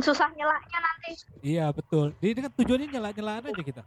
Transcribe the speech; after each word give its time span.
susah 0.00 0.32
nyelaknya 0.32 0.78
nanti. 0.80 1.10
Iya 1.44 1.68
betul. 1.74 2.16
Jadi 2.22 2.48
kan 2.48 2.52
tujuannya 2.56 2.88
nyela-nyelaan 2.88 3.44
aja 3.52 3.62
kita. 3.62 3.82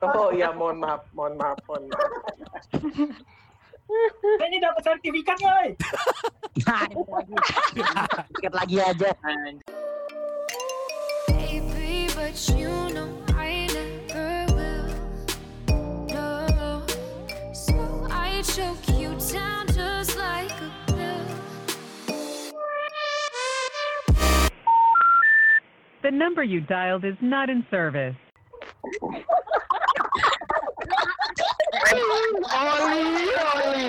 Oh 0.00 0.32
iya, 0.32 0.48
mohon 0.56 0.80
maaf, 0.80 1.04
mohon 1.12 1.36
maaf, 1.36 1.60
mohon 1.68 1.84
maaf. 1.92 2.64
Ini 4.48 4.56
dapat 4.64 4.80
sertifikat 4.80 5.38
woi. 5.44 5.68
Nah. 6.64 6.88
Dikit 8.32 8.52
lagi 8.58 8.76
aja. 8.80 9.10
Baby, 11.28 12.08
but 12.16 12.38
you 12.56 12.72
know 12.96 13.33
The 26.04 26.12
number 26.12 26.44
you 26.44 26.60
dialed 26.60 27.02
is 27.08 27.16
not 27.24 27.48
in 27.48 27.64
service. 27.72 28.14
Oli, 32.44 33.24
Oli. 33.32 33.88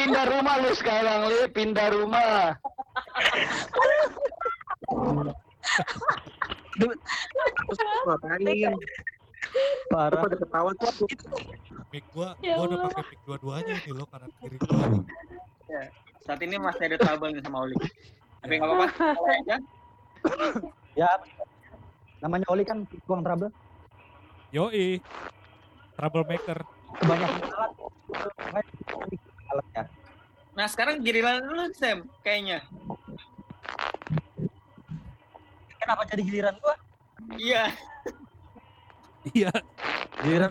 Pindah 0.00 0.24
rumah 0.32 0.56
lu 0.64 0.72
sekarang, 0.80 1.28
Li. 1.28 1.44
Pindah 1.52 1.92
rumah. 1.92 2.56
Ngapain? 8.08 8.72
Parah. 9.92 10.20
Pada 10.24 10.36
ketawa 10.40 10.70
tuh. 10.80 11.04
Mic 11.92 12.04
gua, 12.16 12.32
Ya 12.40 12.56
gua 12.56 12.64
udah 12.64 12.78
pakai 12.88 13.02
mic 13.12 13.20
dua-duanya 13.28 13.74
ini 13.76 13.92
loh 13.92 14.08
kanan 14.08 14.32
kiri 14.40 14.56
gua. 14.56 14.84
nih. 14.88 15.04
Saat 16.24 16.40
ini 16.40 16.56
masih 16.56 16.82
ada 16.88 16.96
trouble 16.96 17.28
nih 17.36 17.44
sama 17.44 17.68
Oli. 17.68 17.76
Tapi 18.40 18.52
nggak 18.56 18.72
apa-apa, 18.72 19.08
aja. 19.36 19.56
Ya. 20.96 21.12
Namanya 22.24 22.48
Oli 22.48 22.64
kan 22.64 22.88
tukang 22.88 23.20
trouble. 23.20 23.52
Yoi. 24.50 24.98
Troublemaker. 26.00 26.64
Kebanyakan 26.96 27.40
alat. 27.52 27.72
Alatnya. 29.52 29.84
Nah 30.56 30.66
sekarang 30.72 31.04
giliran 31.04 31.44
lu 31.44 31.68
Sam, 31.76 32.08
kayaknya. 32.24 32.64
Kenapa 35.76 36.02
jadi 36.08 36.22
giliran 36.24 36.56
gua? 36.64 36.74
Iya. 37.36 37.68
Iya. 39.36 39.52
Giliran 40.24 40.50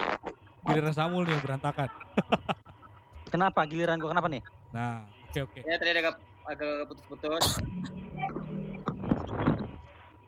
Giliran 0.65 0.93
Samul 0.93 1.25
nih 1.25 1.33
yang 1.33 1.43
berantakan. 1.45 1.89
kenapa? 3.33 3.65
Giliran 3.65 3.97
gua 3.97 4.13
kenapa 4.13 4.29
nih? 4.29 4.41
Nah, 4.69 5.09
oke 5.29 5.39
oke. 5.49 5.59
Ya 5.65 5.75
tadi 5.81 5.89
agak 5.97 6.21
agak 6.45 6.93
putus-putus. 6.93 7.45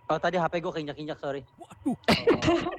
Oh 0.08 0.16
tadi 0.16 0.40
HP 0.40 0.64
gua 0.64 0.72
keinjak-injak, 0.72 1.20
sorry. 1.20 1.44
Waduh. 1.60 1.98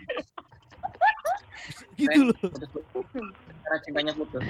gitu 2.00 2.32
loh. 2.32 2.40
Karena 2.40 3.78
cintanya 3.84 4.12
putus. 4.16 4.44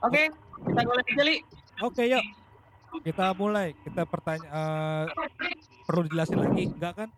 Oke, 0.00 0.32
kita 0.64 0.80
boleh 0.80 1.04
aja 1.04 1.22
Li. 1.28 1.36
Oke, 1.84 2.02
yuk. 2.08 2.24
Kita 3.04 3.36
mulai. 3.36 3.76
Kita 3.84 4.08
pertanyaan 4.08 5.12
eh, 5.12 5.52
perlu 5.84 6.08
dijelasin 6.08 6.40
lagi, 6.40 6.64
enggak 6.72 6.92
kan? 7.04 7.08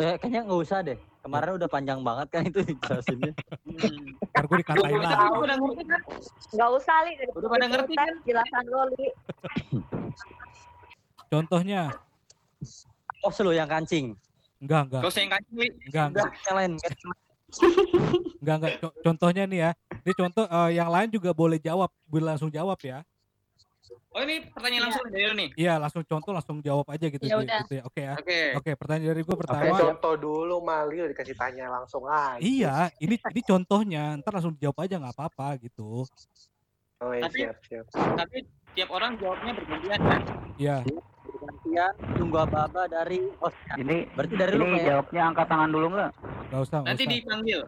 Eh, 0.00 0.16
kayaknya 0.16 0.48
nggak 0.48 0.60
usah 0.64 0.80
deh. 0.80 0.96
Kemarin 1.22 1.54
udah 1.60 1.70
panjang 1.70 2.00
banget 2.00 2.26
kan 2.32 2.42
itu 2.48 2.64
jelasinnya. 2.80 3.36
Hmm. 3.68 4.16
Ntar 4.32 4.44
gue 4.48 4.58
dikatain 4.64 5.04
tahu, 5.04 5.36
udah 5.44 5.56
ngerti 5.60 5.84
kan? 5.84 6.00
Nggak 6.56 6.70
usah 6.80 6.96
li. 7.04 7.12
Udah 7.36 7.48
pada 7.52 7.66
ngerti 7.68 7.94
kan? 7.94 8.12
Jelasan 8.24 8.64
lo 8.72 8.88
li. 8.96 9.06
Contohnya, 11.32 11.88
Oh, 13.24 13.32
lu 13.40 13.56
yang 13.56 13.70
kancing. 13.70 14.12
enggak 14.60 14.80
enggak, 14.84 15.00
Gak 15.00 15.10
usah 15.10 15.20
yang 15.24 15.32
kancing 15.32 15.56
Li. 15.56 15.68
enggak 15.88 16.04
enggak, 16.12 16.28
Yang 16.44 16.54
lain. 16.60 16.72
enggak 18.42 18.56
enggak. 18.60 18.72
Co- 18.84 18.96
Contohnya 19.00 19.42
nih 19.48 19.58
ya. 19.64 19.70
Ini 20.02 20.12
contoh 20.12 20.44
eh, 20.44 20.70
yang 20.76 20.90
lain 20.92 21.08
juga 21.08 21.30
boleh 21.32 21.56
jawab, 21.56 21.88
boleh 22.04 22.26
langsung 22.34 22.50
jawab 22.52 22.76
ya. 22.84 23.00
Oh 24.12 24.20
ini 24.20 24.44
pertanyaan 24.52 24.92
langsung 24.92 25.08
dari 25.08 25.24
lu 25.24 25.34
nih. 25.38 25.50
Iya, 25.56 25.74
langsung 25.80 26.04
contoh 26.04 26.32
langsung 26.36 26.58
jawab 26.60 26.84
aja 26.92 27.06
gitu. 27.08 27.24
Ya 27.24 27.40
udah. 27.40 27.64
gitu 27.64 27.74
ya. 27.80 27.82
Oke 27.88 28.00
ya. 28.04 28.14
Oke. 28.20 28.38
Oke, 28.60 28.70
pertanyaan 28.76 29.10
dari 29.16 29.22
gue 29.24 29.32
Oke, 29.32 29.40
pertama. 29.40 29.76
contoh 29.88 30.14
dulu 30.20 30.56
Malil 30.60 31.04
dikasih 31.16 31.32
tanya 31.32 31.72
langsung 31.72 32.04
aja. 32.04 32.36
Iya, 32.42 32.92
ini 33.00 33.16
ini 33.16 33.40
contohnya. 33.40 34.20
Ntar 34.20 34.36
langsung 34.36 34.52
dijawab 34.52 34.84
aja 34.84 35.00
nggak 35.00 35.14
apa-apa 35.16 35.56
gitu. 35.64 36.04
Oh 37.02 37.10
iya, 37.10 37.22
Tapi- 37.26 37.40
siap, 37.42 37.56
siap. 37.66 37.86
Tapi 37.90 38.36
tiap 38.72 38.90
orang 38.94 39.18
jawabnya 39.18 39.52
bergantian 39.58 40.00
kan? 40.00 40.20
Iya. 40.54 40.76
Gantian 41.42 41.92
tunggu 42.14 42.36
aba-aba 42.38 42.86
dari 42.86 43.26
oh, 43.42 43.50
Ini 43.74 44.06
berarti 44.14 44.34
dari 44.38 44.52
lu 44.54 44.64
ini 44.64 44.78
kayak 44.78 44.86
jawabnya 44.86 45.22
angkat 45.26 45.46
tangan 45.50 45.70
dulu 45.74 45.86
nggak? 45.90 46.10
Nggak 46.48 46.60
usah, 46.62 46.76
nggak 46.78 46.88
Nanti 46.94 47.04
usah. 47.04 47.14
dipanggil. 47.18 47.62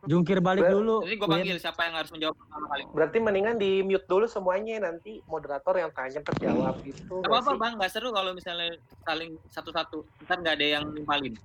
jungkir 0.00 0.40
balik 0.40 0.64
Ber- 0.64 0.80
dulu. 0.80 1.04
Jadi 1.04 1.16
gue 1.20 1.28
panggil 1.28 1.56
siapa 1.60 1.84
yang 1.84 1.92
harus 1.92 2.08
menjawab 2.08 2.32
pertama 2.32 2.66
kali. 2.72 2.82
Berarti 2.88 3.16
mendingan 3.20 3.60
di 3.60 3.84
mute 3.84 4.08
dulu 4.08 4.24
semuanya 4.24 4.80
nanti 4.80 5.20
moderator 5.28 5.76
yang 5.76 5.92
tanya 5.92 6.24
terjawab 6.24 6.80
gitu. 6.88 7.20
Gak 7.20 7.28
apa-apa 7.28 7.52
bang, 7.60 7.72
gak 7.76 7.92
seru 7.92 8.08
kalau 8.08 8.32
misalnya 8.32 8.80
saling 9.04 9.36
satu-satu. 9.52 10.00
Ntar 10.24 10.40
gak 10.40 10.56
ada 10.56 10.66
yang 10.80 10.88
nimpalin. 10.88 11.36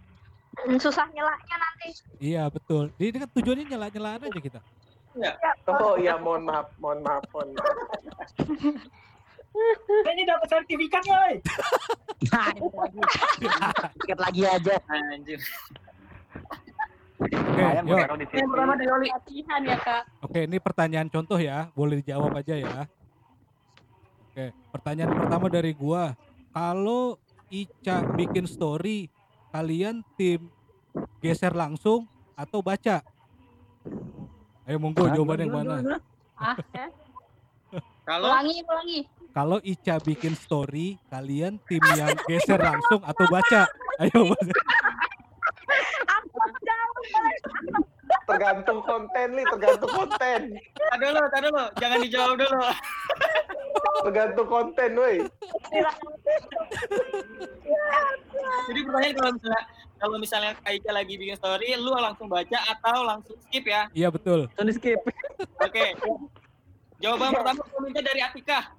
Susah 0.79 1.03
nyelaknya 1.11 1.55
nanti. 1.59 1.87
Iya, 2.23 2.47
betul. 2.47 2.95
Jadi 2.95 3.05
ini 3.11 3.17
kan 3.19 3.29
tujuannya 3.35 3.65
nyela-nyelaan 3.67 4.21
aja 4.23 4.39
kita. 4.39 4.59
Oh 5.71 5.95
iya, 5.95 6.19
mohon 6.19 6.43
maaf, 6.43 6.67
mohon 6.79 6.99
maaf, 6.99 7.23
mohon 7.31 7.55
maaf. 7.55 7.75
Ini 10.05 10.23
dapat 10.27 10.47
sertifikat 10.51 11.03
woi. 11.07 11.33
Nah, 12.27 12.51
dikit 13.95 14.19
lagi. 14.19 14.41
Aja. 14.43 14.75
Anjir. 14.91 15.39
Oke, 17.15 17.63
di 17.63 18.25
Yang 18.35 18.49
pertama 18.51 18.73
dari 18.75 18.91
Oli. 18.91 19.07
Latihan 19.07 19.61
ya 19.63 19.77
kak. 19.79 20.03
Oke, 20.19 20.39
ini 20.43 20.57
pertanyaan 20.59 21.07
contoh 21.07 21.39
ya. 21.39 21.71
Boleh 21.71 22.03
dijawab 22.03 22.35
aja 22.35 22.55
ya. 22.59 22.83
Oke, 24.31 24.51
pertanyaan 24.75 25.15
pertama 25.15 25.47
dari 25.47 25.71
gua. 25.71 26.11
Kalau 26.51 27.15
Ica 27.47 28.03
bikin 28.19 28.43
story, 28.43 29.07
kalian 29.55 30.03
tim 30.19 30.51
geser 31.23 31.55
langsung 31.55 32.03
atau 32.35 32.59
baca? 32.59 32.99
Ayo 34.65 34.77
monggo 34.81 35.05
Hah? 35.05 35.13
jawabannya 35.13 35.45
yang 35.45 35.53
mana? 35.53 35.73
Ah, 36.35 36.57
ya. 36.73 36.89
Kalau 38.05 38.29
Ulangi, 38.33 38.57
ulangi. 38.65 38.99
Kalau 39.35 39.57
Ica 39.61 39.95
bikin 40.01 40.33
story, 40.33 40.97
kalian 41.11 41.61
tim 41.69 41.83
yang 41.93 42.17
geser 42.25 42.57
langsung 42.57 43.01
atau 43.05 43.25
baca? 43.29 43.69
Ayo. 44.01 44.33
Tergantung 48.25 48.81
konten 48.81 49.27
nih, 49.37 49.45
tergantung 49.53 49.91
konten. 49.93 50.41
Tadi 50.57 51.03
dulu, 51.03 51.21
tadi 51.29 51.45
dulu. 51.45 51.65
Jangan 51.77 51.97
dijawab 52.01 52.33
dulu. 52.41 52.61
Tergantung 54.09 54.47
konten, 54.49 54.89
woi. 54.97 55.17
Jadi 58.65 58.79
pertanyaan 58.81 59.13
kalau 59.13 59.31
misalnya 59.37 59.61
kalau 60.05 60.21
misalnya 60.21 60.53
Aika 60.69 60.93
lagi 60.93 61.17
bikin 61.17 61.33
story, 61.33 61.73
lu 61.81 61.89
langsung 61.97 62.29
baca 62.29 62.61
atau 62.69 63.09
langsung 63.09 63.33
skip 63.49 63.65
ya? 63.65 63.89
Iya 63.89 64.13
betul. 64.13 64.45
Langsung 64.53 64.69
di 64.69 64.73
skip. 64.77 65.01
Oke. 65.57 65.97
Jawaban 67.01 67.33
pertama 67.33 67.65
gue 67.65 67.81
minta 67.81 68.05
dari 68.05 68.21
Atika. 68.21 68.69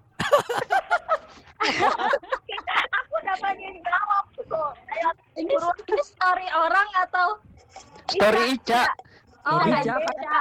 Aku 2.79 3.15
dapat 3.27 3.59
yang 3.59 3.75
jawab. 3.83 4.25
Ayo, 4.71 5.09
ini, 5.35 5.51
ini 5.59 6.03
story 6.07 6.47
orang 6.55 6.89
atau 7.03 7.43
Story 8.07 8.55
Ica. 8.55 8.87
Oh, 9.51 9.59
Story 9.59 9.67
nggak 9.67 9.83
Ica. 9.83 9.95
beda. 9.99 10.39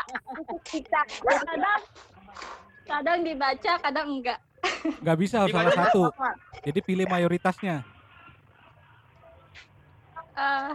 Ica. 0.70 1.02
Kadang 1.26 1.82
kadang 2.86 3.20
dibaca, 3.26 3.74
kadang 3.82 4.08
enggak. 4.22 4.38
Nggak 5.02 5.18
bisa 5.18 5.42
harus 5.42 5.50
salah 5.50 5.74
satu. 5.74 6.14
Jadi 6.62 6.80
pilih 6.86 7.10
mayoritasnya. 7.10 7.95
Eh, 10.36 10.70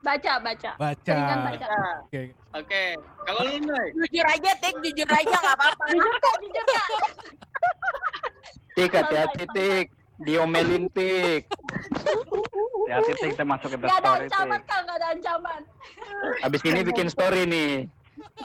baca, 0.00 0.32
baca. 0.38 0.70
Baca. 0.76 1.12
Mendingan 1.12 1.38
baca. 1.42 1.66
Oke. 2.04 2.22
Oke. 2.54 2.82
Kalau 3.24 3.40
lu 3.44 3.56
Noy, 3.62 3.86
Jujur 3.94 4.26
aja, 4.26 4.50
Tik. 4.56 4.74
Jujur 4.80 5.08
aja 5.08 5.34
nggak 5.34 5.56
apa-apa. 5.56 5.84
Jujur 5.92 6.14
kak, 6.18 6.34
jujur 6.40 6.64
kak. 6.66 6.86
Tik 8.76 8.92
hati-hati 8.92 9.44
tik. 9.50 9.86
Diomelin 10.18 10.84
tik. 10.90 11.42
Hati-hati 12.88 13.12
tik 13.16 13.30
kita 13.32 13.44
masuk 13.44 13.68
ke 13.72 13.76
Gak 13.78 13.86
ada 13.86 13.96
story 13.96 14.24
ancaman 14.26 14.60
kak, 14.64 14.80
gak 14.84 14.96
ada 14.98 15.06
ancaman. 15.14 15.60
Abis 16.42 16.60
ini 16.64 16.80
bikin 16.82 17.08
story 17.08 17.42
nih. 17.44 17.72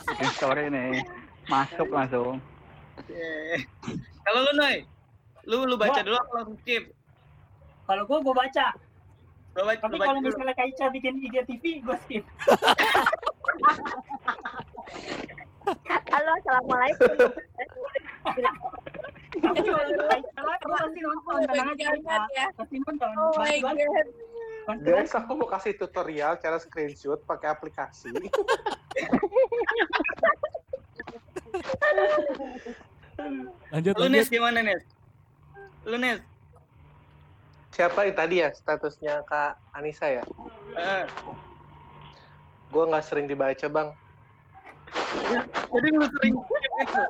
Bikin 0.09 0.29
story 0.33 0.63
nih. 0.69 1.01
Masuk 1.45 1.87
langsung. 1.89 2.39
Oke. 2.93 3.25
Kalau 4.23 4.39
lu 4.41 4.51
Noy, 4.55 4.75
lu 5.43 5.65
lu 5.65 5.75
baca 5.75 5.99
Gua- 5.99 6.05
dulu 6.05 6.17
atau 6.17 6.33
langsung 6.39 6.57
skip? 6.61 6.83
Kalau 7.83 8.03
gua 8.07 8.17
gua 8.21 8.35
baca. 8.37 8.67
Baca, 9.53 9.85
Tapi 9.85 9.97
kalau 10.01 10.17
dulu. 10.17 10.33
misalnya 10.33 10.53
Kak 10.57 10.65
Ica 10.73 10.85
bikin 10.89 11.13
IGTV, 11.21 11.85
gua 11.85 11.97
skip. 12.01 12.25
Halo, 16.09 16.31
assalamualaikum. 16.41 17.13
Ya. 22.33 22.45
Pasti 22.57 22.77
nonton. 22.81 23.09
Oh 23.13 23.31
Guys, 24.79 25.11
aku 25.11 25.31
mau 25.35 25.47
kasih 25.51 25.75
tutorial 25.75 26.39
cara 26.39 26.57
screenshot 26.57 27.19
pakai 27.27 27.51
aplikasi. 27.51 28.09
Lanjut 33.69 33.93
Lu 33.99 34.07
Nes 34.09 34.25
lanjut. 34.25 34.33
gimana 34.33 34.59
Nes? 34.63 34.83
Lu 35.85 35.97
Nes? 35.99 36.23
Siapa 37.73 38.05
yang 38.05 38.15
tadi 38.15 38.35
ya 38.37 38.53
statusnya 38.53 39.25
Kak 39.25 39.57
Anissa 39.73 40.05
ya? 40.07 40.23
Eh, 40.73 41.03
Gue 42.69 42.83
nggak 42.85 43.01
sering 43.03 43.25
dibaca 43.25 43.67
bang. 43.67 43.89
jadi 45.69 45.87
lu 45.89 46.05
sering 46.05 46.33
gitu. 46.37 47.01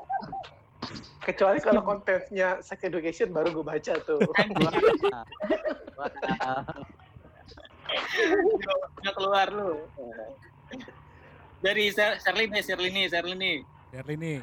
Kecuali 1.21 1.60
kalau 1.60 1.80
kontennya 1.81 2.60
sex 2.60 2.80
education 2.81 3.31
baru 3.31 3.51
gue 3.54 3.63
baca 3.63 3.94
tuh. 4.04 4.19
Nggak 9.00 9.15
keluar 9.15 9.48
lu. 9.50 9.83
Dari 11.60 11.92
Sher- 11.92 12.19
Shirley 12.19 12.48
nih, 12.50 12.60
Shirley 12.62 12.89
nih, 12.92 13.06
Shirley 13.07 13.36
nih. 13.36 13.57
Shirley 13.89 14.15
nih. 14.15 14.38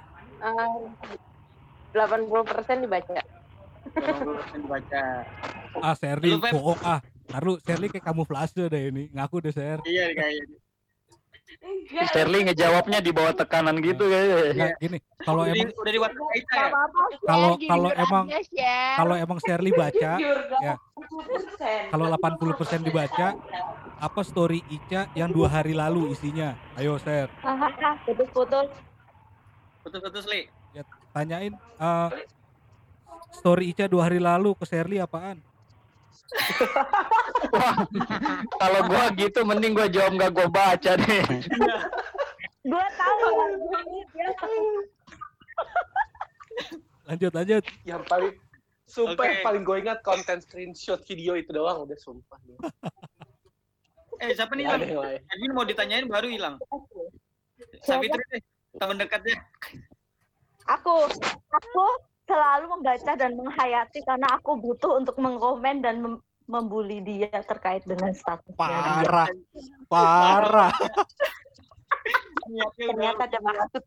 Delapan 1.93 2.21
puluh 2.25 2.45
persen 2.45 2.81
dibaca. 2.81 3.21
20% 3.93 4.65
baca. 4.65 5.05
Ah 5.79 5.95
Feb? 5.95 6.19
bohong 6.51 6.81
ah. 6.83 7.01
Taruh 7.31 7.63
Shirley 7.63 7.87
kayak 7.87 8.03
kamuflase 8.03 8.67
deh 8.67 8.91
ini. 8.91 9.07
Ngaku 9.15 9.39
deh 9.39 9.55
Sher. 9.55 9.79
Iya 9.87 10.11
kayaknya. 10.11 10.59
Sterling 12.11 12.47
ngejawabnya 12.51 12.99
di 13.03 13.11
bawah 13.11 13.35
tekanan 13.35 13.83
gitu 13.83 14.07
kayaknya. 14.07 14.55
Nah, 14.55 14.71
gini, 14.79 14.99
kalau 15.27 15.43
emang 15.43 15.71
udah 15.75 15.93
di 15.93 16.01
WhatsApp 16.01 16.35
Aicha 16.35 16.55
ya? 16.55 16.69
kalau 17.27 17.51
kalau 17.59 17.91
emang 17.91 18.25
kalau 18.95 19.15
emang 19.19 19.39
Shirley 19.43 19.73
baca 19.75 20.13
ya 20.63 20.75
kalau 21.91 22.07
80% 22.07 22.87
dibaca 22.87 23.27
apa 24.01 24.21
story 24.23 24.63
Ica 24.71 25.11
yang 25.19 25.35
dua 25.35 25.51
hari 25.51 25.75
lalu 25.75 26.15
isinya 26.15 26.55
ayo 26.79 26.97
share 27.03 27.29
Putus-putus. 28.07 28.71
Putus-putus, 29.83 30.25
Li. 30.31 30.47
tanyain 31.11 31.53
eh, 31.59 32.11
story 33.35 33.75
Ica 33.75 33.91
dua 33.91 34.07
hari 34.07 34.23
lalu 34.23 34.55
ke 34.55 34.65
Shirley 34.65 35.03
apaan 35.03 35.43
Kalau 38.61 38.81
gua 38.87 39.05
gitu 39.15 39.41
mending 39.43 39.75
gua 39.75 39.89
jawab 39.91 40.13
nggak 40.15 40.33
gua 40.35 40.47
baca 40.49 40.93
deh. 40.97 41.25
Gua 42.67 42.87
tahu. 42.95 43.29
lanjut 47.11 47.33
lanjut 47.35 47.65
yang 47.83 48.07
paling 48.07 48.39
sumpah 48.91 49.23
Oke. 49.23 49.31
yang 49.31 49.43
paling 49.47 49.63
gue 49.63 49.77
ingat 49.87 49.99
konten 50.03 50.43
screenshot 50.43 50.99
video 51.07 51.39
itu 51.39 51.55
doang 51.55 51.87
udah 51.87 51.99
sumpah. 51.99 52.39
Eh, 54.21 54.37
siapa 54.37 54.53
nih 54.53 54.69
hilang? 54.69 54.83
lain. 54.85 55.21
Tadi 55.25 55.45
mau 55.55 55.65
ditanyain 55.65 56.07
baru 56.11 56.29
hilang. 56.29 56.61
Savitri 57.81 58.21
deh, 58.35 58.43
teman 58.77 59.01
dekatnya. 59.01 59.41
Aku, 60.69 61.09
aku 61.51 61.85
selalu 62.31 62.67
membaca 62.79 63.13
dan 63.19 63.35
menghayati 63.35 64.07
karena 64.07 64.39
aku 64.39 64.55
butuh 64.55 65.03
untuk 65.03 65.19
mengkomen 65.19 65.83
dan 65.83 65.99
mem- 65.99 66.23
membuli 66.47 67.03
dia 67.03 67.31
terkait 67.43 67.83
dengan 67.83 68.15
statusnya 68.15 68.55
dia. 68.59 69.03
parah 69.03 69.29
parah 69.91 70.75
Ternyata 72.75 73.31
ada 73.31 73.39
maksud. 73.39 73.83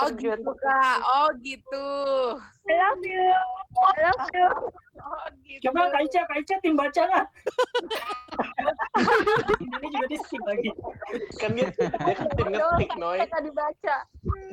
Oh 0.00 0.10
gitu 0.16 0.50
kak. 0.62 0.98
Oh 1.04 1.28
gitu. 1.44 1.86
I 2.66 2.74
love 2.74 3.04
you. 3.04 3.30
I 3.76 3.98
love 4.08 4.26
you. 4.32 4.48
Oh 4.96 5.28
gitu. 5.44 5.70
Coba 5.70 5.92
Kak 5.92 6.02
Ica, 6.08 6.20
Kak 6.26 6.38
Ica 6.42 6.56
tim 6.64 6.74
baca 6.74 7.02
lah. 7.06 7.24
Ini 9.60 9.86
juga 9.92 10.06
di 10.10 10.18
skip 10.18 10.42
lagi. 10.42 10.70
Kan 11.38 11.54
dia, 11.54 11.70
dia 11.70 12.14
kan 12.16 12.26
tim 12.34 12.48
ngetik, 12.50 12.90
Noy. 12.98 13.18
Kita 13.22 13.38
dibaca. 13.44 13.96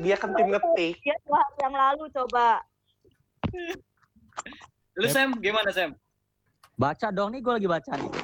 Dia 0.04 0.16
kan 0.20 0.30
tim 0.36 0.48
ngetik. 0.54 0.96
Dia 1.02 1.16
hari 1.18 1.58
yang 1.64 1.74
lalu 1.74 2.06
coba. 2.14 2.62
Lu 5.00 5.08
Sam, 5.10 5.34
gimana 5.42 5.74
Sam? 5.74 5.98
Baca 6.78 7.10
dong 7.14 7.32
nih 7.34 7.42
gue 7.42 7.54
lagi 7.54 7.68
baca 7.70 7.92
nih. 7.98 8.12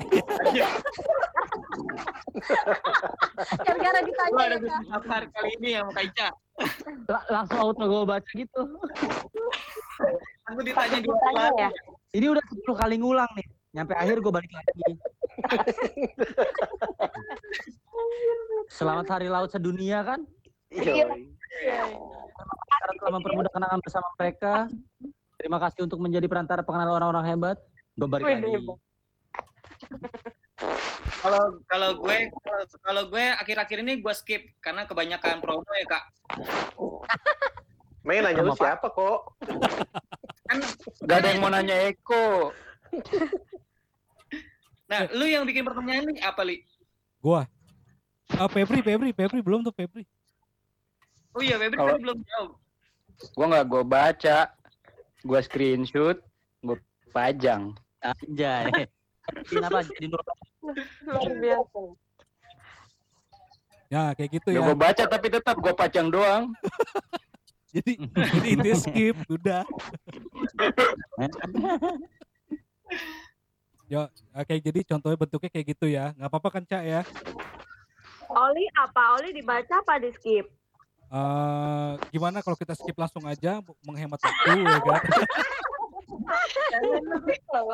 Gara-gara 3.68 4.00
Lu 4.00 4.08
ditanya 4.08 4.44
ada 4.46 4.58
ya, 4.58 4.78
Kak. 5.00 5.24
kali 5.34 5.50
ini 5.60 5.70
sama 5.78 5.92
Kak 5.96 6.04
Ica? 6.08 6.28
La- 7.08 7.28
langsung 7.32 7.60
auto 7.60 7.84
gue 7.88 8.04
baca 8.04 8.32
gitu. 8.32 8.62
Aku 10.52 10.60
ditanya 10.64 10.98
dua 11.00 11.18
kali. 11.20 11.40
ya. 11.60 11.70
Ini 12.10 12.26
udah 12.34 12.44
10 12.44 12.82
kali 12.82 12.96
ngulang 12.98 13.30
nih. 13.38 13.48
Nyampe 13.70 13.94
akhir 13.94 14.18
gue 14.20 14.34
balik 14.34 14.50
lagi. 14.50 14.72
Selamat 18.70 19.06
Hari 19.08 19.28
Laut 19.30 19.50
Sedunia 19.54 20.02
kan? 20.02 20.26
Iya. 20.74 21.06
Karena 22.70 22.94
telah 22.98 23.14
mempermudah 23.20 23.52
kenangan 23.54 23.80
bersama 23.82 24.08
mereka. 24.18 24.54
Terima 25.40 25.58
kasih 25.62 25.86
untuk 25.88 26.00
menjadi 26.02 26.26
perantara 26.28 26.62
pengenal 26.66 26.98
orang-orang 27.00 27.26
hebat. 27.30 27.58
Gue 27.96 28.10
balik 28.10 28.26
lagi. 28.26 28.58
Kalau 31.20 31.44
kalau 31.68 31.90
gue 32.00 32.18
kalau, 32.80 33.04
gue 33.12 33.26
akhir-akhir 33.36 33.78
ini 33.84 34.00
gue 34.00 34.14
skip 34.16 34.44
karena 34.64 34.88
kebanyakan 34.88 35.44
promo 35.44 35.68
ya 35.76 35.86
kak. 35.88 36.04
Main 38.08 38.24
nanya 38.24 38.42
lu 38.42 38.56
siapa 38.56 38.88
kok? 38.88 39.36
Kan, 40.48 40.58
Gak 41.04 41.18
ada 41.20 41.28
yang 41.36 41.44
mau 41.44 41.52
nanya 41.52 41.76
Eko. 41.92 42.56
nah 44.90 45.06
lu 45.14 45.30
yang 45.30 45.46
bikin 45.46 45.62
pertanyaan 45.62 46.10
ini 46.10 46.18
apa 46.26 46.42
li? 46.42 46.66
gua 47.22 47.46
ah 48.34 48.50
Febri 48.50 48.82
Febri 48.82 49.14
Febri 49.14 49.46
belum 49.46 49.62
tuh 49.62 49.76
Febri 49.76 50.02
Oh 51.38 51.44
iya, 51.46 51.62
Febri 51.62 51.78
Kalau- 51.78 51.94
tadi 51.94 52.02
belum 52.02 52.20
jawab. 52.26 52.50
Gua 53.38 53.46
nggak 53.54 53.66
gua 53.70 53.84
baca. 53.86 54.40
Gua 55.22 55.40
screenshot, 55.46 56.18
gua 56.66 56.80
pajang. 57.14 57.78
Anjay. 58.02 58.90
Kenapa 59.52 59.86
jadi 59.86 60.10
Luar 60.62 61.32
biasa. 61.34 61.82
ya 63.90 64.14
kayak 64.14 64.30
gitu 64.38 64.54
Ya 64.54 64.62
ya 64.62 64.68
gua 64.68 64.78
baca 64.78 65.04
tapi 65.04 65.28
tetap 65.28 65.56
gua 65.58 65.74
pajang 65.74 66.08
doang. 66.08 66.54
jadi 67.74 67.94
jadi 68.34 68.50
itu 68.56 68.70
skip 68.76 69.18
udah 69.30 69.62
Yo, 73.90 74.06
oke 74.32 74.54
jadi 74.54 74.80
contohnya 74.86 75.18
bentuknya 75.18 75.50
kayak 75.50 75.68
gitu 75.74 75.86
ya. 75.86 76.14
nggak 76.14 76.30
apa-apa 76.30 76.50
kan 76.52 76.64
Cak 76.66 76.84
ya? 76.84 77.02
Oli 78.30 78.66
apa? 78.76 79.18
Oli 79.18 79.34
dibaca 79.34 79.82
apa 79.82 79.98
di 79.98 80.14
skip? 80.14 80.46
Eh 81.10 81.92
gimana 82.10 82.46
kalau 82.46 82.54
kita 82.54 82.78
skip 82.78 82.94
langsung 82.94 83.26
aja 83.26 83.58
menghemat 83.82 84.22
waktu 84.22 84.62
ya 84.62 84.78
kan? 84.78 85.02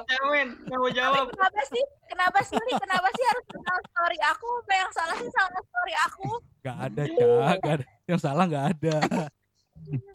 Cemen, 0.06 0.48
nggak 0.68 0.80
mau 0.80 0.92
jawab. 0.92 1.26
Kenapa 1.32 1.62
sih? 1.72 1.84
Kenapa 2.12 2.40
sih? 2.44 2.60
Kenapa 2.60 3.08
sih 3.16 3.24
harus 3.32 3.46
kenal 3.48 3.78
story 3.92 4.20
aku? 4.28 4.48
Apa 4.62 4.74
yang 4.76 4.92
salah 4.92 5.16
sih 5.16 5.32
sama 5.32 5.60
story 5.64 5.94
aku? 6.08 6.30
Gak 6.66 6.78
ada 6.92 7.04
Cak, 7.06 7.56
gak 7.64 7.74
ada. 7.80 7.86
Yang 8.06 8.20
salah 8.22 8.44
nggak 8.50 8.66
ada. 8.76 8.96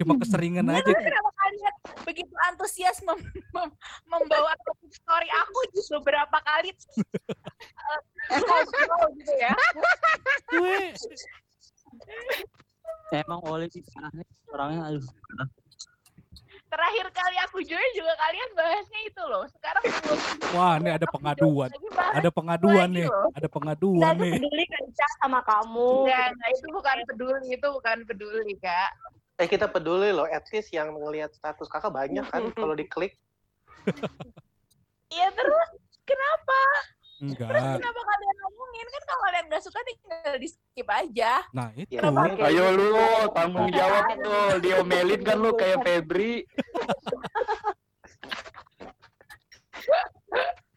Cuma 0.02 0.18
keseringan 0.18 0.66
aja. 0.66 0.90
Kenapa 0.90 1.30
kalian 1.30 1.74
begitu 2.02 2.34
antusias 2.50 2.98
mem- 3.06 3.22
mem- 3.54 3.76
membawa 4.08 4.52
topik 4.66 4.90
story 4.90 5.28
aku 5.30 5.58
justru 5.76 6.02
berapa 6.02 6.36
kali 6.42 6.74
eh, 8.34 8.40
gitu 9.20 9.34
ya? 9.38 9.54
Emang 13.14 13.40
Oli 13.46 13.66
sih 13.70 13.82
orangnya 14.50 14.90
aduh. 14.90 15.06
Terakhir 16.70 17.06
kali 17.10 17.36
aku 17.50 17.58
join 17.66 17.90
juga 17.98 18.14
kalian 18.14 18.50
bahasnya 18.54 19.00
itu 19.02 19.22
loh. 19.26 19.42
Sekarang 19.50 19.82
belum 19.82 20.18
Wah, 20.54 20.74
ini 20.78 20.90
ada 20.94 21.06
pengaduan. 21.10 21.70
Ada 22.14 22.30
pengaduan 22.30 22.88
nih. 22.94 23.06
loh. 23.10 23.26
Ada 23.34 23.48
pengaduan 23.50 24.14
Kita 24.14 24.22
nih. 24.22 24.32
peduli 24.38 24.64
kan 24.70 24.84
Cak, 24.94 25.12
sama 25.18 25.40
kamu. 25.42 25.90
Enggak, 26.06 26.26
enggak, 26.30 26.50
itu 26.54 26.66
bukan 26.70 26.96
peduli, 27.10 27.46
itu 27.58 27.66
bukan 27.74 27.96
peduli, 28.06 28.54
Kak. 28.62 28.90
Eh 29.42 29.48
kita 29.50 29.66
peduli 29.66 30.14
loh, 30.14 30.30
at 30.30 30.46
least 30.54 30.70
yang 30.70 30.94
ngelihat 30.94 31.34
status 31.34 31.66
kakak 31.66 31.90
banyak 31.90 32.22
kan 32.30 32.42
kalau 32.60 32.78
diklik. 32.78 33.18
Iya 35.10 35.26
terus 35.34 35.68
kenapa? 36.06 36.60
Enggak. 37.18 37.50
Kenapa 37.82 38.00
kalian? 38.06 38.29
Kan 38.90 39.02
kalau 39.06 39.20
kalian 39.30 39.44
nggak 39.46 39.62
suka 39.62 39.78
tinggal 39.86 40.34
di 40.36 40.48
skip 40.50 40.88
aja. 40.90 41.32
Nah, 41.54 41.70
itu. 41.78 41.94
Ya, 41.94 42.02
Ayo 42.50 42.66
lu 42.74 42.92
tanggung 43.30 43.70
jawab 43.70 44.04
tuh. 44.18 44.58
Diomelin 44.58 45.20
kan 45.22 45.36
lu 45.38 45.54
kayak 45.54 45.78
Febri. 45.86 46.44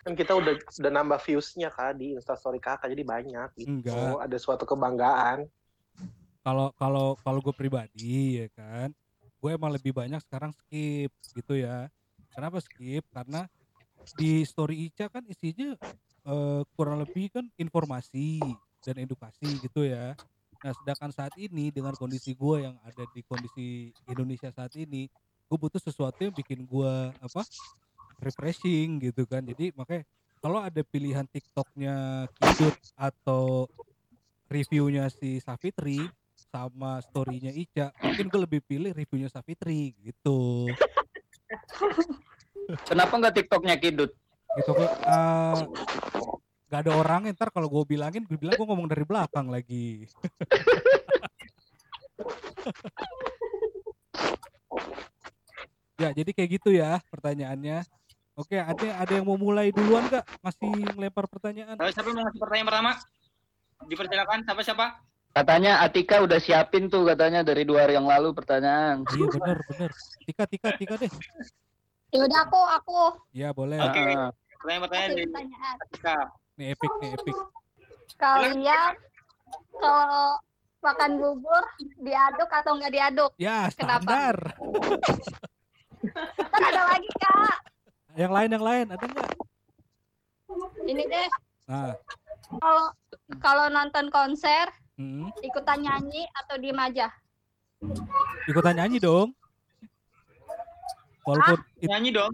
Kan 0.03 0.13
kita 0.13 0.37
udah 0.37 0.53
sudah 0.69 0.91
nambah 0.93 1.19
views-nya 1.25 1.73
kak 1.73 1.97
di 1.97 2.13
instastory 2.13 2.61
kakak 2.61 2.91
jadi 2.91 3.03
banyak 3.03 3.49
gitu. 3.57 3.69
Enggak. 3.81 4.21
Ada 4.29 4.37
suatu 4.37 4.63
kebanggaan. 4.69 5.49
Kalau 6.43 6.75
kalau 6.75 7.15
kalau 7.23 7.39
gue 7.39 7.55
pribadi 7.55 8.43
ya 8.43 8.47
kan, 8.51 8.91
gue 9.43 9.51
emang 9.51 9.75
lebih 9.75 9.91
banyak 9.91 10.23
sekarang 10.23 10.55
skip 10.55 11.11
gitu 11.35 11.59
ya 11.59 11.91
kenapa 12.31 12.63
skip 12.63 13.03
karena 13.11 13.51
di 14.15 14.43
story 14.47 14.87
Ica 14.87 15.11
kan 15.11 15.23
isinya 15.27 15.75
eh, 16.27 16.61
kurang 16.75 17.03
lebih 17.03 17.31
kan 17.31 17.45
informasi 17.59 18.39
dan 18.83 18.95
edukasi 18.99 19.47
gitu 19.63 19.87
ya. 19.87 20.15
Nah 20.63 20.71
sedangkan 20.71 21.11
saat 21.11 21.35
ini 21.35 21.71
dengan 21.71 21.95
kondisi 21.95 22.35
gue 22.35 22.63
yang 22.63 22.75
ada 22.87 23.03
di 23.11 23.21
kondisi 23.27 23.91
Indonesia 24.07 24.47
saat 24.51 24.71
ini 24.79 25.11
gue 25.47 25.57
butuh 25.59 25.79
sesuatu 25.79 26.23
yang 26.23 26.35
bikin 26.35 26.63
gue 26.63 26.93
apa 27.11 27.43
refreshing 28.23 29.03
gitu 29.03 29.27
kan. 29.27 29.43
Jadi 29.43 29.75
makanya 29.75 30.03
kalau 30.39 30.59
ada 30.59 30.81
pilihan 30.83 31.27
TikToknya 31.27 32.27
Kidut 32.35 32.75
atau 32.95 33.67
reviewnya 34.47 35.11
si 35.11 35.43
Safitri 35.43 35.99
sama 36.53 37.01
storynya 37.01 37.49
Ica 37.49 37.89
mungkin 38.03 38.29
gue 38.29 38.41
lebih 38.45 38.61
pilih 38.63 38.91
reviewnya 38.93 39.31
Safitri 39.31 39.95
gitu. 39.99 40.67
Kenapa 42.89 43.19
nggak 43.19 43.43
TikToknya 43.43 43.75
Kidut? 43.75 44.15
Gitu 44.61 44.71
kok 44.77 44.85
eh, 44.85 45.55
gak 46.69 46.79
ada 46.85 46.91
orang 46.93 47.21
ntar 47.33 47.49
kalau 47.49 47.69
gue 47.69 47.97
bilangin 47.97 48.25
gue 48.25 48.37
bilang 48.37 48.57
gue 48.57 48.67
ngomong 48.67 48.87
dari 48.89 49.05
belakang 49.05 49.49
lagi. 49.49 50.05
Ya 56.01 56.09
jadi 56.09 56.31
kayak 56.33 56.49
gitu 56.59 56.73
ya 56.73 56.97
pertanyaannya. 57.13 57.85
Oke 58.33 58.57
ada 58.57 58.97
ada 58.97 59.11
yang 59.13 59.29
mau 59.29 59.37
mulai 59.37 59.69
duluan 59.69 60.09
gak 60.09 60.25
masih 60.41 60.69
ngelempar 60.97 61.29
pertanyaan. 61.29 61.77
Kalau 61.77 61.91
siapa 61.93 62.07
yang 62.09 62.17
mau 62.17 62.25
ngasih 62.25 62.41
pertanyaan 62.41 62.67
pertama? 62.67 62.91
Dipersilakan 63.85 64.39
siapa 64.41 64.61
siapa? 64.65 64.85
Katanya 65.33 65.81
Atika 65.85 66.21
udah 66.21 66.39
siapin 66.41 66.89
tuh 66.89 67.05
katanya 67.09 67.45
dari 67.45 67.65
dua 67.65 67.85
hari 67.85 67.97
yang 67.97 68.09
lalu 68.09 68.33
pertanyaan. 68.33 69.05
iya 69.17 69.27
bener 69.29 69.57
bener. 69.69 69.91
Tika 70.25 70.43
tika 70.49 70.69
tika 70.77 70.93
deh. 70.97 71.11
Yaudah 72.13 72.39
aku 72.45 72.61
aku. 72.73 73.01
Ya 73.33 73.49
boleh. 73.53 73.81
Oke. 73.81 74.01
Ah, 74.13 74.29
Pertanyaan-pertanyaan 74.63 75.11
di 75.11 75.23
pertanyaan. 75.27 75.75
Atika. 75.77 76.17
nih 76.53 76.67
epic 76.71 76.91
nih 76.95 77.09
epic 77.13 77.35
Kalian 78.15 78.55
kalau 79.73 80.39
makan 80.79 81.11
bubur 81.17 81.63
diaduk 81.99 82.47
atau 82.47 82.71
nggak 82.73 82.93
diaduk? 82.93 83.31
ya 83.35 83.67
Kenapa? 83.69 83.99
standar 83.99 84.35
Kan 86.45 86.61
ada 86.63 86.83
lagi 86.87 87.09
kak. 87.13 87.55
yang 88.13 88.31
lain 88.31 88.49
yang 88.49 88.61
lain 88.61 88.85
ada 88.87 89.03
nggak 89.03 89.27
Ini 90.85 91.03
deh 91.03 91.27
nah 91.63 91.91
kalau 92.53 92.85
kalau 93.39 93.65
nonton 93.67 94.07
konser 94.07 94.71
hmm, 94.95 95.27
ikutan 95.41 95.79
nyanyi 95.79 96.23
atau 96.37 96.55
diem 96.55 96.77
aja? 96.77 97.07
ikutan 98.45 98.77
nyanyi 98.77 98.95
dong 98.97 99.35
walaupun 101.23 101.59
it- 101.77 101.89
Nyanyi 101.89 102.11
dong. 102.13 102.31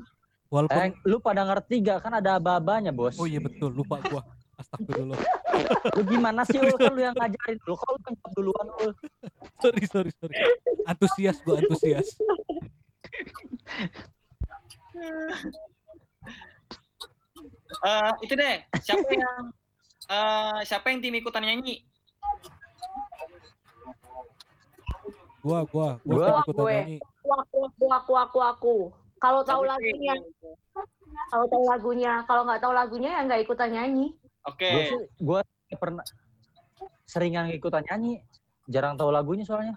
Walaupun 0.50 0.82
Eh, 0.82 0.92
lu 1.06 1.18
pada 1.20 1.42
ngerti 1.44 1.76
gak 1.80 2.02
kan 2.02 2.14
ada 2.16 2.36
aba-abanya, 2.36 2.90
Bos. 2.90 3.16
oh 3.16 3.26
iya 3.26 3.38
betul 3.38 3.70
lupa 3.72 4.02
gua 4.04 4.26
astagfirullah 4.56 5.16
Lu 5.96 6.02
gimana 6.04 6.42
sih 6.44 6.58
lu 6.58 6.74
kan 6.74 6.92
lu 6.92 7.02
yang 7.02 7.14
ngajarin 7.14 7.58
lu 7.62 7.74
kok 7.74 7.90
lu 7.90 8.00
penjawab 8.02 8.32
duluan 8.34 8.66
lu. 8.68 8.88
sorry 9.58 9.84
sorry 9.86 10.12
sorry 10.14 10.36
antusias 10.86 11.38
gua 11.42 11.58
antusias 11.58 12.08
Eh, 17.80 18.12
itu 18.20 18.34
deh. 18.34 18.56
Siapa 18.82 19.08
yang 19.08 19.44
eh 20.10 20.60
siapa 20.66 20.90
yang 20.90 21.00
tim 21.00 21.16
ikutan 21.16 21.46
nyanyi? 21.46 21.86
gua 25.40 25.64
gua 25.64 25.96
gua, 26.04 26.12
Gua, 26.12 26.26
kan 26.26 26.42
ikutan 26.44 26.60
gue. 26.60 26.74
nyanyi 26.76 26.98
Aku, 27.00 27.32
aku, 27.32 27.58
aku, 27.64 27.86
aku, 27.88 28.14
aku, 28.18 28.40
aku. 28.44 28.76
Kalau 29.20 29.44
tahu 29.44 29.68
lagunya, 29.68 30.16
kalau 31.28 31.46
tahu 31.52 31.64
lagunya, 31.68 32.24
kalau 32.24 32.48
nggak 32.48 32.62
tahu 32.64 32.74
lagunya 32.74 33.10
ya 33.20 33.22
nggak 33.28 33.42
ikutan 33.44 33.70
nyanyi. 33.76 34.16
Oke. 34.48 34.72
Gua 34.72 34.84
sih 34.88 35.00
gua 35.20 35.42
pernah 35.76 36.06
seringan 37.04 37.52
ikutan 37.52 37.84
nyanyi, 37.84 38.24
jarang 38.72 38.96
tahu 38.96 39.12
lagunya 39.12 39.44
soalnya. 39.44 39.76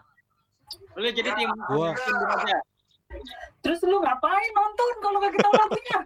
Lu 0.94 1.10
jadi 1.10 1.34
tim 1.34 1.50
Gua. 1.74 1.90
Terus 3.60 3.84
lu 3.84 4.00
ngapain 4.00 4.50
nonton 4.56 4.94
kalau 5.04 5.20
gak 5.20 5.36
kita 5.36 5.48
lagunya? 5.50 5.98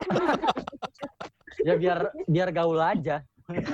Ya 1.60 1.76
biar 1.76 2.08
biar 2.24 2.48
gaul 2.56 2.80
aja. 2.80 3.20
Biar. 3.52 3.68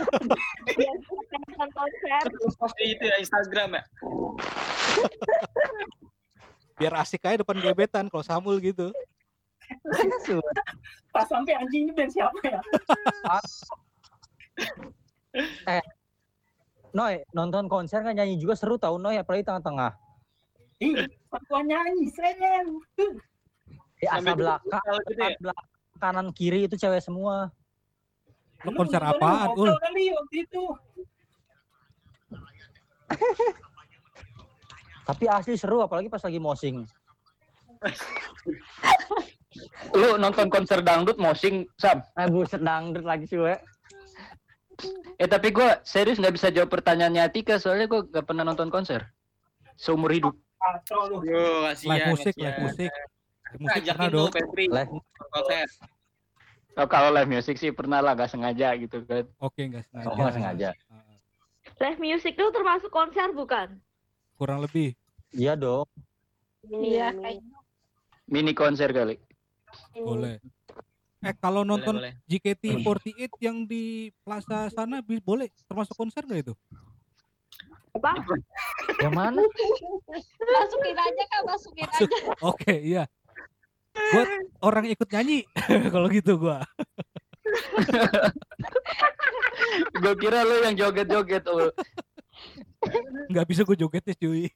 Terus 2.26 2.58
post 2.58 2.74
itu 2.82 2.98
ya 2.98 3.14
Instagram 3.22 3.78
ya. 3.78 3.82
biar 6.76 6.92
asik 7.00 7.24
aja 7.24 7.40
depan 7.40 7.56
gebetan 7.58 8.06
kalau 8.12 8.24
samul 8.24 8.60
gitu 8.60 8.92
Pas 11.14 11.26
sampai 11.26 11.58
anjing 11.58 11.88
ini 11.88 11.92
band 11.96 12.12
siapa 12.12 12.38
ya? 12.44 12.60
Noy, 16.94 17.20
nonton 17.34 17.66
konser 17.66 18.00
kan 18.00 18.14
nyanyi 18.14 18.38
juga 18.38 18.54
seru 18.54 18.78
tau 18.78 18.96
Noy, 18.96 19.18
apalagi 19.18 19.42
tengah-tengah. 19.44 19.92
Ih, 20.80 21.08
pas 21.28 21.42
nyanyi, 21.50 22.08
sen. 22.14 22.66
Di 23.96 24.06
asa 24.06 24.32
belakang, 24.36 24.80
gitu 25.08 25.20
ya. 25.20 25.34
belakang, 25.40 25.68
kanan 25.98 26.28
kiri 26.30 26.68
itu 26.68 26.76
cewek 26.78 27.02
semua. 27.02 27.50
Lu 28.64 28.70
konser 28.76 29.00
apaan, 29.02 29.52
Ul? 29.56 29.68
Ul? 29.68 29.76
kali 29.76 30.04
waktu 30.14 30.36
itu. 30.46 30.64
Tapi 35.06 35.24
asli 35.30 35.54
seru 35.54 35.80
apalagi 35.80 36.10
pas 36.10 36.20
lagi 36.20 36.42
mosing. 36.42 36.82
Lu 39.96 40.18
nonton 40.20 40.50
konser 40.50 40.82
dangdut 40.82 41.16
mosing, 41.16 41.64
Sam. 41.78 42.02
Eh 42.18 42.28
buset 42.28 42.60
dangdut 42.60 43.06
lagi 43.06 43.24
sih, 43.24 43.38
we. 43.38 43.54
Eh 45.16 45.28
tapi 45.30 45.54
gua 45.54 45.80
serius 45.86 46.20
nggak 46.20 46.34
bisa 46.36 46.48
jawab 46.52 46.68
pertanyaannya 46.68 47.22
Atika 47.24 47.56
soalnya 47.56 47.88
gua 47.88 48.04
nggak 48.04 48.26
pernah 48.28 48.44
nonton 48.44 48.68
konser 48.68 49.08
seumur 49.76 50.12
hidup. 50.12 50.34
Yo, 51.24 51.64
kasihan. 51.70 51.94
live 51.94 52.06
musik 52.12 52.34
kasihan. 52.34 52.44
live 52.44 52.60
musik 52.60 52.90
live 52.90 53.60
musik 53.70 53.82
pernah 53.86 54.08
dong 54.10 54.28
tuh 54.28 54.44
Live 54.56 54.90
konser. 55.32 55.66
Oh, 56.76 56.88
kalau 56.90 57.08
live 57.14 57.30
music 57.30 57.56
sih 57.56 57.72
pernah 57.72 58.04
lah 58.04 58.12
gak 58.12 58.28
sengaja 58.28 58.76
gitu 58.76 59.00
kan. 59.08 59.24
oke 59.40 59.56
nggak 59.56 59.84
sengaja 59.88 60.12
Oh, 60.12 60.28
sengaja. 60.28 60.68
Ah, 60.92 61.16
Live 61.80 62.00
music 62.02 62.36
itu 62.36 62.46
termasuk 62.52 62.90
konser 62.92 63.32
bukan? 63.32 63.80
Kurang 64.36 64.60
lebih 64.62 64.92
Iya 65.34 65.52
dong. 65.58 65.84
Iya 66.64 67.12
kayaknya. 67.12 67.58
Mini 68.30 68.52
konser 68.54 68.90
kali. 68.94 69.18
boleh 69.96 70.36
eh 71.24 71.34
kalau 71.42 71.64
nonton 71.66 71.98
boleh. 71.98 72.12
JKT48 72.30 73.32
yang 73.42 73.66
di 73.66 74.12
Plaza 74.22 74.70
sana 74.70 75.00
boleh 75.02 75.50
termasuk 75.66 75.96
konser 75.96 76.22
nggak 76.22 76.46
itu 76.46 76.54
Apa? 77.96 78.12
Yang 79.00 79.14
mana? 79.16 79.40
Masukin 80.54 80.96
aja 81.00 81.24
kak, 81.26 81.42
masukin 81.48 81.88
Masuk. 81.88 82.08
aja. 82.12 82.16
oke 82.52 82.74
iya 82.76 83.04
gua 84.12 84.24
orang 84.62 84.86
ikut 84.92 85.08
nyanyi 85.08 85.48
kalau 85.94 86.06
gitu 86.12 86.36
gua 86.38 86.62
Gue 89.96 90.14
kira 90.18 90.44
lu 90.44 90.62
yang 90.66 90.74
joget-joget. 90.76 91.44
Ul. 91.48 91.70
Nggak 93.28 93.46
bisa 93.46 93.62
gue 93.62 93.76
jogetnya 93.76 94.14
cuy 94.14 94.46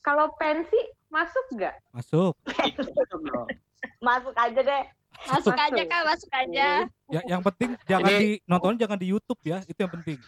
Kalau 0.00 0.28
pensi 0.34 0.76
masuk 1.08 1.44
nggak? 1.52 1.74
masuk. 1.90 2.34
Masuk 3.98 4.34
aja 4.34 4.60
deh. 4.60 4.84
Masuk 5.24 5.54
aja 5.54 5.82
kak, 5.82 6.02
masuk 6.04 6.30
aja. 6.30 6.68
ya 7.06 7.20
yang 7.24 7.40
penting 7.40 7.78
jangan 7.84 8.10
Ini- 8.10 8.18
di 8.18 8.30
nonton 8.44 8.74
jangan 8.74 8.98
di 8.98 9.06
YouTube 9.08 9.38
ya 9.42 9.62
itu 9.62 9.78
yang 9.78 9.92
penting 9.92 10.18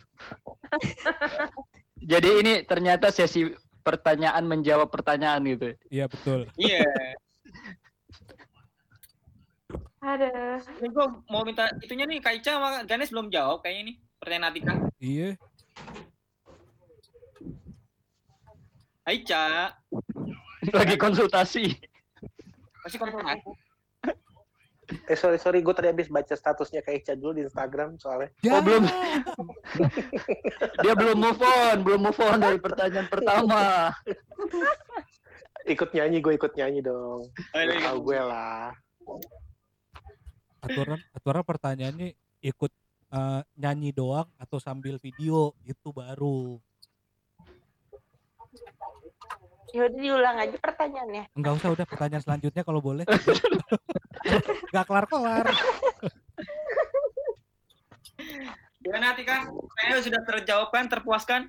Jadi 2.13 2.29
ini 2.37 2.53
ternyata 2.63 3.09
sesi 3.09 3.51
pertanyaan 3.81 4.43
menjawab 4.43 4.87
pertanyaan 4.87 5.43
gitu. 5.45 5.75
iya 5.89 6.07
betul 6.07 6.47
Iya. 6.57 6.85
Ada. 9.99 10.63
Ini 10.79 10.89
gue 10.89 11.07
mau 11.27 11.43
minta 11.43 11.67
itunya 11.77 12.05
nih 12.05 12.21
Kaica 12.21 12.51
sama 12.53 12.69
Ganes 12.83 13.11
belum 13.11 13.27
jawab 13.27 13.59
kayaknya 13.61 13.83
nih 13.85 13.97
pertanyaan 14.17 14.47
Atika. 14.49 14.75
iya 14.99 15.29
Aica, 19.07 19.71
Lagi 20.75 20.99
konsultasi. 20.99 21.71
masih 22.83 22.99
konfirmasi. 22.99 23.51
Eh 25.07 25.19
sorry 25.19 25.39
sorry, 25.39 25.63
gue 25.63 25.75
tadi 25.75 25.91
habis 25.91 26.07
baca 26.07 26.35
statusnya 26.35 26.83
kayak 26.83 27.03
Ica 27.03 27.15
dulu 27.19 27.39
di 27.39 27.43
Instagram 27.47 27.99
soalnya. 27.99 28.31
Oh 28.51 28.63
belum. 28.63 28.87
Dia 30.83 30.95
belum 30.95 31.19
move 31.19 31.43
on, 31.43 31.77
belum 31.83 32.01
move 32.07 32.21
on 32.23 32.39
dari 32.39 32.59
pertanyaan 32.59 33.07
pertama. 33.11 33.91
Ikut 35.67 35.91
nyanyi, 35.91 36.23
gue 36.23 36.39
ikut 36.39 36.55
nyanyi 36.55 36.87
dong. 36.87 37.27
Oh, 37.27 37.59
iya, 37.59 37.75
iya. 37.75 37.87
Tahu 37.91 37.99
gue 38.03 38.21
lah. 38.21 38.71
aturan 40.67 40.99
aturan 41.15 41.45
pertanyaannya 41.47 42.09
ikut 42.43 42.75
eh, 43.15 43.41
nyanyi 43.55 43.95
doang 43.95 44.27
atau 44.35 44.59
sambil 44.59 44.99
video 44.99 45.55
itu 45.63 45.95
baru 45.95 46.59
Yaudah 49.77 50.01
diulang 50.01 50.37
aja 50.41 50.57
pertanyaannya. 50.57 51.25
Enggak 51.37 51.53
usah 51.61 51.69
udah 51.77 51.85
pertanyaan 51.85 52.25
selanjutnya 52.25 52.65
kalau 52.65 52.81
boleh. 52.81 53.05
Gak 54.75 54.85
kelar-kelar. 54.89 55.45
Gimana 58.81 59.13
Tika? 59.13 59.53
Kayaknya 59.53 59.97
sudah 60.01 60.21
terjawabkan, 60.25 60.89
terpuaskan? 60.89 61.41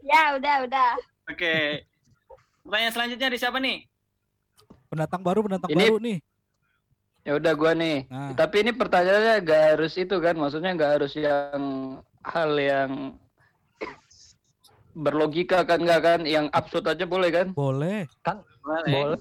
Ya, 0.00 0.32
udah, 0.40 0.64
udah. 0.64 0.90
Oke. 1.28 1.84
Pertanyaan 2.64 2.94
selanjutnya 2.96 3.26
dari 3.28 3.38
siapa 3.38 3.58
nih? 3.60 3.84
Pendatang 4.88 5.20
baru, 5.20 5.44
pendatang 5.44 5.70
Ini- 5.76 5.80
baru 5.84 5.96
nih. 6.00 6.18
Ya 7.22 7.32
udah 7.38 7.52
gua 7.54 7.72
nih. 7.76 8.08
Nah. 8.10 8.34
Tapi 8.34 8.66
ini 8.66 8.72
pertanyaannya 8.74 9.46
gak 9.46 9.62
harus 9.76 9.94
itu 9.94 10.16
kan, 10.18 10.34
maksudnya 10.34 10.74
gak 10.74 10.92
harus 10.98 11.12
yang 11.14 11.62
hal 12.24 12.50
yang 12.58 13.14
berlogika 14.92 15.64
kan 15.64 15.80
nggak 15.80 16.00
kan, 16.00 16.20
yang 16.28 16.46
absurd 16.52 16.84
aja 16.86 17.08
boleh 17.08 17.32
kan? 17.32 17.46
Boleh. 17.52 18.04
Kan 18.20 18.44
boleh. 18.62 19.16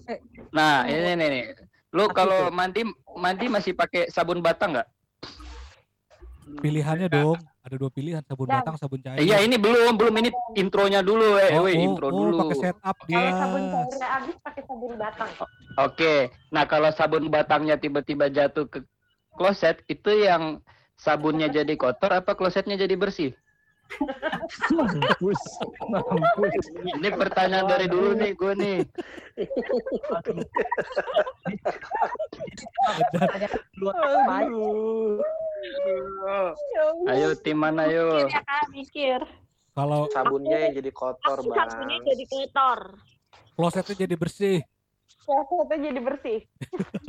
Nah 0.51 0.85
ini 0.85 1.15
nih 1.15 1.27
nih, 1.31 1.43
lu 1.95 2.07
kalau 2.11 2.51
mandi 2.51 2.83
mandi 3.15 3.45
masih 3.47 3.73
pakai 3.73 4.11
sabun 4.11 4.43
batang 4.43 4.75
nggak? 4.77 4.87
Pilihannya 6.59 7.07
dong. 7.07 7.39
Ada 7.61 7.77
dua 7.77 7.93
pilihan, 7.93 8.25
sabun 8.25 8.49
Dan- 8.49 8.65
batang, 8.65 8.75
sabun 8.81 8.99
cair. 9.05 9.21
Iya 9.21 9.45
ini 9.45 9.53
belum 9.53 9.93
belum 9.93 10.17
ini 10.17 10.29
intronya 10.57 11.05
dulu 11.05 11.37
eh, 11.37 11.53
Oh, 11.53 11.69
weh, 11.69 11.77
oh, 11.77 11.85
intro 11.85 12.07
oh, 12.09 12.11
dulu. 12.11 12.37
pakai 12.41 12.57
setup 12.57 12.97
dia. 13.05 13.21
Kalau 13.21 13.37
sabun 13.37 13.61
cairnya 13.69 14.07
habis 14.09 14.35
pakai 14.41 14.63
sabun 14.65 14.93
batang. 14.97 15.29
Oke, 15.77 16.13
nah 16.49 16.63
kalau 16.65 16.89
sabun 16.89 17.23
batangnya 17.29 17.77
tiba-tiba 17.77 18.33
jatuh 18.33 18.65
ke 18.65 18.81
kloset, 19.37 19.77
itu 19.85 20.09
yang 20.25 20.57
sabunnya 20.97 21.53
jadi 21.53 21.69
kotor 21.77 22.09
apa 22.11 22.33
klosetnya 22.33 22.75
jadi 22.75 22.97
bersih? 22.97 23.31
Mampus, 24.71 25.41
mampus. 25.89 26.55
Ini 26.97 27.09
pertanyaan 27.15 27.67
dari 27.67 27.87
dulu 27.91 28.15
nih 28.15 28.31
gue 28.35 28.53
nih. 28.57 28.77
Ayo 37.11 37.35
tim 37.39 37.57
mana 37.59 37.85
yuk? 37.89 38.25
Mikir 38.25 38.29
ya 38.31 38.59
mikir. 38.71 39.19
Kalau 39.71 40.11
Sabunnya 40.11 40.57
yang 40.67 40.73
jadi 40.75 40.91
kotor, 40.91 41.37
Aku 41.39 41.47
Bang. 41.47 41.71
sabunnya 41.71 41.97
jadi 42.03 42.25
kotor. 42.27 42.79
klosetnya 43.55 43.95
jadi 44.03 44.15
bersih. 44.19 44.57
Klosetnya 45.23 45.77
jadi 45.95 46.01
bersih. 46.03 46.39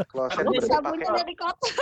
Kloset 0.07 0.47
Aku 0.47 0.53
bersih 0.55 0.71
sabunnya 0.71 1.09
jadi 1.11 1.35
kotor. 1.35 1.75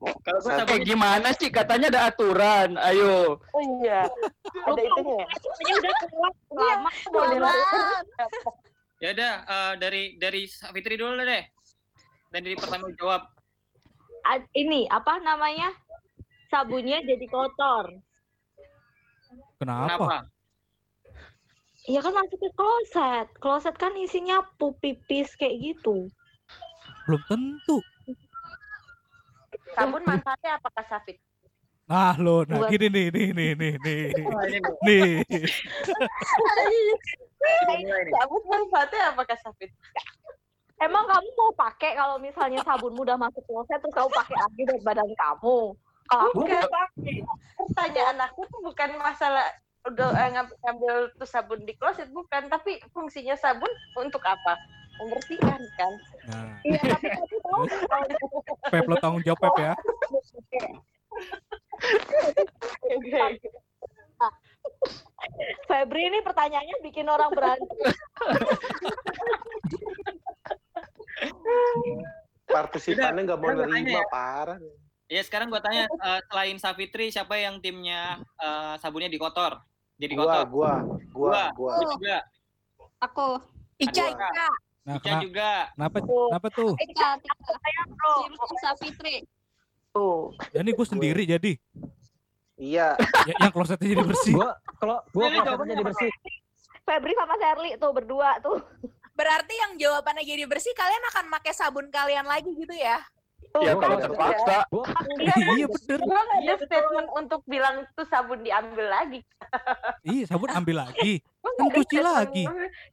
Kalau 0.00 0.40
gue 0.40 0.48
sabun 0.48 0.80
gimana 0.80 1.28
sih? 1.36 1.52
Katanya 1.52 1.92
ada 1.92 2.00
aturan. 2.08 2.80
Ayo. 2.80 3.36
Oh 3.52 3.62
iya. 3.84 4.08
Ada 4.64 4.80
itunya 4.80 5.14
ya? 5.20 5.26
Sabunnya 5.28 5.74
udah 5.76 5.94
keluar 6.00 6.32
lama. 6.56 6.90
Boleh 7.12 7.38
lah. 7.38 7.54
Ya 9.00 9.08
udah 9.12 9.32
eh, 9.44 9.72
dari 9.76 10.02
dari 10.16 10.48
Fitri 10.48 10.96
dulu 10.96 11.20
deh. 11.20 11.44
Dan 12.32 12.40
dari 12.48 12.56
pertama 12.56 12.88
jawab. 12.96 13.28
A- 14.24 14.48
Ini 14.56 14.88
apa 14.88 15.20
namanya? 15.20 15.68
Sabunnya 16.48 17.04
jadi 17.04 17.26
kotor. 17.28 17.92
Kenapa? 19.60 19.84
Kenapa? 19.84 20.16
Iya 21.84 22.00
kan 22.00 22.12
masuk 22.16 22.40
ke 22.40 22.50
kloset. 22.56 23.26
Kloset 23.36 23.76
kan 23.76 23.92
isinya 24.00 24.44
pup 24.56 24.80
pipis 24.80 25.32
kayak 25.36 25.60
gitu. 25.60 26.08
Belum 27.04 27.20
tentu. 27.28 27.76
Sabun 29.74 30.02
manfaatnya 30.04 30.50
apakah 30.58 30.84
Safit? 30.86 31.16
Nah 31.90 32.14
lo, 32.22 32.46
nah 32.46 32.62
Buat- 32.62 32.70
gini 32.70 32.86
nih, 32.86 33.06
nih, 33.10 33.28
nih, 33.34 33.50
nih, 33.58 33.72
nih. 33.82 34.02
Oh, 34.30 34.46
nih. 34.86 35.26
Sabun 38.14 38.42
manfaatnya 38.46 39.10
apakah 39.10 39.34
Safit? 39.42 39.74
Emang 40.80 41.04
kamu 41.04 41.28
mau 41.36 41.52
pakai 41.52 41.92
kalau 41.92 42.16
misalnya 42.16 42.64
sabunmu 42.64 43.04
udah 43.04 43.20
masuk 43.20 43.44
kloset 43.44 43.84
terus 43.84 43.92
kamu 43.92 44.08
pakai 44.16 44.32
lagi 44.32 44.64
buat 44.64 44.80
badan 44.80 45.12
kamu? 45.12 45.76
Kalau 46.08 46.24
aku 46.32 46.40
Bukan. 46.40 46.64
Pertanyaan 47.60 48.16
aku 48.24 48.48
tuh 48.48 48.64
bukan 48.64 48.96
masalah 48.96 49.44
udah 49.84 50.08
eh, 50.16 50.32
ngambil, 50.32 50.56
ngambil 50.64 50.96
tuh 51.20 51.28
sabun 51.28 51.60
di 51.68 51.76
kloset 51.76 52.08
bukan, 52.08 52.48
tapi 52.48 52.80
fungsinya 52.96 53.36
sabun 53.36 53.68
untuk 54.00 54.24
apa? 54.24 54.56
Membersihkan 55.00 55.60
kan? 55.76 55.92
Nah, 56.28 56.60
Iya, 56.64 56.80
tapi 56.96 57.08
kamu 57.12 57.36
tahu 57.40 57.60
nggak 57.68 57.82
kalau 57.88 58.08
Pep 58.70 58.86
lo 58.86 58.96
tanggung 59.02 59.22
jawab 59.26 59.40
Pep 59.42 59.56
ya. 59.58 59.72
Febri 65.66 66.02
ini 66.08 66.18
pertanyaannya 66.22 66.76
bikin 66.86 67.06
orang 67.10 67.30
berantem. 67.34 67.78
partisipannya 72.50 73.30
nggak 73.30 73.40
mau 73.40 73.54
nerima, 73.54 74.02
ya. 74.02 74.04
parah. 74.10 74.58
Ya 75.10 75.22
sekarang 75.22 75.50
gua 75.50 75.62
tanya 75.62 75.86
eh, 75.86 76.20
selain 76.30 76.58
Safitri 76.58 77.10
siapa 77.10 77.38
yang 77.38 77.58
timnya 77.62 78.18
eh, 78.38 78.74
sabunnya 78.78 79.10
dikotor? 79.10 79.58
Jadi 80.00 80.16
Gua, 80.16 80.24
kotor. 80.24 80.46
gua, 80.48 80.72
gua, 81.12 81.42
gua. 81.52 81.74
Gua 81.76 81.90
juga. 81.92 82.18
Aku. 83.04 83.28
Ica, 83.76 84.04
Gua. 84.08 84.16
Ica. 84.16 84.48
Nah, 84.90 84.98
Ica 84.98 85.06
kena- 85.06 85.22
juga. 85.22 85.50
kenapa, 85.78 85.96
kenapa 86.02 86.48
tuh? 86.50 86.72
Tika, 86.74 87.08
Tika. 87.22 87.82
Tim 88.18 88.32
Safitri. 88.58 89.16
Tuh. 89.94 90.34
Ya 90.50 90.66
ini 90.66 90.70
gue 90.74 90.86
sendiri 90.86 91.22
jadi. 91.22 91.52
Iya. 92.60 92.98
Ya, 93.24 93.34
yang 93.40 93.52
klosetnya 93.54 93.86
jadi 93.86 94.04
bersih. 94.04 94.34
Gua 94.34 94.52
kalau 94.76 94.98
gua 95.14 95.30
Ini 95.30 95.38
klosetnya 95.40 95.74
jadi 95.78 95.86
bersih. 95.86 96.10
Febri 96.82 97.14
sama 97.14 97.34
Sherly 97.38 97.70
tuh 97.78 97.90
berdua 97.94 98.30
tuh. 98.42 98.58
Berarti 99.14 99.54
yang 99.54 99.72
jawabannya 99.78 100.26
jadi 100.26 100.44
bersih, 100.44 100.72
kalian 100.74 101.02
akan 101.14 101.24
pakai 101.38 101.52
sabun 101.54 101.86
kalian 101.88 102.26
lagi 102.26 102.50
gitu 102.50 102.72
ya? 102.74 102.98
Ya 103.58 103.74
kalau 103.74 103.98
terpaksa. 103.98 104.56
iya 105.58 105.66
bener. 105.66 105.98
Gua 106.06 106.20
nggak 106.22 106.40
ada 106.46 106.54
statement 106.62 107.08
untuk 107.18 107.40
bilang 107.50 107.82
tuh 107.98 108.06
sabun 108.06 108.46
diambil 108.46 108.86
lagi. 108.86 109.20
Iya, 110.06 110.30
sabun 110.30 110.50
ambil 110.54 110.86
lagi. 110.86 111.18
Kan 111.58 111.66
cuci 111.74 111.98
lagi. 111.98 112.44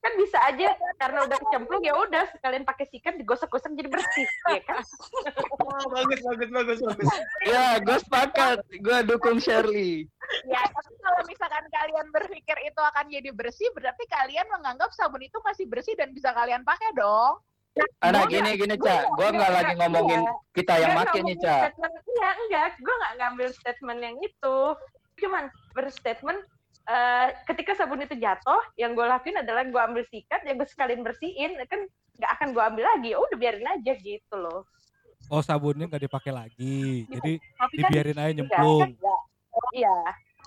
Kan 0.02 0.14
bisa 0.18 0.38
aja 0.50 0.74
karena 0.98 1.30
udah 1.30 1.38
kecemplung 1.38 1.84
ya 1.84 1.94
udah 1.94 2.26
sekalian 2.34 2.66
pakai 2.66 2.90
sikat 2.90 3.20
digosok-gosok 3.20 3.76
jadi 3.76 3.90
bersih, 3.92 4.28
ya 4.50 4.62
kan? 4.64 4.82
Oh, 5.62 5.84
bagus 5.92 6.20
bagus 6.24 6.50
bagus 6.50 6.80
bagus. 6.80 7.08
Ya, 7.52 7.78
gue 7.84 7.98
sepakat. 8.08 8.64
Gue 8.82 8.98
dukung 9.04 9.38
Shirley. 9.38 10.08
Ya, 10.48 10.64
tapi 10.64 10.94
kalau 11.00 11.22
misalkan 11.28 11.66
kalian 11.72 12.08
berpikir 12.12 12.58
itu 12.64 12.82
akan 12.82 13.06
jadi 13.12 13.30
bersih, 13.36 13.68
berarti 13.76 14.04
kalian 14.08 14.48
menganggap 14.52 14.96
sabun 14.96 15.24
itu 15.24 15.38
masih 15.44 15.68
bersih 15.68 15.96
dan 16.00 16.12
bisa 16.16 16.32
kalian 16.32 16.64
pakai 16.64 16.92
dong. 16.96 17.44
Anak 18.02 18.24
gini 18.30 18.52
gini 18.56 18.74
nggak- 18.76 19.08
gue 19.10 19.28
nggak 19.34 19.52
lagi 19.52 19.74
ngomongin 19.76 20.22
iya. 20.22 20.34
kita 20.54 20.74
yang 20.78 20.92
Nggak 20.94 21.08
make 21.08 21.20
nih 21.20 21.36
statement, 21.38 21.94
Iya, 22.08 22.30
enggak. 22.38 22.72
Gue 22.78 22.96
nggak 22.96 23.14
ngambil 23.18 23.48
statement 23.52 24.00
yang 24.00 24.16
itu. 24.20 24.58
Cuman 25.18 25.44
berstatement 25.74 26.40
eh, 26.88 27.28
ketika 27.46 27.76
sabun 27.76 28.00
itu 28.00 28.16
jatuh, 28.16 28.62
yang 28.80 28.96
gue 28.96 29.04
lakuin 29.04 29.36
adalah 29.36 29.68
gue 29.68 29.82
ambil 29.82 30.08
sikat, 30.08 30.40
yang 30.48 30.56
gue 30.56 30.68
sekalian 30.72 31.04
bersihin, 31.04 31.60
kan 31.68 31.84
nggak 32.16 32.32
akan 32.40 32.48
gue 32.56 32.64
ambil 32.64 32.86
lagi. 32.88 33.12
Oh, 33.12 33.28
udah 33.28 33.38
biarin 33.38 33.68
aja 33.68 33.92
gitu 34.00 34.36
loh. 34.36 34.64
Oh 35.28 35.44
sabunnya 35.44 35.92
nggak 35.92 36.08
dipakai 36.08 36.32
lagi. 36.32 37.04
Jadi 37.12 37.36
Tapi 37.60 37.76
kan 37.76 37.90
dibiarin 37.92 38.18
aja 38.18 38.32
nyemplung. 38.32 38.96
enggak. 38.96 39.22
Iya. 39.76 39.98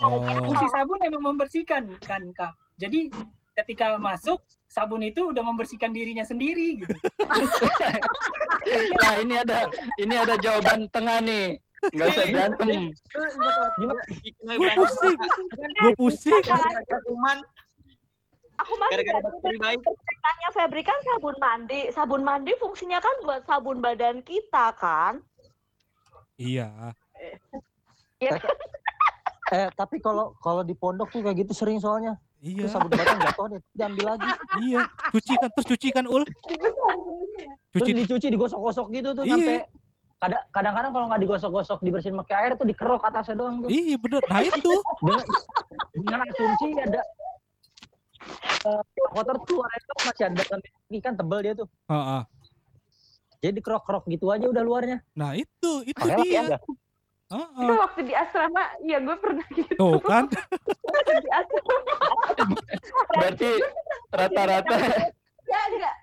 Oh. 0.00 0.24
Fungsi 0.24 0.66
sabun 0.72 0.96
emang 1.04 1.22
membersihkan 1.34 1.92
kan 2.00 2.22
kak. 2.32 2.56
Jadi 2.80 3.12
ketika 3.62 4.00
masuk 4.00 4.40
sabun 4.70 5.02
itu 5.02 5.34
udah 5.34 5.42
membersihkan 5.42 5.90
dirinya 5.90 6.22
sendiri 6.22 6.82
gitu. 6.84 6.94
Nah 9.02 9.14
ini 9.18 9.34
ada 9.40 9.66
ini 9.98 10.14
ada 10.14 10.34
jawaban 10.38 10.86
tengah 10.88 11.18
nih. 11.20 11.58
Nggak 11.80 12.06
usah 12.12 12.24
berantem. 12.28 12.92
Gue 14.44 14.70
pusing. 14.76 15.16
Gue 15.80 15.92
pusing. 15.96 16.42
Cuman 17.08 17.38
Aku 18.60 18.76
masih. 18.76 18.96
Ceritanya 19.40 20.48
Febri 20.52 20.82
kan 20.84 20.98
sabun 21.00 21.36
mandi. 21.40 21.80
Sabun 21.96 22.22
mandi 22.22 22.52
fungsinya 22.60 23.00
kan 23.00 23.16
buat 23.24 23.42
sabun 23.48 23.80
badan 23.80 24.20
kita 24.20 24.76
kan. 24.76 25.24
Iya. 26.36 26.92
Iya. 28.20 28.36
Eh 29.50 29.68
tapi 29.74 29.98
kalau 29.98 30.36
kalau 30.44 30.60
di 30.60 30.76
pondok 30.76 31.08
tuh 31.08 31.24
kayak 31.24 31.48
gitu 31.48 31.52
sering 31.56 31.80
soalnya. 31.80 32.20
Iya. 32.40 32.64
Terus 32.64 32.72
sabun 32.72 32.88
batang 32.88 33.20
jatuh 33.20 33.46
deh, 33.52 33.60
diambil 33.76 34.04
lagi. 34.16 34.28
Iya. 34.64 34.80
Cuci 35.12 35.32
kan 35.36 35.48
terus 35.52 35.66
cuci 35.68 35.88
kan 35.92 36.04
ul. 36.08 36.22
Terus 37.70 37.80
Cuci. 37.84 37.92
dicuci, 37.92 38.26
digosok-gosok 38.32 38.86
gitu 38.96 39.08
tuh 39.12 39.24
Iya. 39.28 39.36
sampai 39.36 39.56
kadang- 40.20 40.46
kadang-kadang 40.48 40.90
kalau 40.96 41.06
nggak 41.12 41.20
digosok-gosok 41.20 41.78
dibersihin 41.84 42.16
pakai 42.24 42.36
air 42.40 42.52
tuh 42.56 42.64
dikerok 42.64 43.02
atasnya 43.04 43.36
doang 43.36 43.60
tuh. 43.60 43.68
Iya 43.68 43.96
bener. 44.00 44.22
Nah 44.24 44.40
itu. 44.40 44.72
Dengan, 45.00 45.20
dengan 45.92 46.18
asumsi 46.24 46.68
ada 46.80 47.00
eh, 48.60 48.82
kotor 49.12 49.36
tuh 49.44 49.58
tuh 49.60 49.96
masih 50.04 50.24
ada 50.28 50.42
kan 50.44 50.60
tebel 51.16 51.38
dia 51.44 51.52
tuh. 51.52 51.68
Heeh. 51.88 52.22
Jadi 53.40 53.58
kerok-kerok 53.64 54.04
gitu 54.08 54.28
aja 54.28 54.46
udah 54.48 54.62
luarnya. 54.64 54.98
Nah 55.12 55.32
itu 55.36 55.70
itu 55.84 56.04
dia. 56.24 56.56
ada. 56.56 56.58
Heeh. 57.30 57.62
Itu 57.62 57.74
waktu 57.78 58.00
di 58.10 58.14
asrama, 58.14 58.64
ya 58.82 58.98
gue 58.98 59.16
pernah 59.22 59.46
gitu. 59.54 59.74
Tuh 59.78 60.02
kan. 60.02 60.26
Waktu 60.90 61.12
di 61.22 61.30
asrama. 61.30 61.94
Berarti 63.14 63.50
rata-rata 64.10 64.74
ya 65.50 65.60
enggak 65.70 65.96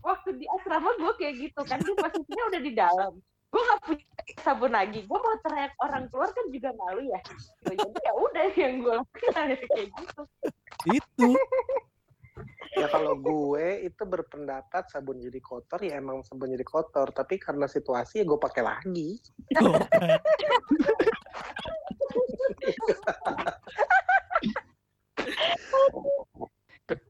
waktu 0.00 0.30
di 0.40 0.46
asrama 0.50 0.90
gue 0.96 1.12
kayak 1.20 1.34
gitu 1.38 1.60
kan 1.66 1.78
dia 1.82 1.94
posisinya 1.98 2.44
udah 2.50 2.60
di 2.62 2.72
dalam 2.72 3.12
gue 3.46 3.62
nggak 3.62 3.80
punya 3.86 4.06
sabun 4.42 4.72
lagi 4.74 5.00
gue 5.06 5.18
mau 5.18 5.36
teriak 5.44 5.72
orang 5.78 6.10
keluar 6.10 6.30
kan 6.32 6.46
juga 6.50 6.70
malu 6.74 7.02
ya 7.06 7.20
jadi 7.66 7.86
ya 8.02 8.12
udah 8.16 8.46
yang 8.56 8.74
gue 8.82 8.94
lakukan 8.98 9.44
kayak 9.54 9.88
gitu 9.90 10.22
Itu. 10.86 11.28
Ya 12.76 12.92
kalau 12.92 13.16
gue 13.16 13.88
itu 13.88 14.04
berpendapat 14.04 14.92
sabun 14.92 15.16
jadi 15.16 15.40
kotor 15.40 15.80
ya 15.80 15.96
emang 15.96 16.20
sabun 16.20 16.52
jadi 16.52 16.60
kotor, 16.60 17.08
tapi 17.08 17.40
karena 17.40 17.64
situasi 17.64 18.20
ya 18.20 18.24
gue 18.28 18.36
pakai 18.36 18.62
lagi. 18.62 19.16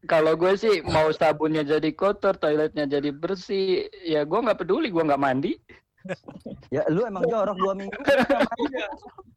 Kalau 0.06 0.32
gue 0.38 0.56
sih 0.56 0.80
mau 0.86 1.12
sabunnya 1.12 1.60
jadi 1.60 1.90
kotor, 1.92 2.40
toiletnya 2.40 2.88
jadi 2.88 3.12
bersih, 3.12 3.90
ya 4.06 4.24
gue 4.24 4.38
nggak 4.38 4.64
peduli, 4.64 4.88
gue 4.88 5.02
nggak 5.04 5.20
mandi. 5.20 5.52
Ya 6.70 6.82
lu 6.90 7.06
emang 7.06 7.24
jorok 7.26 7.56
dua 7.58 7.72
minggu. 7.74 7.94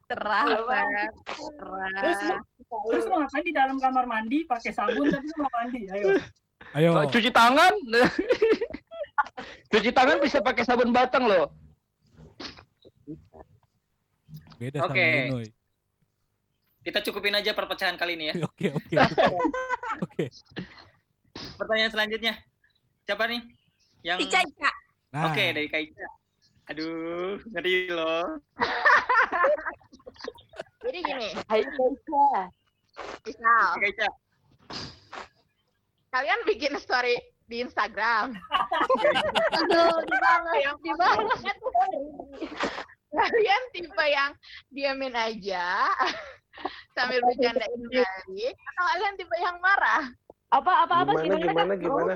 Cerah, 0.09 0.43
Feb. 0.45 1.11
Terus 2.01 2.19
terus 2.89 3.03
lu 3.05 3.15
ngapain 3.17 3.43
di 3.45 3.53
dalam 3.53 3.77
kamar 3.77 4.05
mandi 4.09 4.45
pakai 4.45 4.71
sabun 4.73 5.09
tapi 5.09 5.25
lu 5.25 5.35
nggak 5.41 5.53
mandi? 5.53 5.81
Ayo. 5.93 6.05
Ayo. 6.77 6.89
Cuci 7.09 7.29
tangan, 7.33 7.73
cuci 9.71 9.89
tangan 9.93 10.17
bisa 10.21 10.41
pakai 10.41 10.63
sabun 10.65 10.89
batang 10.93 11.25
loh. 11.25 11.49
Beda 14.59 14.83
sama 14.83 14.91
Oke. 14.91 15.07
Ninoy. 15.31 15.47
Kita 16.83 16.99
cukupin 17.03 17.35
aja 17.35 17.51
perpecahan 17.55 17.95
kali 17.95 18.19
ini 18.19 18.31
ya. 18.31 18.33
Oke, 18.49 18.75
oke. 18.75 18.95
Oke. 20.03 20.25
Pertanyaan 21.55 21.91
selanjutnya. 21.91 22.33
Siapa 23.07 23.23
nih? 23.29 23.41
Yang 24.03 24.17
Ica, 24.27 24.39
Ica. 24.43 24.71
Nah, 25.15 25.31
Oke, 25.31 25.43
dari 25.55 25.67
Kak 25.71 25.81
Ica. 25.81 26.07
Aduh, 26.69 27.41
ngeri 27.49 27.89
loh. 27.89 28.37
Jadi 30.85 30.97
gini, 31.01 31.29
Hai 31.49 31.65
Keisha. 31.65 32.29
misal 33.25 33.67
Kak 33.77 33.89
Ica. 33.89 34.09
kalian 36.09 36.39
bikin 36.45 36.73
story 36.77 37.17
di 37.45 37.61
Instagram. 37.61 38.33
Aduh, 39.53 39.97
dibalas, 40.05 40.57
yang 40.61 40.77
dibalas. 40.81 41.41
kalian 43.09 43.63
tipe 43.73 44.05
yang 44.05 44.31
diamin 44.69 45.17
aja 45.17 45.89
sambil 46.93 47.25
bercandain 47.25 47.81
balik 47.89 48.53
atau 48.53 48.83
kalian 48.93 49.13
tipe 49.17 49.35
yang 49.41 49.57
marah? 49.57 50.05
Apa 50.49 50.85
apa 50.85 50.95
apa 51.05 51.11
Gimana, 51.17 51.37
gimana, 51.41 51.73
gimana? 51.77 52.13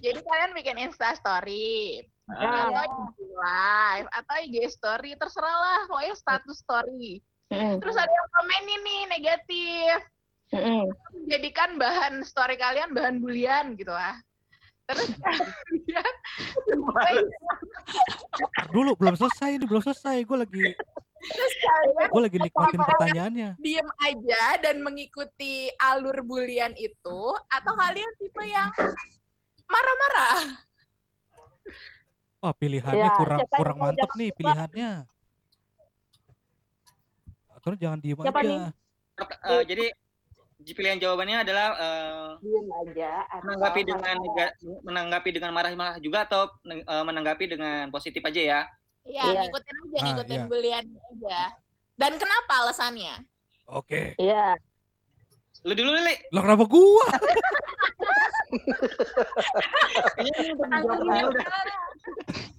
Jadi 0.00 0.20
kalian 0.20 0.52
bikin 0.52 0.76
Insta 0.80 1.16
story 1.16 2.04
Ah. 2.24 2.72
atau 2.72 3.12
IG 3.12 3.20
live 3.36 4.08
atau 4.08 4.34
IG 4.48 4.56
story 4.72 5.12
terserah 5.20 5.56
lah 5.60 5.80
pokoknya 5.92 6.14
status 6.16 6.56
story. 6.56 7.20
Mm-mm. 7.52 7.76
Terus 7.84 7.96
ada 8.00 8.08
yang 8.08 8.28
komen 8.32 8.64
ini 8.64 8.96
negatif. 9.12 9.96
Mm-mm. 10.56 10.88
Menjadikan 11.20 11.76
bahan 11.76 12.24
story 12.24 12.56
kalian 12.56 12.96
bahan 12.96 13.20
bulian 13.20 13.76
gitu 13.76 13.92
lah. 13.92 14.16
Terus 14.88 15.12
dulu 18.74 18.96
belum 18.96 19.14
selesai 19.20 19.60
ini 19.60 19.64
belum 19.68 19.84
selesai. 19.84 20.24
Gue 20.24 20.38
lagi 20.40 20.64
terus 21.24 21.54
kalian 21.56 22.08
gue 22.12 22.20
lagi 22.20 22.36
nikmatin 22.36 22.80
pertanyaannya. 22.84 23.50
diem 23.56 23.88
aja 24.04 24.60
dan 24.60 24.84
mengikuti 24.84 25.72
alur 25.80 26.20
bulian 26.20 26.76
itu 26.76 27.22
atau 27.48 27.72
kalian 27.72 28.10
tipe 28.20 28.44
yang 28.44 28.68
marah-marah 29.64 30.60
Wah 32.44 32.52
pilihannya 32.52 33.00
Ya, 33.00 33.08
kurang 33.16 33.40
kurang 33.48 33.76
mantep 33.80 34.10
nih 34.14 34.28
pilihannya. 34.36 35.08
Terus 37.56 37.78
jangan 37.80 37.96
diem 37.96 38.20
Siapa 38.20 38.36
aja. 38.36 38.44
nih? 38.44 38.60
Eh, 39.48 39.62
jadi 39.64 39.84
pilihan 40.66 41.00
jawabannya 41.00 41.40
adalah 41.40 41.66
eh, 41.72 42.28
Diem 42.44 42.68
aja. 42.68 43.24
atau 43.26 43.42
menanggapi 43.48 43.80
dengan 43.82 44.14
nega- 44.20 44.54
menanggapi 44.84 45.30
dengan 45.32 45.50
marah-marah 45.50 45.96
juga 45.96 46.28
atau 46.28 46.52
eh, 46.68 46.84
menanggapi 47.02 47.44
dengan 47.48 47.88
positif 47.88 48.20
aja 48.20 48.36
ya. 48.36 48.60
Iya, 49.04 49.24
Iya. 49.24 49.40
ngikutin 49.42 49.74
aja, 49.74 49.96
Ah, 49.96 50.04
ngikutin 50.04 50.36
iya. 50.36 50.44
bulian 50.44 50.84
aja. 50.84 51.40
Dan 51.96 52.12
kenapa 52.20 52.52
alasannya? 52.60 53.24
Oke. 53.64 54.12
Iya. 54.20 54.60
Lu 55.64 55.72
dulu 55.72 55.96
Lili. 55.96 56.20
Lah 56.28 56.44
kenapa 56.44 56.68
gua? 56.68 57.08
Kayaknya 60.14 61.22
udah. 61.24 61.44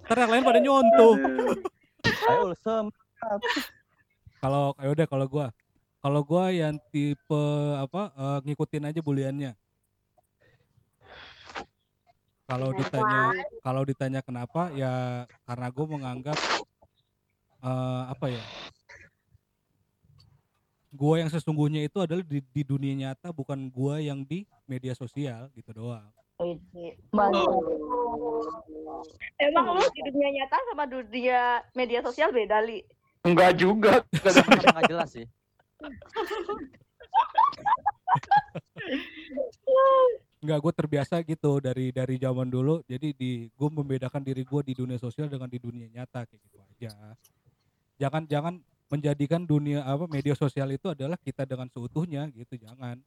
Ntar 0.06 0.16
yang 0.22 0.32
lain 0.32 0.44
pada 0.46 0.60
nyontoh. 0.62 1.14
Kalau 4.38 4.76
ya 4.78 4.88
udah 4.94 5.06
kalau 5.10 5.26
gua 5.26 5.46
kalau 5.98 6.20
gua 6.22 6.54
yang 6.54 6.78
tipe 6.94 7.44
apa 7.74 8.14
eh, 8.14 8.38
ngikutin 8.46 8.86
aja 8.86 9.00
buliannya. 9.02 9.52
Kalau 12.46 12.70
ditanya 12.70 13.22
kalau 13.58 13.82
ditanya 13.82 14.20
kenapa 14.22 14.70
ya 14.70 15.26
karena 15.42 15.66
gue 15.66 15.86
menganggap 15.90 16.38
eh, 17.66 18.02
apa 18.06 18.26
ya? 18.30 18.44
Gua 20.94 21.18
yang 21.18 21.28
sesungguhnya 21.28 21.82
itu 21.82 21.98
adalah 21.98 22.22
di, 22.22 22.38
di 22.38 22.62
dunia 22.62 22.94
nyata 22.94 23.34
bukan 23.34 23.66
gua 23.66 23.98
yang 23.98 24.22
di 24.22 24.46
media 24.70 24.94
sosial 24.94 25.50
gitu 25.58 25.74
doang. 25.74 26.06
Mantap. 27.16 27.48
Oh. 27.48 29.00
Emang 29.40 29.72
lu 29.72 29.84
di 29.88 30.00
dunia 30.04 30.28
nyata 30.36 30.56
sama 30.68 30.84
dunia 30.84 31.64
media 31.72 32.04
sosial 32.04 32.28
beda, 32.28 32.60
Li? 32.60 32.84
Enggak 33.24 33.56
juga. 33.56 34.04
Nggak 34.12 34.84
jelas 34.84 35.08
sih. 35.16 35.24
Enggak, 40.44 40.58
gue 40.60 40.72
terbiasa 40.76 41.24
gitu 41.24 41.56
dari 41.64 41.88
dari 41.88 42.20
zaman 42.20 42.52
dulu. 42.52 42.84
Jadi 42.84 43.16
di 43.16 43.48
gue 43.48 43.68
membedakan 43.72 44.20
diri 44.20 44.44
gue 44.44 44.60
di 44.60 44.76
dunia 44.76 45.00
sosial 45.00 45.32
dengan 45.32 45.48
di 45.48 45.56
dunia 45.56 45.88
nyata 45.88 46.28
kayak 46.28 46.40
gitu 46.44 46.58
aja. 46.60 46.92
Jangan 47.96 48.28
jangan 48.28 48.54
menjadikan 48.92 49.42
dunia 49.48 49.82
apa 49.88 50.04
media 50.04 50.36
sosial 50.36 50.68
itu 50.68 50.92
adalah 50.92 51.16
kita 51.16 51.48
dengan 51.48 51.66
seutuhnya 51.72 52.28
gitu, 52.36 52.60
jangan. 52.60 53.00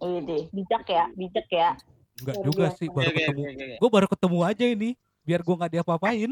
Ini 0.00 0.48
bijak 0.48 0.84
ya, 0.88 1.04
bijak 1.12 1.48
ya. 1.52 1.76
Enggak 2.20 2.34
Luar 2.40 2.46
juga 2.46 2.64
biasa. 2.70 2.78
sih, 2.78 2.88
baru 2.88 3.10
ketemu. 3.12 3.42
Gue 3.78 3.90
baru 3.90 4.06
ketemu 4.08 4.38
aja 4.46 4.64
ini, 4.64 4.90
biar 5.26 5.40
gue 5.44 5.54
nggak 5.54 5.72
diapa-apain. 5.80 6.30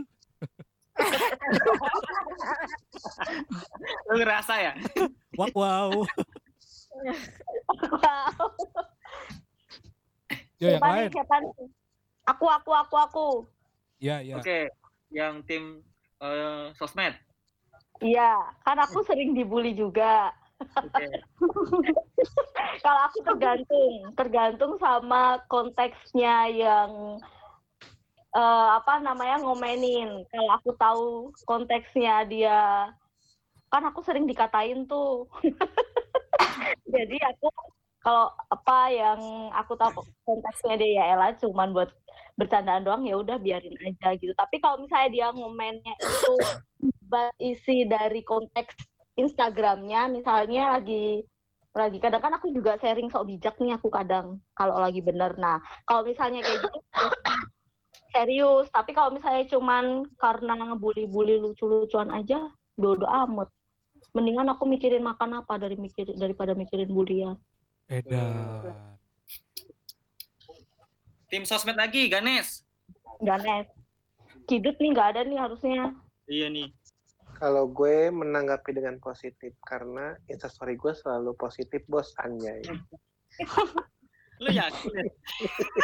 Lu 4.08 4.14
ngerasa 4.16 4.54
ya? 4.60 4.72
Wow, 5.36 5.50
wow. 5.52 5.90
Yo 10.60 10.66
yang 10.70 10.78
Siapa 10.78 10.88
nih, 10.88 11.00
lain. 11.02 11.10
siapa 11.10 11.36
nih? 11.42 11.52
Aku, 12.30 12.46
aku, 12.46 12.70
aku, 12.70 12.96
aku. 12.96 13.28
Ya, 13.98 14.22
ya. 14.22 14.38
Oke, 14.38 14.70
yang 15.10 15.42
tim 15.42 15.82
eh, 16.22 16.70
sosmed. 16.78 17.18
Iya, 18.02 18.38
kan 18.62 18.78
aku 18.78 19.02
sering 19.06 19.34
dibully 19.34 19.74
juga. 19.74 20.30
Oke. 20.62 21.04
Kalau 22.84 23.00
aku 23.10 23.18
tergantung, 23.26 23.92
tergantung 24.14 24.72
sama 24.78 25.42
konteksnya 25.46 26.50
yang 26.50 27.18
eh, 28.34 28.68
apa 28.78 29.02
namanya 29.02 29.42
ngomenin. 29.42 30.24
Kalau 30.30 30.50
aku 30.56 30.70
tahu 30.78 31.06
konteksnya 31.44 32.24
dia, 32.26 32.90
kan 33.72 33.82
aku 33.86 34.00
sering 34.04 34.24
dikatain 34.28 34.84
tuh. 34.86 35.28
Jadi 36.94 37.16
aku 37.22 37.48
kalau 38.02 38.34
apa 38.50 38.90
yang 38.90 39.20
aku 39.54 39.78
tahu 39.78 40.02
konteksnya 40.26 40.74
dia 40.74 40.90
ya 40.98 41.04
Ella 41.14 41.38
cuman 41.38 41.70
buat 41.70 41.90
bercandaan 42.34 42.82
doang 42.82 43.06
ya 43.06 43.14
udah 43.14 43.38
biarin 43.38 43.78
aja 43.78 44.18
gitu. 44.18 44.34
Tapi 44.34 44.58
kalau 44.58 44.82
misalnya 44.82 45.10
dia 45.14 45.26
ngomennya 45.30 45.94
itu 46.02 46.34
isi 47.38 47.86
dari 47.86 48.24
konteks 48.24 48.74
Instagramnya, 49.16 50.08
misalnya 50.08 50.78
lagi 50.78 51.26
lagi 51.72 51.96
kadang 52.04 52.20
kan 52.20 52.36
aku 52.36 52.52
juga 52.52 52.76
sharing 52.76 53.08
sok 53.08 53.32
bijak 53.32 53.56
nih 53.56 53.72
aku 53.72 53.88
kadang 53.88 54.40
kalau 54.52 54.76
lagi 54.76 55.00
bener. 55.00 55.32
Nah 55.40 55.56
kalau 55.88 56.04
misalnya 56.04 56.44
kayak 56.44 56.60
gitu 56.60 56.78
serius. 58.12 58.68
Tapi 58.68 58.92
kalau 58.92 59.16
misalnya 59.16 59.48
cuman 59.48 60.04
karena 60.20 60.52
ngebully-bully 60.52 61.40
lucu-lucuan 61.40 62.12
aja, 62.12 62.52
bodo 62.76 63.08
amat. 63.08 63.48
Mendingan 64.12 64.52
aku 64.52 64.68
mikirin 64.68 65.00
makan 65.00 65.40
apa 65.40 65.56
dari 65.56 65.80
mikir 65.80 66.12
daripada 66.20 66.52
mikirin 66.52 66.92
bulian. 66.92 67.40
Edan. 67.88 68.76
Tim 71.32 71.48
sosmed 71.48 71.80
lagi, 71.80 72.12
Ganes. 72.12 72.60
Ganes. 73.24 73.64
Kidut 74.44 74.76
nih 74.76 74.92
nggak 74.92 75.08
ada 75.16 75.20
nih 75.24 75.40
harusnya. 75.40 75.96
Iya 76.28 76.52
nih. 76.52 76.68
Kalau 77.42 77.66
gue 77.66 78.06
menanggapi 78.14 78.70
dengan 78.70 79.02
positif 79.02 79.50
karena 79.66 80.14
instastory 80.30 80.78
gue 80.78 80.94
selalu 80.94 81.34
positif 81.34 81.82
bos 81.90 82.14
anjay. 82.22 82.62
Lu 84.38 84.46
yakin? 84.46 85.10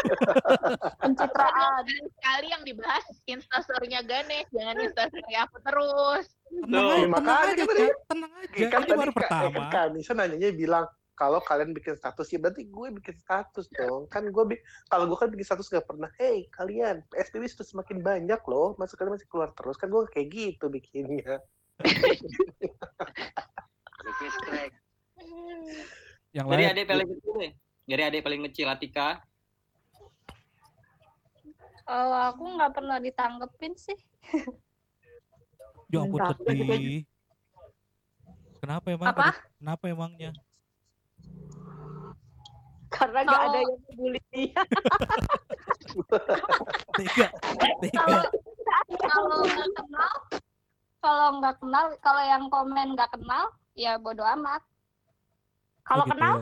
Pencitraan. 1.03 1.83
sekali 1.83 2.47
yang 2.55 2.63
dibahas 2.63 3.03
instastory-nya 3.27 4.07
Ganesh, 4.07 4.47
jangan 4.55 4.79
instastory 4.87 5.35
aku 5.35 5.59
terus. 5.67 6.31
Tenang 6.47 6.87
aja, 6.87 7.03
Ya, 7.03 7.11
tenang 7.11 7.39
aja. 7.43 7.87
Tenang 8.07 8.33
aja. 8.39 8.55
kan 8.55 8.55
Ini 8.55 8.71
tadi 8.71 8.91
baru 8.95 9.13
pertama. 9.19 9.51
kan 9.51 9.67
Kanisa 9.75 10.11
nanyanya 10.15 10.51
bilang 10.55 10.87
kalau 11.19 11.43
kalian 11.43 11.75
bikin 11.75 11.99
status 11.99 12.31
ya 12.31 12.39
berarti 12.39 12.71
gue 12.71 12.89
bikin 13.03 13.19
status 13.19 13.67
dong 13.75 14.07
kan 14.07 14.23
gue 14.23 14.45
bi- 14.47 14.63
kalau 14.87 15.11
gue 15.11 15.19
kan 15.19 15.27
bikin 15.27 15.51
status 15.51 15.67
gak 15.67 15.83
pernah 15.83 16.07
hey 16.15 16.47
kalian 16.55 17.03
PSBB 17.11 17.51
sudah 17.51 17.67
semakin 17.67 17.99
banyak 17.99 18.39
loh 18.47 18.79
masa 18.79 18.95
kalian 18.95 19.19
masih 19.19 19.27
keluar 19.27 19.51
terus 19.59 19.75
kan 19.75 19.91
gue 19.91 20.07
kayak 20.15 20.31
gitu 20.31 20.71
bikinnya 20.71 21.43
Yang 26.31 26.47
Dari 26.53 26.65
lain. 26.65 26.73
adik 26.77 26.85
paling 26.87 27.09
kecil. 27.09 27.37
Dari 27.89 28.03
adik 28.05 28.21
paling 28.21 28.41
kecil 28.51 28.67
Atika. 28.69 29.09
Kalau 31.89 32.21
aku 32.29 32.45
nggak 32.53 32.73
pernah 32.77 32.99
ditanggepin 33.01 33.73
sih. 33.81 33.97
Ya 35.89 36.05
ampun 36.05 36.21
sedih. 36.21 37.09
Kenapa 38.61 38.87
emang? 38.93 39.09
Apa? 39.09 39.29
Kenapa 39.57 39.85
emangnya? 39.89 40.31
Karena 42.99 43.21
nggak 43.25 43.43
ada 43.47 43.59
yang 43.63 43.75
peduli 43.87 44.21
dia. 44.35 44.63
Kalau 48.99 49.39
nggak 49.47 49.71
kenal, 49.79 50.13
kalau 50.99 51.29
nggak 51.39 51.57
kenal, 51.63 51.85
kalau 52.03 52.23
yang 52.27 52.45
komen 52.51 52.87
nggak 52.99 53.11
kenal, 53.15 53.45
ya 53.79 53.97
bodo 53.97 54.27
amat. 54.39 54.63
Kalau 55.87 56.05
gitu. 56.05 56.13
kenal, 56.19 56.35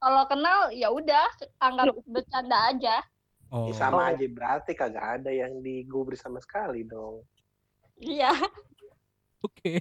Kalau 0.00 0.24
kenal, 0.32 0.58
ya 0.72 0.88
udah 0.88 1.28
anggap 1.60 1.92
bercanda 2.08 2.72
aja. 2.72 3.04
Oh. 3.50 3.68
Ya, 3.68 3.74
sama 3.76 4.14
aja 4.14 4.24
berarti 4.30 4.78
kagak 4.78 5.20
ada 5.20 5.30
yang 5.34 5.58
digubris 5.58 6.22
sama 6.22 6.38
sekali 6.38 6.86
dong 6.86 7.26
Iya. 8.00 8.32
Oke. 9.44 9.76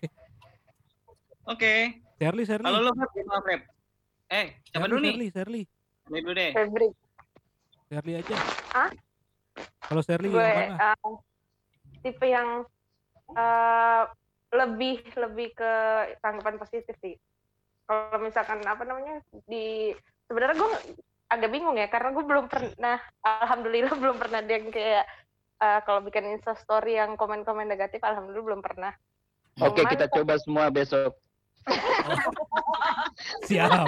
Oke. 1.48 1.74
Shirley, 2.20 2.44
Shirley. 2.44 2.68
Lu 2.68 2.92
Feb, 2.92 3.10
gimana 3.16 3.42
Feb? 3.48 3.62
Eh, 4.28 4.48
siapa 4.68 4.86
dulu 4.92 5.00
nih? 5.00 5.12
Shirley, 5.16 5.30
Shirley. 5.32 5.64
Ini 6.10 6.20
dulu 6.26 6.34
deh. 6.34 6.52
Febri. 6.58 6.90
Shirley 7.90 8.14
aja. 8.22 8.36
Hah? 8.74 8.90
Kalau 9.90 10.02
Shirley 10.06 10.30
gue 10.30 10.42
yang 10.42 10.74
mana? 10.74 10.90
eh, 10.94 11.14
tipe 12.06 12.26
yang 12.26 12.50
eh, 13.34 14.04
lebih 14.54 15.02
lebih 15.18 15.48
ke 15.54 15.72
tanggapan 16.22 16.58
positif 16.58 16.94
sih. 17.02 17.18
Kalau 17.86 18.22
misalkan 18.22 18.62
apa 18.66 18.86
namanya 18.86 19.22
di 19.50 19.94
sebenarnya 20.30 20.58
gue 20.58 20.72
agak 21.30 21.50
bingung 21.54 21.78
ya 21.78 21.90
karena 21.90 22.10
gue 22.14 22.26
belum 22.26 22.46
pernah 22.50 22.98
alhamdulillah 23.22 23.94
belum 24.02 24.18
pernah 24.18 24.42
ada 24.42 24.50
yang 24.54 24.70
kayak 24.70 25.06
eh, 25.62 25.80
kalau 25.86 26.02
bikin 26.06 26.26
insta 26.30 26.58
story 26.58 26.98
yang 26.98 27.18
komen-komen 27.18 27.70
negatif 27.70 28.02
alhamdulillah 28.02 28.46
belum 28.54 28.62
pernah. 28.66 28.94
Oke, 29.60 29.82
Cuman 29.82 29.92
kita 29.94 30.06
coba 30.14 30.34
semua 30.42 30.66
besok. 30.70 31.18
Siap. 33.50 33.88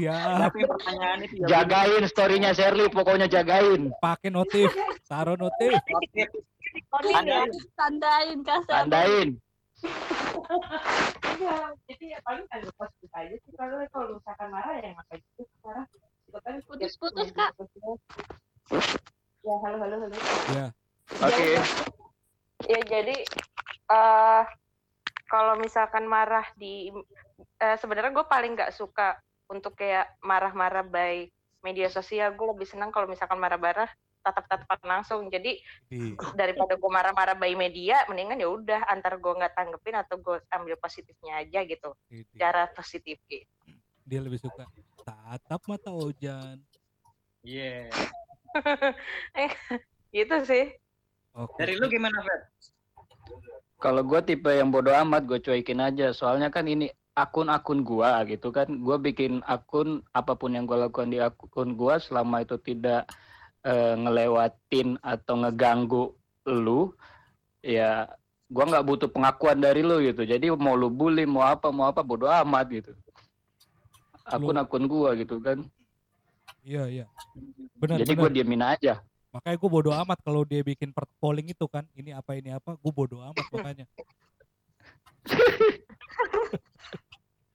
Siap. 0.00 0.38
Tapi 0.50 0.60
pertanyaannya 0.66 1.26
tidak 1.30 1.48
Jagain 1.48 2.04
story-nya 2.10 2.50
Shirley, 2.52 2.88
pokoknya 2.90 3.26
jagain. 3.30 3.94
Pakai 4.02 4.30
notif. 4.34 4.68
Taruh 5.06 5.38
notif. 5.38 5.72
Anda 7.14 7.46
Tandain 7.78 8.38
kasar. 8.42 8.86
Tandain. 8.86 9.38
Iya, 11.34 11.56
jadi 11.90 12.04
ya 12.14 12.18
paling 12.24 12.46
ada 12.50 12.68
positif 12.78 13.10
aja 13.12 13.34
sih 13.42 13.52
kalau 13.58 13.82
kalau 13.90 14.16
misalkan 14.16 14.48
marah 14.54 14.76
ya 14.80 14.90
makanya 14.96 15.26
itu 15.38 15.44
kan 16.34 16.54
Putus-putus, 16.66 17.30
Kak. 17.30 17.54
Ya, 19.44 19.54
halo 19.62 19.76
halo 19.78 19.96
halo. 20.02 20.16
Ya. 20.50 20.66
Oke. 21.22 21.46
Ya 22.64 22.80
jadi 22.90 23.16
eh 23.92 24.42
kalau 25.34 25.58
misalkan 25.58 26.06
marah 26.06 26.46
di 26.54 26.94
eh, 27.58 27.76
sebenarnya 27.82 28.14
gue 28.14 28.26
paling 28.30 28.54
nggak 28.54 28.70
suka 28.70 29.18
untuk 29.50 29.74
kayak 29.74 30.14
marah-marah 30.22 30.86
by 30.86 31.26
media 31.66 31.90
sosial. 31.90 32.38
Gue 32.38 32.54
lebih 32.54 32.70
senang 32.70 32.94
kalau 32.94 33.10
misalkan 33.10 33.42
marah-marah 33.42 33.90
tatap-tatapan 34.22 34.80
langsung. 34.86 35.26
Jadi 35.26 35.58
Di. 35.90 36.14
daripada 36.38 36.78
gue 36.78 36.86
marah-marah 36.86 37.34
by 37.34 37.50
media, 37.58 38.06
mendingan 38.06 38.38
ya 38.38 38.46
udah 38.46 38.80
antar 38.86 39.18
gue 39.18 39.32
nggak 39.34 39.58
tanggepin 39.58 39.98
atau 39.98 40.22
gue 40.22 40.38
ambil 40.54 40.78
positifnya 40.78 41.42
aja 41.42 41.66
gitu. 41.66 41.90
di- 42.06 42.22
di. 42.30 42.38
Cara 42.38 42.70
positif 42.70 43.18
gitu. 43.26 43.50
Dia 44.06 44.22
lebih 44.22 44.38
suka 44.38 44.70
tatap 45.02 45.66
mata 45.66 45.90
Ojan. 45.90 46.62
Iya. 47.42 47.90
eh, 49.42 49.50
gitu 50.14 50.36
sih. 50.46 50.70
Oke. 51.34 51.58
Dari 51.58 51.74
lu 51.74 51.90
gimana, 51.90 52.22
Feb? 52.22 52.42
Kalau 53.84 54.00
gue 54.00 54.20
tipe 54.24 54.48
yang 54.48 54.72
bodoh 54.72 54.96
amat, 55.04 55.28
gue 55.28 55.36
cuekin 55.44 55.84
aja. 55.84 56.16
Soalnya 56.16 56.48
kan 56.48 56.64
ini 56.64 56.88
akun-akun 57.12 57.84
gua 57.84 58.24
gitu 58.24 58.48
kan. 58.48 58.66
Gue 58.80 58.96
bikin 58.96 59.44
akun 59.44 60.00
apa 60.16 60.32
pun 60.32 60.56
yang 60.56 60.64
gue 60.64 60.80
lakukan 60.80 61.12
di 61.12 61.20
akun 61.20 61.76
gua 61.76 62.00
selama 62.00 62.40
itu 62.40 62.56
tidak 62.64 63.04
eh, 63.60 63.94
ngelewatin 64.00 64.96
atau 65.04 65.34
ngeganggu 65.44 66.04
lu, 66.48 66.96
ya 67.60 68.08
gua 68.48 68.64
nggak 68.72 68.86
butuh 68.88 69.08
pengakuan 69.12 69.60
dari 69.60 69.84
lu 69.84 70.00
gitu. 70.00 70.24
Jadi 70.24 70.48
mau 70.56 70.74
lu 70.74 70.88
bully, 70.88 71.28
mau 71.28 71.44
apa, 71.44 71.68
mau 71.68 71.92
apa, 71.92 72.00
bodoh 72.00 72.28
amat 72.28 72.66
gitu. 72.72 72.92
Akun-akun 74.24 74.88
gua 74.88 75.12
gitu 75.14 75.38
kan. 75.44 75.60
Iya, 76.64 76.88
iya. 76.88 77.06
Benar, 77.76 78.00
Jadi 78.00 78.12
gue 78.16 78.30
diemin 78.40 78.64
aja. 78.64 79.04
Makanya 79.34 79.58
gue 79.58 79.66
bodo 79.66 79.90
amat 79.90 80.22
kalau 80.22 80.46
dia 80.46 80.62
bikin 80.62 80.94
per- 80.94 81.10
polling 81.18 81.50
itu 81.50 81.66
kan. 81.66 81.82
Ini 81.98 82.14
apa, 82.14 82.38
ini 82.38 82.54
apa. 82.54 82.78
Gue 82.78 82.94
bodo 82.94 83.18
amat 83.18 83.42
makanya. 83.50 83.90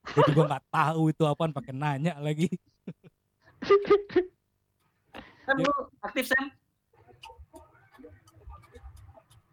gue 0.10 0.26
juga 0.34 0.42
nggak 0.52 0.66
tahu 0.68 1.14
itu 1.14 1.24
apaan 1.24 1.56
pakai 1.56 1.72
nanya 1.72 2.20
lagi. 2.20 2.52
Sam, 5.48 5.64
lu 5.64 5.72
aktif, 6.04 6.28
Sam? 6.28 6.52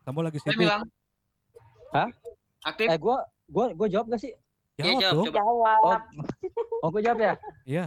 Kamu 0.07 0.23
lagi 0.23 0.39
sibuk. 0.43 0.67
bilang. 0.67 0.83
Hah? 1.91 2.09
Aktif? 2.67 2.87
Eh 2.91 2.99
gua 2.99 3.27
gua 3.51 3.75
gua 3.75 3.87
jawab 3.91 4.07
gak 4.15 4.23
sih? 4.23 4.33
Jawab 4.79 5.03
jawab, 5.03 5.15
dong. 5.15 5.27
coba. 5.31 5.41
Oh, 5.43 5.99
oh 6.87 6.89
gua 6.91 7.03
jawab 7.03 7.19
ya? 7.23 7.35
Iya. 7.67 7.85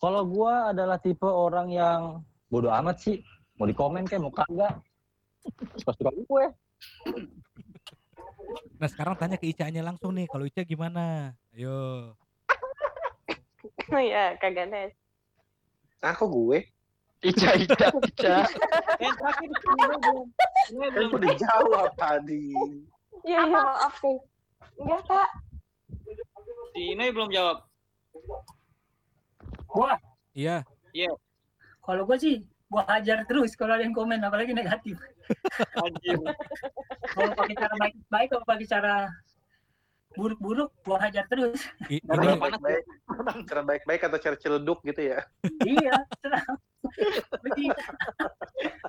Kalau 0.00 0.22
gua 0.26 0.74
adalah 0.74 0.98
tipe 0.98 1.26
orang 1.26 1.70
yang 1.70 2.00
bodoh 2.50 2.74
amat 2.74 2.98
sih. 2.98 3.22
Mau 3.60 3.68
di 3.68 3.76
komen 3.76 4.08
kayak 4.08 4.24
mau 4.24 4.32
kagak. 4.32 4.80
Suka-suka 5.76 6.16
gue. 6.16 6.44
Nah 8.80 8.88
sekarang 8.88 9.20
tanya 9.20 9.36
ke 9.36 9.52
Ica-nya 9.52 9.84
langsung 9.84 10.16
nih. 10.16 10.24
Kalau 10.32 10.48
Ica 10.48 10.64
gimana? 10.64 11.36
Ayo. 11.52 12.16
ya, 13.92 14.32
kagak 14.40 14.72
nes. 14.72 14.96
nah 16.00 16.16
kok 16.16 16.32
gue 16.32 16.64
Ica, 17.20 17.52
Ica, 17.60 17.92
Ica. 18.00 18.36
Eh, 19.04 19.12
terakhir 19.12 19.48
belum. 19.52 20.24
Ini 20.72 20.86
kan 20.92 21.06
udah 21.12 21.34
jawab 21.36 21.90
tadi 22.00 22.52
Iya, 23.20 23.44
iya, 23.44 23.52
maaf 23.52 23.96
nih. 24.00 24.18
Enggak, 24.80 25.00
Kak. 25.04 25.30
Si 26.72 26.80
Inoy 26.96 27.12
belum 27.12 27.28
jawab. 27.28 27.68
Wah, 29.76 30.00
Iya. 30.32 30.64
Iya. 30.96 31.12
kalau 31.84 32.08
gue 32.08 32.16
sih 32.16 32.40
gua 32.70 32.86
hajar 32.86 33.26
terus 33.26 33.58
kalau 33.58 33.74
ada 33.74 33.82
yang 33.82 33.92
komen 33.92 34.22
apalagi 34.22 34.54
negatif. 34.54 34.96
Kalau 37.10 37.30
pakai 37.34 37.54
cara 37.58 37.74
baik-baik 37.74 38.28
kalau 38.30 38.46
pakai 38.46 38.66
cara 38.70 38.94
buruk-buruk 40.14 40.70
gua 40.86 40.98
hajar 41.02 41.26
terus. 41.26 41.58
I- 41.90 42.02
cara 42.06 42.38
baik-baik 42.38 42.82
cara 43.50 43.62
baik-baik 43.66 44.02
atau 44.06 44.18
cara 44.18 44.36
celeduk 44.38 44.78
gitu 44.86 45.02
ya 45.02 45.18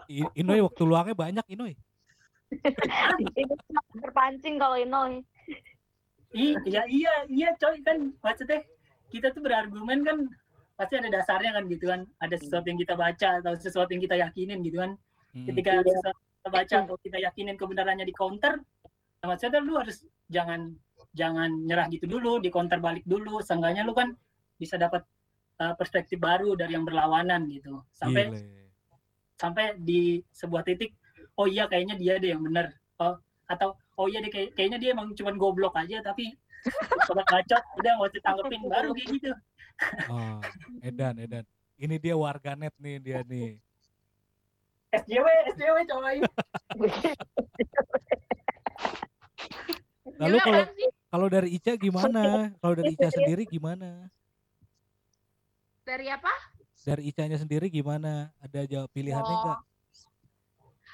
iya, 0.07 0.27
Inoy 0.37 0.61
waktu 0.63 0.81
luangnya 0.85 1.15
banyak 1.15 1.45
Inoy. 1.51 1.73
Itu 3.35 3.55
berpancing 3.99 4.59
kalau 4.59 4.77
Inoy. 4.79 5.23
Iya, 6.31 6.87
iya, 6.87 7.13
iya, 7.27 7.49
coy 7.59 7.83
kan 7.83 8.15
maksudnya 8.23 8.63
kita 9.11 9.35
tuh 9.35 9.43
berargumen 9.43 10.07
kan 10.07 10.17
pasti 10.81 10.97
ada 10.97 11.13
dasarnya 11.13 11.51
kan 11.53 11.63
gitu 11.69 11.85
kan. 11.93 12.01
Ada 12.17 12.35
sesuatu 12.41 12.65
yang 12.65 12.79
kita 12.81 12.97
baca 12.97 13.29
atau 13.37 13.53
sesuatu 13.53 13.89
yang 13.93 14.01
kita 14.01 14.17
yakinin 14.17 14.65
gitu 14.65 14.81
kan. 14.81 14.91
Hmm. 15.37 15.45
Ketika 15.45 15.85
sesuatu 15.85 16.17
yang 16.17 16.33
kita 16.41 16.49
baca 16.49 16.75
atau 16.89 16.95
kita 16.97 17.17
yakinin 17.21 17.55
kebenarannya 17.61 18.05
di 18.09 18.15
counter, 18.17 18.57
maksudnya 19.21 19.61
lu 19.61 19.77
harus 19.77 20.01
jangan 20.33 20.73
jangan 21.13 21.53
nyerah 21.69 21.85
gitu 21.93 22.09
dulu, 22.09 22.41
di 22.41 22.49
counter 22.49 22.81
balik 22.81 23.05
dulu. 23.05 23.45
Seenggaknya 23.45 23.85
lu 23.85 23.93
kan 23.93 24.17
bisa 24.57 24.81
dapat 24.81 25.05
uh, 25.61 25.77
perspektif 25.77 26.17
baru 26.17 26.57
dari 26.57 26.73
yang 26.73 26.89
berlawanan 26.89 27.45
gitu. 27.53 27.85
Sampai 27.93 28.33
Gile. 28.33 28.41
sampai 29.37 29.77
di 29.77 30.17
sebuah 30.33 30.65
titik 30.65 30.97
oh 31.41 31.47
iya 31.49 31.65
kayaknya 31.65 31.95
dia 31.97 32.13
deh 32.21 32.29
yang 32.33 32.45
benar 32.45 32.69
oh 33.01 33.17
atau 33.49 33.73
oh 33.97 34.05
iya 34.05 34.21
deh 34.21 34.29
kayak- 34.29 34.53
kayaknya 34.53 34.77
dia 34.77 34.89
emang 34.93 35.11
cuma 35.17 35.33
goblok 35.33 35.73
aja 35.73 35.97
tapi 36.05 36.29
sobat 37.09 37.25
bacot 37.25 37.63
udah 37.81 37.93
mau 37.97 38.07
ditanggepin 38.13 38.61
baru 38.69 38.89
kayak 38.93 39.09
gitu 39.17 39.31
Oh, 40.09 40.37
Edan, 40.85 41.17
Edan. 41.17 41.45
Ini 41.81 41.97
dia 41.97 42.13
warganet 42.13 42.73
nih 42.77 42.97
dia 43.01 43.19
nih. 43.25 43.57
SJW, 44.91 45.27
SJW 45.55 45.77
coy. 45.87 46.17
Lalu 50.21 50.37
kalau 50.43 50.61
kalau 51.09 51.27
dari 51.31 51.49
Ica 51.57 51.73
gimana? 51.79 52.53
Kalau 52.61 52.73
dari 52.77 52.93
Ica 52.93 53.09
sendiri 53.09 53.43
gimana? 53.49 54.09
Dari 55.81 56.07
apa? 56.13 56.29
Dari 56.81 57.13
Icanya 57.13 57.37
sendiri 57.37 57.69
gimana? 57.69 58.33
Ada 58.41 58.65
jawab 58.65 58.89
pilihannya 58.89 59.33
Oh. 59.33 59.37
enggak? 59.45 59.59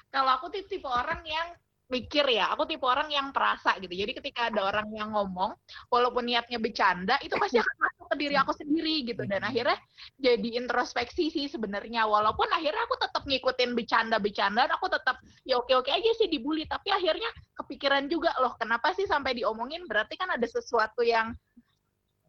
Kalau 0.07 0.31
aku 0.39 0.47
tipe 0.51 0.87
orang 0.87 1.23
yang 1.23 1.47
mikir 1.87 2.27
ya, 2.27 2.51
aku 2.51 2.67
tipe 2.67 2.83
orang 2.83 3.07
yang 3.07 3.31
perasa 3.31 3.79
gitu. 3.79 3.91
Jadi 3.91 4.11
ketika 4.19 4.51
ada 4.51 4.67
orang 4.67 4.91
yang 4.91 5.15
ngomong, 5.15 5.55
walaupun 5.87 6.27
niatnya 6.27 6.59
bercanda, 6.59 7.15
itu 7.23 7.31
pasti 7.39 7.63
akan 7.63 7.75
masuk 7.79 8.05
ke 8.11 8.15
diri 8.19 8.35
aku 8.35 8.51
sendiri 8.51 8.95
gitu. 9.07 9.23
Dan 9.23 9.47
akhirnya 9.47 9.79
jadi 10.19 10.49
introspeksi 10.59 11.31
sih 11.31 11.47
sebenarnya. 11.47 12.03
Walaupun 12.03 12.51
akhirnya 12.51 12.83
aku 12.83 12.99
tetap 12.99 13.23
ngikutin 13.23 13.71
bercanda-bercandaan, 13.71 14.71
aku 14.75 14.87
tetap 14.91 15.15
ya 15.47 15.55
oke-oke 15.63 15.87
aja 15.87 16.11
sih 16.19 16.27
dibully. 16.27 16.67
Tapi 16.67 16.91
akhirnya 16.91 17.31
kepikiran 17.55 18.11
juga 18.11 18.35
loh, 18.43 18.59
kenapa 18.59 18.91
sih 18.91 19.07
sampai 19.07 19.39
diomongin? 19.39 19.87
Berarti 19.87 20.19
kan 20.19 20.27
ada 20.27 20.47
sesuatu 20.47 21.07
yang 21.07 21.31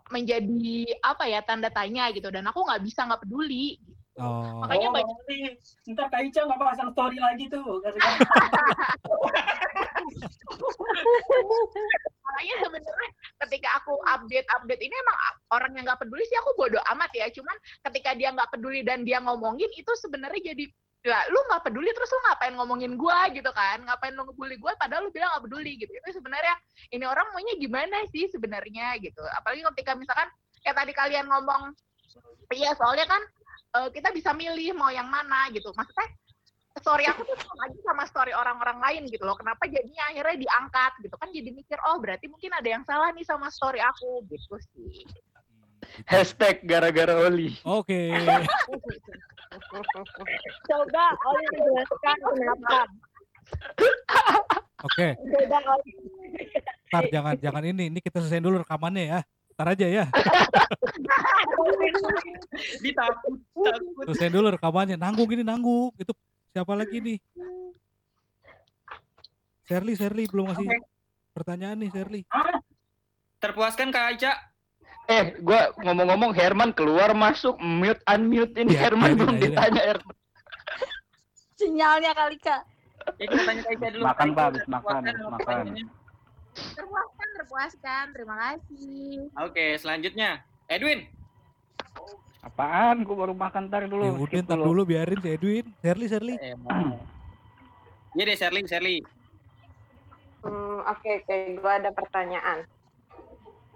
menjadi 0.09 0.97
apa 1.03 1.27
ya 1.27 1.43
tanda 1.43 1.69
tanya 1.75 2.15
gitu. 2.15 2.31
Dan 2.31 2.47
aku 2.47 2.63
nggak 2.63 2.83
bisa 2.87 3.11
nggak 3.11 3.27
peduli. 3.27 3.98
Oh. 4.19 4.67
Makanya 4.67 4.89
oh, 4.91 4.95
banyak 4.95 5.15
berarti 5.15 5.39
ntar 5.95 6.07
Kak 6.11 6.23
Ica 6.27 6.41
nggak 6.43 6.59
pasang 6.59 6.91
story 6.91 7.19
lagi 7.23 7.47
tuh. 7.47 7.63
makanya 12.29 12.55
sebenarnya 12.61 13.11
ketika 13.47 13.69
aku 13.83 13.99
update 14.05 14.49
update 14.61 14.83
ini 14.85 14.95
emang 14.95 15.17
orang 15.55 15.73
yang 15.75 15.85
nggak 15.89 16.01
peduli 16.01 16.25
sih 16.29 16.39
aku 16.39 16.55
bodoh 16.55 16.83
amat 16.95 17.11
ya 17.17 17.27
cuman 17.33 17.57
ketika 17.91 18.11
dia 18.15 18.29
nggak 18.35 18.51
peduli 18.53 18.81
dan 18.85 19.03
dia 19.03 19.19
ngomongin 19.23 19.71
itu 19.75 19.93
sebenarnya 19.99 20.55
jadi 20.55 20.65
ya 21.07 21.19
lu 21.31 21.41
nggak 21.49 21.63
peduli 21.71 21.89
terus 21.95 22.11
lu 22.11 22.21
ngapain 22.27 22.55
ngomongin 22.59 22.93
gua 22.99 23.31
gitu 23.31 23.49
kan 23.55 23.81
ngapain 23.87 24.13
lu 24.13 24.27
ngebully 24.29 24.59
gua 24.59 24.75
padahal 24.77 25.07
lu 25.07 25.11
bilang 25.15 25.31
nggak 25.35 25.45
peduli 25.47 25.73
gitu 25.79 25.91
itu 25.95 26.11
sebenarnya 26.19 26.55
ini 26.93 27.05
orang 27.07 27.27
maunya 27.33 27.55
gimana 27.57 27.99
sih 28.11 28.27
sebenarnya 28.29 28.99
gitu 28.99 29.23
apalagi 29.39 29.63
ketika 29.73 29.95
misalkan 29.95 30.29
kayak 30.61 30.77
tadi 30.77 30.93
kalian 30.93 31.27
ngomong 31.31 31.73
iya 32.53 32.75
soalnya 32.77 33.07
kan 33.07 33.23
eh, 33.77 33.89
kita 33.93 34.09
bisa 34.15 34.31
milih 34.33 34.73
mau 34.73 34.89
yang 34.89 35.09
mana 35.09 35.51
gitu 35.53 35.69
maksudnya 35.77 36.09
story 36.79 37.05
aku 37.11 37.27
tuh 37.27 37.37
sama 37.43 37.63
aja 37.67 37.79
sama 37.83 38.05
story 38.07 38.33
orang-orang 38.33 38.79
lain 38.79 39.03
gitu 39.11 39.27
loh. 39.27 39.35
Kenapa 39.35 39.67
jadinya 39.67 40.09
akhirnya 40.09 40.47
diangkat 40.47 40.93
gitu 41.05 41.17
kan 41.19 41.29
jadi 41.35 41.51
mikir 41.51 41.79
oh 41.91 41.99
berarti 41.99 42.31
mungkin 42.31 42.55
ada 42.55 42.69
yang 42.71 42.83
salah 42.87 43.11
nih 43.13 43.27
sama 43.27 43.51
story 43.51 43.83
aku 43.83 44.25
gitu 44.31 44.57
sih. 44.73 45.05
Hashtag 46.07 46.63
gara-gara 46.63 47.15
Oli. 47.27 47.55
Oke. 47.67 48.15
Coba 50.69 51.05
Oli 51.27 51.45
menjelaskan 51.55 52.17
kenapa. 52.23 52.79
Oke. 54.87 55.09
Oli. 55.19 55.93
Ntar 56.89 57.05
jangan 57.13 57.35
jangan 57.39 57.63
ini. 57.67 57.85
Ini 57.91 57.99
kita 58.01 58.23
selesaiin 58.23 58.45
dulu 58.45 58.63
rekamannya 58.63 59.05
ya. 59.05 59.21
Ntar 59.59 59.75
aja 59.75 59.87
ya. 59.91 60.05
Ditakut, 62.79 63.43
takut. 63.43 64.05
Selesaiin 64.07 64.31
dulu 64.31 64.55
rekamannya. 64.55 64.95
Nanggung 64.95 65.27
ini 65.29 65.43
nanggung. 65.43 65.91
Itu 65.99 66.15
siapa 66.49 66.79
lagi 66.79 67.03
nih? 67.03 67.19
Sherly, 69.67 69.99
Sherly 69.99 70.25
belum 70.25 70.47
ngasih 70.49 70.63
Oke. 70.63 70.79
pertanyaan 71.35 71.75
nih 71.75 71.91
Sherly. 71.91 72.23
Terpuaskan 73.39 73.91
Kak 73.91 74.15
Ica? 74.15 74.33
Eh, 75.09 75.35
gua 75.43 75.75
ngomong-ngomong 75.77 76.31
Herman 76.31 76.71
keluar 76.71 77.11
masuk 77.11 77.59
mute 77.59 77.99
unmute 78.07 78.55
ini 78.57 78.71
Biar- 78.71 78.95
Herman 78.95 79.03
biarin 79.09 79.19
belum 79.19 79.35
deh. 79.35 79.43
ditanya 79.51 79.83
Herman. 79.85 80.17
Sinyalnya 81.59 82.13
kali 82.15 82.39
kak. 82.39 82.63
Ya 83.19 83.27
kita 83.27 83.43
tanya 83.43 83.63
Kak 83.65 83.73
Ica 83.75 83.87
dulu. 83.91 84.03
Makan, 84.07 84.29
Pak, 84.31 84.45
habis 84.47 84.65
makan, 84.67 85.01
habis 85.03 85.27
makan. 85.27 85.65
Terpuaskan, 86.75 87.29
terpuaskan. 87.37 88.05
Terima 88.13 88.35
kasih. 88.37 89.31
Oke, 89.39 89.67
selanjutnya. 89.77 90.43
Edwin. 90.67 91.07
Apaan? 92.41 93.03
Gua 93.03 93.17
baru 93.19 93.35
makan 93.35 93.67
ntar 93.67 93.85
Ya 93.85 93.91
dulu. 93.91 94.05
udah 94.05 94.27
skip 94.27 94.45
ntar 94.45 94.59
dulu 94.59 94.81
biarin 94.85 95.19
si 95.19 95.29
Edwin. 95.31 95.67
Sherly, 95.81 96.07
Sherly. 96.07 96.35
Iya 98.15 98.23
deh, 98.25 98.37
Sherly, 98.37 98.61
Sherly. 98.65 98.97
Hmm, 100.39 100.81
Oke, 100.87 101.21
oke, 101.21 101.37
gue 101.59 101.73
ada 101.75 101.91
pertanyaan. 101.91 102.63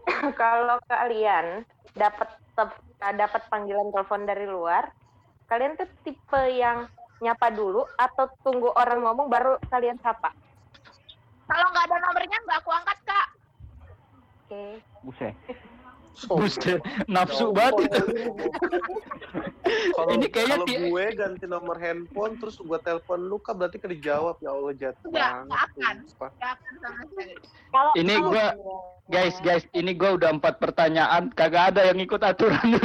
Kalau 0.39 0.79
kalian 0.85 1.67
dapat 1.93 2.29
dapat 2.99 3.43
panggilan 3.49 3.91
telepon 3.91 4.23
dari 4.23 4.47
luar, 4.47 4.95
kalian 5.47 5.75
tuh 5.75 5.91
tipe 6.03 6.43
yang 6.49 6.87
nyapa 7.19 7.51
dulu 7.51 7.83
atau 7.97 8.31
tunggu 8.41 8.71
orang 8.73 8.99
ngomong 9.01 9.27
baru 9.27 9.59
kalian 9.69 9.99
sapa? 9.99 10.31
Kalau 11.53 11.67
nggak 11.69 11.85
ada 11.85 11.97
nomornya 12.01 12.39
nggak 12.43 12.59
aku 12.59 12.71
angkat 12.73 12.99
kak. 13.05 13.27
Oke. 14.43 14.65
Buset. 15.03 15.35
Buset, 16.29 16.81
nafsu 17.13 17.53
banget 17.53 17.89
itu. 17.89 18.03
Kalau 19.97 20.13
Ini 20.13 20.27
kayaknya 20.29 20.57
kalau 20.61 20.69
gue 20.69 21.05
ganti 21.17 21.45
nomor 21.49 21.77
handphone 21.81 22.37
terus 22.37 22.61
gue 22.61 22.79
telepon 22.79 23.25
lu 23.25 23.41
kan 23.41 23.57
berarti 23.57 23.81
kan 23.81 23.89
dijawab 23.89 24.37
ya 24.39 24.53
Allah 24.53 24.73
jatuh 24.77 25.09
Nggak, 25.09 25.25
banget. 25.25 25.47
nggak 25.49 25.63
akan. 25.65 25.97
Nggak 26.05 26.53
akan 26.53 26.73
sama 26.77 27.03
sekali. 27.09 27.35
Kalau 27.73 27.91
Ini 27.97 28.13
kalau- 28.13 28.29
gua 28.29 28.47
guys, 29.09 29.37
guys, 29.41 29.65
ini 29.73 29.93
gua 29.97 30.11
udah 30.21 30.31
empat 30.31 30.61
pertanyaan, 30.61 31.33
kagak 31.33 31.73
ada 31.73 31.89
yang 31.89 31.99
ikut 31.99 32.21
aturan. 32.21 32.61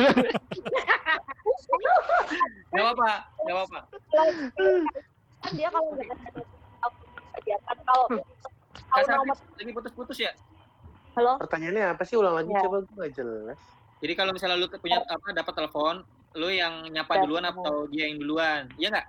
Gak 2.70 2.86
apa, 2.94 3.12
gak 3.44 3.58
apa. 3.58 3.80
kan 5.38 5.52
dia 5.54 5.68
kalau 5.68 5.90
nggak 5.94 6.08
ada 6.08 6.42
dia 7.42 7.58
kan 7.64 7.78
kalau 7.84 8.06
Kak 8.88 9.04
lagi 9.58 9.72
putus-putus 9.72 10.18
ya? 10.18 10.32
halo 11.14 11.42
Pertanyaannya 11.42 11.98
apa 11.98 12.04
sih 12.06 12.14
ulang 12.14 12.38
lagi 12.38 12.50
Ya. 12.50 12.62
coba 12.62 12.78
gue 12.80 12.94
nggak 12.94 13.12
jelas. 13.12 13.58
Jadi 13.98 14.14
kalau 14.14 14.32
misalnya 14.32 14.56
lu 14.56 14.70
punya 14.70 15.02
apa 15.02 15.34
dapat 15.34 15.54
telepon, 15.56 15.96
lu 16.34 16.48
yang 16.48 16.86
nyapa 16.88 17.26
duluan 17.26 17.42
atau 17.44 17.90
dia 17.90 18.06
yang 18.06 18.22
duluan? 18.22 18.70
Iya 18.78 18.88
nggak? 18.94 19.08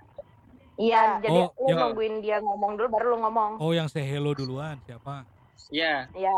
Iya, 0.79 1.01
jadi 1.21 1.39
Oh, 1.43 1.51
lu 1.53 1.67
yang- 1.67 1.79
nungguin 1.85 2.15
dia 2.19 2.37
ngomong 2.39 2.71
dulu 2.73 2.87
baru 2.89 3.05
lu 3.13 3.17
ngomong. 3.21 3.51
Oh 3.59 3.71
yang 3.71 3.85
say 3.85 4.01
hello 4.01 4.33
duluan 4.33 4.81
siapa? 4.83 5.21
Iya. 5.69 6.09
Iya. 6.11 6.37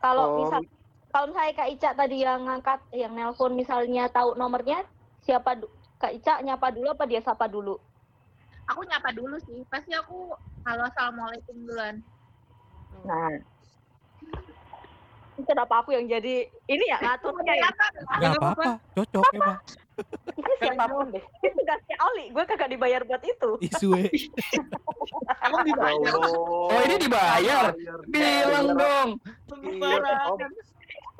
kalau 0.00 0.24
Oh. 0.26 0.36
misal 0.42 0.60
kalau 1.12 1.24
misalnya 1.28 1.52
Kak 1.54 1.68
Ica 1.70 1.90
tadi 1.92 2.16
yang 2.18 2.40
ngangkat 2.42 2.80
yang 2.90 3.12
nelpon 3.12 3.52
misalnya 3.52 4.08
tahu 4.08 4.32
nomornya 4.32 4.80
siapa 5.20 5.60
Kak 6.00 6.10
Ica 6.10 6.40
nyapa 6.40 6.72
dulu 6.72 6.90
apa 6.90 7.04
dia 7.04 7.20
sapa 7.20 7.44
dulu? 7.44 7.76
Aku 8.70 8.80
nyapa 8.86 9.10
dulu 9.10 9.36
sih. 9.42 9.66
Pasti 9.66 9.90
aku 9.98 10.30
halo 10.62 10.82
assalamualaikum 10.86 11.54
duluan. 11.66 11.98
Nah. 13.02 13.34
Kenapa 15.40 15.80
aku 15.80 15.96
yang 15.96 16.04
jadi 16.04 16.44
ini 16.68 16.84
ya 16.84 17.00
ngaturnya 17.00 17.54
ya? 17.56 17.70
Gak 18.20 18.36
apa-apa, 18.36 18.76
cocok 18.92 19.24
emang. 19.32 19.56
Ini 20.36 20.52
siapa 20.60 20.84
pun 20.84 21.08
deh. 21.16 21.24
Tugasnya 21.40 21.96
Oli, 22.12 22.24
gue 22.28 22.44
kagak 22.44 22.70
dibayar 22.76 23.00
buat 23.08 23.24
itu. 23.24 23.50
Isu 23.64 23.88
eh. 23.96 24.12
Emang 25.40 25.64
dibayar? 25.64 26.12
Oh, 26.20 26.68
Oh, 26.68 26.80
ini 26.84 26.96
dibayar? 27.00 27.72
Bilang 28.12 28.68
dong. 28.76 29.08
Iya. 29.64 29.96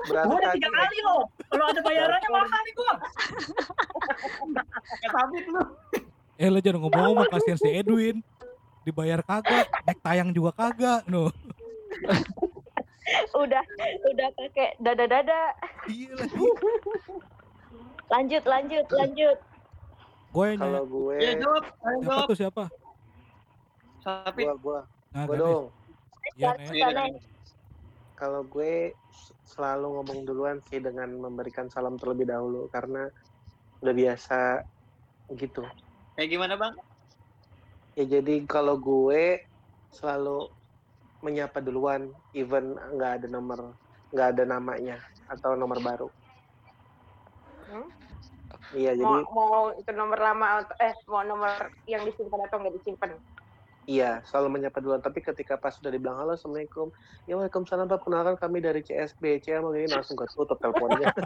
Berarti 0.00 0.28
Gua 0.28 0.36
udah 0.36 0.52
tiga 0.56 0.68
kali 0.68 0.98
loh. 1.04 1.22
Kalau 1.48 1.64
ada 1.68 1.80
bayarannya 1.84 2.28
mahal 2.32 2.60
nih 2.64 2.74
gua. 2.76 2.94
Kayak 5.00 5.12
Sabit 5.12 5.44
lu. 5.48 5.62
Eh 6.40 6.48
lo 6.48 6.56
jangan 6.64 6.80
ngomong-ngomong 6.88 7.28
kasihan 7.28 7.60
si 7.60 7.68
Edwin. 7.68 8.24
Dibayar 8.80 9.20
kagak, 9.20 9.68
naik 9.84 10.00
tayang 10.00 10.32
juga 10.32 10.56
kagak. 10.56 11.04
No. 11.04 11.28
udah 13.44 13.60
udah 14.08 14.28
pakai 14.40 14.72
dada-dada. 14.80 15.52
Iya 15.84 16.16
lagi. 16.16 16.36
Lanjut, 18.08 18.44
lanjut, 18.48 18.86
lanjut. 18.88 19.38
Gue 20.30 20.46
yang 20.54 20.60
kalau 20.62 20.84
gue 20.86 21.16
Ya 21.20 21.32
jawab, 21.36 21.64
ayo 21.68 21.98
siapa 22.00 22.08
jawab. 22.08 22.28
tuh 22.30 22.38
siapa? 22.38 22.64
Gua 24.32 24.54
gua 24.56 24.80
Nah, 25.10 25.24
gua 25.26 25.36
dong. 25.36 25.64
Iya. 26.38 26.50
Iya, 26.72 26.88
Ganes. 26.94 27.24
Kalau 28.16 28.40
gue 28.48 28.96
selalu 29.44 29.86
ngomong 30.00 30.20
duluan 30.24 30.56
sih 30.72 30.80
dengan 30.80 31.10
memberikan 31.20 31.68
salam 31.68 32.00
terlebih 32.00 32.30
dahulu 32.30 32.70
karena 32.72 33.12
udah 33.84 33.92
biasa 33.92 34.64
gitu. 35.36 35.66
Kayak 36.20 36.36
gimana 36.36 36.54
bang? 36.60 36.74
Ya 37.96 38.04
jadi 38.04 38.44
kalau 38.44 38.76
gue 38.76 39.40
selalu 39.88 40.52
menyapa 41.24 41.64
duluan, 41.64 42.12
even 42.36 42.76
nggak 42.76 43.24
ada 43.24 43.26
nomor, 43.32 43.72
nggak 44.12 44.28
ada 44.36 44.44
namanya 44.44 45.00
atau 45.32 45.56
nomor 45.56 45.80
baru. 45.80 46.12
Hmm? 47.72 47.88
Iya 48.76 49.00
Mau 49.00 49.16
jadi 49.16 49.20
mau 49.32 49.72
itu 49.72 49.90
nomor 49.96 50.20
lama 50.20 50.60
atau 50.60 50.76
eh 50.76 50.92
mau 51.08 51.24
nomor 51.24 51.56
yang 51.88 52.04
disimpan 52.04 52.44
atau 52.52 52.56
nggak 52.68 52.76
disimpan? 52.76 53.16
Iya, 53.90 54.22
selalu 54.22 54.48
menyapa 54.54 54.78
duluan. 54.78 55.02
Tapi 55.02 55.18
ketika 55.18 55.58
pas 55.58 55.74
sudah 55.74 55.90
dibilang 55.90 56.22
halo, 56.22 56.38
assalamualaikum, 56.38 56.94
ya 57.26 57.34
waalaikumsalam 57.34 57.90
pak, 57.90 58.06
kenalkan 58.06 58.38
kami 58.38 58.62
dari 58.62 58.86
CSB, 58.86 59.42
CM 59.42 59.66
ini 59.74 59.90
langsung 59.90 60.14
gue 60.14 60.30
tutup 60.30 60.62
teleponnya. 60.62 61.10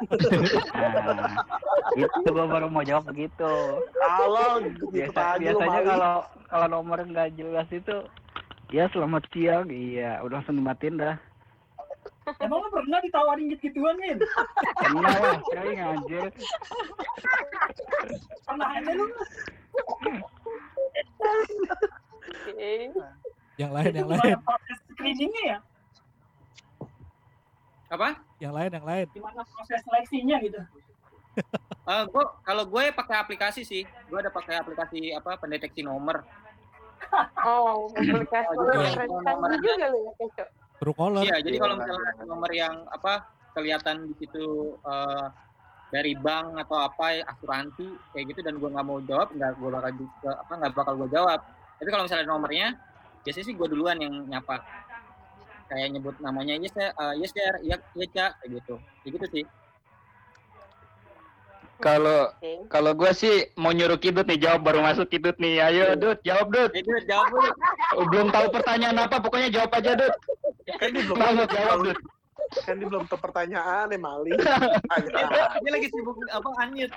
Nah, 1.94 2.10
itu 2.10 2.32
gua 2.32 2.48
baru 2.48 2.66
mau 2.72 2.82
jawab 2.82 3.12
begitu. 3.12 3.52
Halo, 4.02 4.58
gitu 4.66 4.88
Biasa, 4.90 5.36
lu, 5.36 5.46
biasanya 5.46 5.80
kalau 5.84 6.14
kalau 6.48 6.66
nomor 6.66 6.98
nggak 7.04 7.36
jelas 7.38 7.68
itu 7.70 8.02
ya 8.72 8.88
selamat 8.90 9.22
siang 9.30 9.70
iya 9.70 10.18
udah 10.24 10.42
langsung 10.42 10.58
dimatiin 10.58 10.98
dah 10.98 11.14
Emang 12.40 12.64
lu 12.64 12.68
pernah 12.72 13.04
ditawarin 13.04 13.52
gitu-gituan, 13.52 14.00
Min? 14.00 14.16
Pernah 14.80 15.12
lah, 15.12 15.36
sering 15.52 15.76
anjir. 15.76 16.32
Pernah 18.48 18.68
aja 18.80 18.90
lu. 18.96 19.04
Yang 23.54 23.70
lain, 23.70 23.92
yang 23.94 24.08
lain. 24.08 24.34
proses 24.40 24.78
screeningnya 24.88 25.42
ya? 25.46 25.58
Apa? 27.86 28.08
Yang 28.38 28.52
lain, 28.52 28.70
yang 28.72 28.86
lain. 28.86 29.06
Gimana 29.12 29.40
proses 29.46 29.80
seleksinya 29.82 30.36
gitu? 30.40 30.60
Eh, 31.84 32.04
gua 32.08 32.40
kalau 32.40 32.64
gue 32.64 32.96
pakai 32.96 33.20
aplikasi 33.20 33.60
sih, 33.60 33.84
gue 33.84 34.16
ada 34.16 34.32
pakai 34.32 34.56
aplikasi 34.56 35.12
apa 35.12 35.36
pendeteksi 35.36 35.84
nomor. 35.84 36.24
Oh, 37.44 37.92
aplikasi 37.92 38.48
Oh, 38.50 38.64
Iya. 38.64 39.04
nomornya- 39.04 39.60
juga 39.60 39.86
lu 39.92 39.98
ya, 40.00 40.12
Keco. 40.16 40.44
True 40.74 40.94
caller. 40.96 41.22
Iya, 41.22 41.36
jadi 41.44 41.56
kalau 41.60 41.74
misalnya 41.76 42.08
ada 42.10 42.24
nomor 42.24 42.48
yang 42.48 42.88
apa 42.88 43.28
kelihatan 43.52 44.08
di 44.08 44.14
situ 44.16 44.46
eh, 44.80 45.26
dari 45.90 46.16
bank 46.16 46.64
atau 46.64 46.80
apa 46.80 47.20
asuransi 47.22 47.86
kayak 48.10 48.24
gitu 48.32 48.40
dan 48.40 48.56
gue 48.56 48.66
nggak 48.66 48.82
mau 48.82 48.98
jawab, 49.02 49.28
nggak 49.30 49.52
gue 49.54 49.68
bakal 49.70 49.92
juga 49.94 50.30
apa 50.38 50.52
nggak 50.56 50.72
bakal 50.72 50.94
gue 50.96 51.08
jawab. 51.12 51.40
Tapi 51.84 51.92
kalau 51.92 52.08
misalnya 52.08 52.24
ada 52.24 52.32
nomornya, 52.32 52.66
biasanya 53.28 53.44
sih 53.44 53.52
gue 53.52 53.68
duluan 53.68 54.00
yang 54.00 54.24
nyapa. 54.24 54.56
Kayak 55.68 55.92
nyebut 55.92 56.16
namanya 56.16 56.56
yes 56.56 56.72
ya, 56.72 56.96
eh, 56.96 57.14
yes 57.20 57.32
ya, 57.36 57.60
iya 57.60 57.76
iya 57.92 58.06
cak 58.08 58.40
kayak 58.40 58.48
gitu. 58.56 58.74
Kayak 59.04 59.12
gitu 59.20 59.26
sih. 59.28 59.44
Kalau 61.76 62.32
kalau 62.72 62.96
gue 62.96 63.12
sih 63.12 63.52
mau 63.60 63.68
nyuruh 63.68 64.00
Kidut 64.00 64.24
nih 64.24 64.40
jawab 64.40 64.64
baru 64.64 64.80
masuk 64.80 65.12
Kidut 65.12 65.36
nih. 65.36 65.60
Ayo 65.60 65.92
Dut, 66.00 66.24
jawab 66.24 66.48
Dut. 66.56 66.72
Dut, 66.72 67.04
jawab. 67.04 67.52
Oh, 68.00 68.08
Belum 68.08 68.32
tahu 68.32 68.48
pertanyaan 68.48 68.96
apa, 68.96 69.20
pokoknya 69.20 69.52
jawab 69.52 69.76
aja 69.76 69.92
Dut. 69.92 70.14
Kan 70.80 70.88
dia 70.88 71.04
belum 71.04 71.20
Selamat 71.20 71.48
jawab 71.52 71.78
Dut. 71.84 72.00
kan 72.64 72.74
dia 72.80 72.88
belum 72.88 73.04
tahu 73.12 73.20
pertanyaan 73.20 73.92
ya 73.92 73.98
Mali. 74.00 74.32
Dia 75.68 75.68
lagi 75.68 75.88
sibuk 75.92 76.16
apa 76.32 76.48
unmute. 76.64 76.96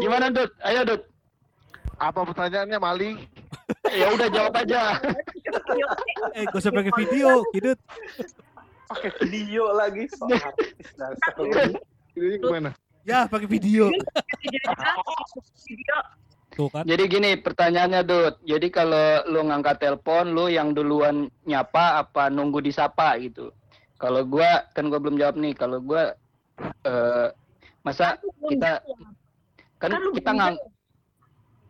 Gimana 0.00 0.32
Dut? 0.32 0.48
Ayo 0.64 0.88
Dut. 0.88 1.04
Apa 1.98 2.20
pertanyaannya 2.24 2.78
Mali? 2.78 3.10
Ya 3.88 4.08
udah 4.12 4.28
jawab 4.32 4.54
aja. 4.64 4.96
Eh, 6.36 6.44
gak 6.48 6.56
usah 6.56 6.72
pakai 6.72 6.92
video, 6.92 7.44
Kidut. 7.52 7.78
Pakai 8.88 9.10
video 9.28 9.72
lagi. 9.76 10.08
So. 10.08 10.24
Videonya 12.16 12.38
gimana? 12.40 12.70
Ya, 13.04 13.24
pakai 13.28 13.48
video. 13.48 13.92
Tuh 16.58 16.68
kan. 16.72 16.84
Jadi 16.84 17.02
gini 17.06 17.30
pertanyaannya 17.38 18.02
Dut. 18.08 18.34
Jadi 18.44 18.66
kalau 18.72 19.24
lu 19.28 19.46
ngangkat 19.46 19.78
telepon, 19.78 20.32
lu 20.32 20.48
yang 20.48 20.72
duluan 20.72 21.28
nyapa 21.44 22.02
apa 22.02 22.28
nunggu 22.28 22.58
disapa 22.64 23.14
gitu. 23.22 23.52
Kalau 24.00 24.24
gua 24.24 24.64
kan 24.74 24.90
gua 24.90 25.00
belum 25.00 25.16
jawab 25.16 25.36
nih. 25.38 25.54
Kalau 25.54 25.78
gua 25.80 26.12
eh 26.82 27.28
masa 27.86 28.18
kita 28.50 28.82
kan 29.78 29.90
kita 30.12 30.30
ngang, 30.34 30.56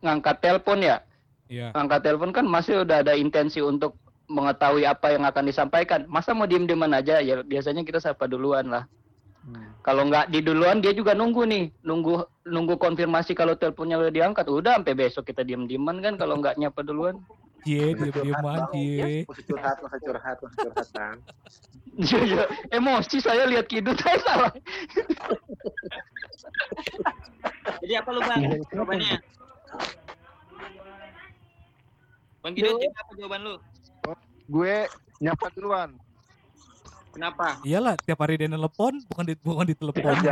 ngangkat 0.05 0.37
telepon 0.43 0.79
ya. 0.83 1.03
Iya. 1.49 1.73
Ngangkat 1.73 2.01
telepon 2.05 2.31
kan 2.31 2.45
masih 2.45 2.85
udah 2.85 3.01
ada 3.01 3.17
intensi 3.17 3.59
untuk 3.65 3.97
mengetahui 4.29 4.85
apa 4.85 5.17
yang 5.17 5.25
akan 5.25 5.45
disampaikan. 5.49 6.05
Masa 6.07 6.37
mau 6.37 6.45
diem-dieman 6.45 6.93
aja? 6.93 7.19
Ya 7.25 7.41
biasanya 7.41 7.83
kita 7.83 7.99
sapa 7.99 8.29
duluan 8.29 8.69
lah. 8.69 8.85
Kalau 9.81 10.05
nggak 10.05 10.29
di 10.29 10.45
duluan 10.45 10.85
dia 10.85 10.93
juga 10.93 11.17
nunggu 11.17 11.49
nih, 11.49 11.73
nunggu 11.81 12.45
nunggu 12.45 12.77
konfirmasi 12.77 13.33
kalau 13.33 13.57
teleponnya 13.57 13.97
udah 13.97 14.13
diangkat. 14.13 14.45
Udah 14.45 14.77
sampai 14.77 14.93
besok 14.93 15.33
kita 15.33 15.41
diem-dieman 15.41 16.05
kan 16.05 16.21
kalau 16.21 16.37
nggak 16.37 16.61
nyapa 16.61 16.85
duluan. 16.85 17.17
Cie, 17.65 17.97
diem-dieman. 17.97 18.69
Masa 19.25 19.41
curhat, 19.49 19.77
masa 19.81 19.97
curhat, 20.05 20.37
masa 20.45 20.57
curhat 20.61 20.89
kan. 20.93 21.17
Iya, 21.99 22.21
iya. 22.31 22.45
Emosi 22.71 23.19
saya 23.19 23.43
lihat 23.51 23.67
kidut 23.67 23.99
saya 23.99 24.23
salah. 24.23 24.53
Jadi 27.83 27.95
apa 27.99 28.09
lu 28.15 28.23
bang? 28.23 28.63
Jawabannya? 28.71 29.19
Bang 32.39 32.53
jadi 32.55 32.71
apa 32.71 33.13
jawaban 33.19 33.41
lu? 33.45 33.55
Gue 34.49 34.87
nyapa 35.21 35.51
duluan. 35.53 35.91
Kenapa? 37.13 37.59
Iyalah, 37.67 37.99
tiap 37.99 38.23
hari 38.23 38.39
dia 38.39 38.47
nelpon, 38.47 39.03
bukan 39.11 39.25
di 39.27 39.35
bukan 39.43 39.67
di 39.67 39.75
telepon. 39.75 40.15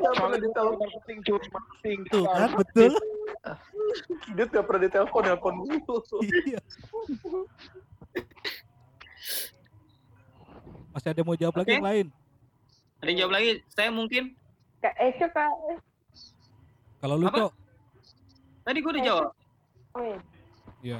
Soalnya 0.00 0.38
di 0.42 0.50
telepon 0.50 0.88
penting 0.98 1.18
cuma 1.22 1.46
penting. 1.46 1.98
Tuh 2.10 2.26
kan, 2.26 2.50
betul. 2.58 2.92
Dia 4.34 4.44
gak 4.50 4.64
pernah 4.66 4.82
ditelepon, 4.86 5.22
telepon 5.24 5.52
dulu. 5.62 5.96
Iya. 6.26 6.60
Masih 10.90 11.08
ada 11.14 11.18
yang 11.22 11.28
mau 11.28 11.38
jawab 11.38 11.54
lagi 11.62 11.70
Oke. 11.70 11.76
yang 11.78 11.86
lain? 11.86 12.06
Ada 13.00 13.08
yang 13.08 13.18
jawab 13.24 13.32
lagi? 13.38 13.50
Saya 13.70 13.90
mungkin. 13.94 14.34
Kak 14.80 14.94
Eco, 14.96 15.26
Kak. 15.28 15.52
Kalau 17.00 17.14
lu? 17.16 17.26
Cok. 17.28 17.52
Tadi 18.60 18.78
gue 18.78 18.92
udah 18.92 19.04
jawab. 19.04 19.24
Oh, 19.90 20.02
iya. 20.02 20.18
Iya. 20.80 20.98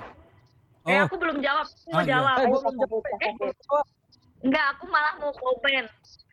Eh, 0.82 0.96
Oh, 0.96 1.04
aku 1.06 1.16
belum 1.16 1.38
jawab. 1.40 1.66
Aku 1.66 1.88
mau 1.88 1.96
Ah, 1.96 2.02
iya. 2.02 2.10
jawab. 2.10 2.36
Eh, 2.36 2.46
gua 2.46 2.60
belum 2.62 2.76
jawab. 2.78 3.04
Eh, 3.20 3.32
enggak, 4.42 4.66
aku 4.74 4.84
malah 4.88 5.14
mau 5.18 5.32
komen. 5.32 5.84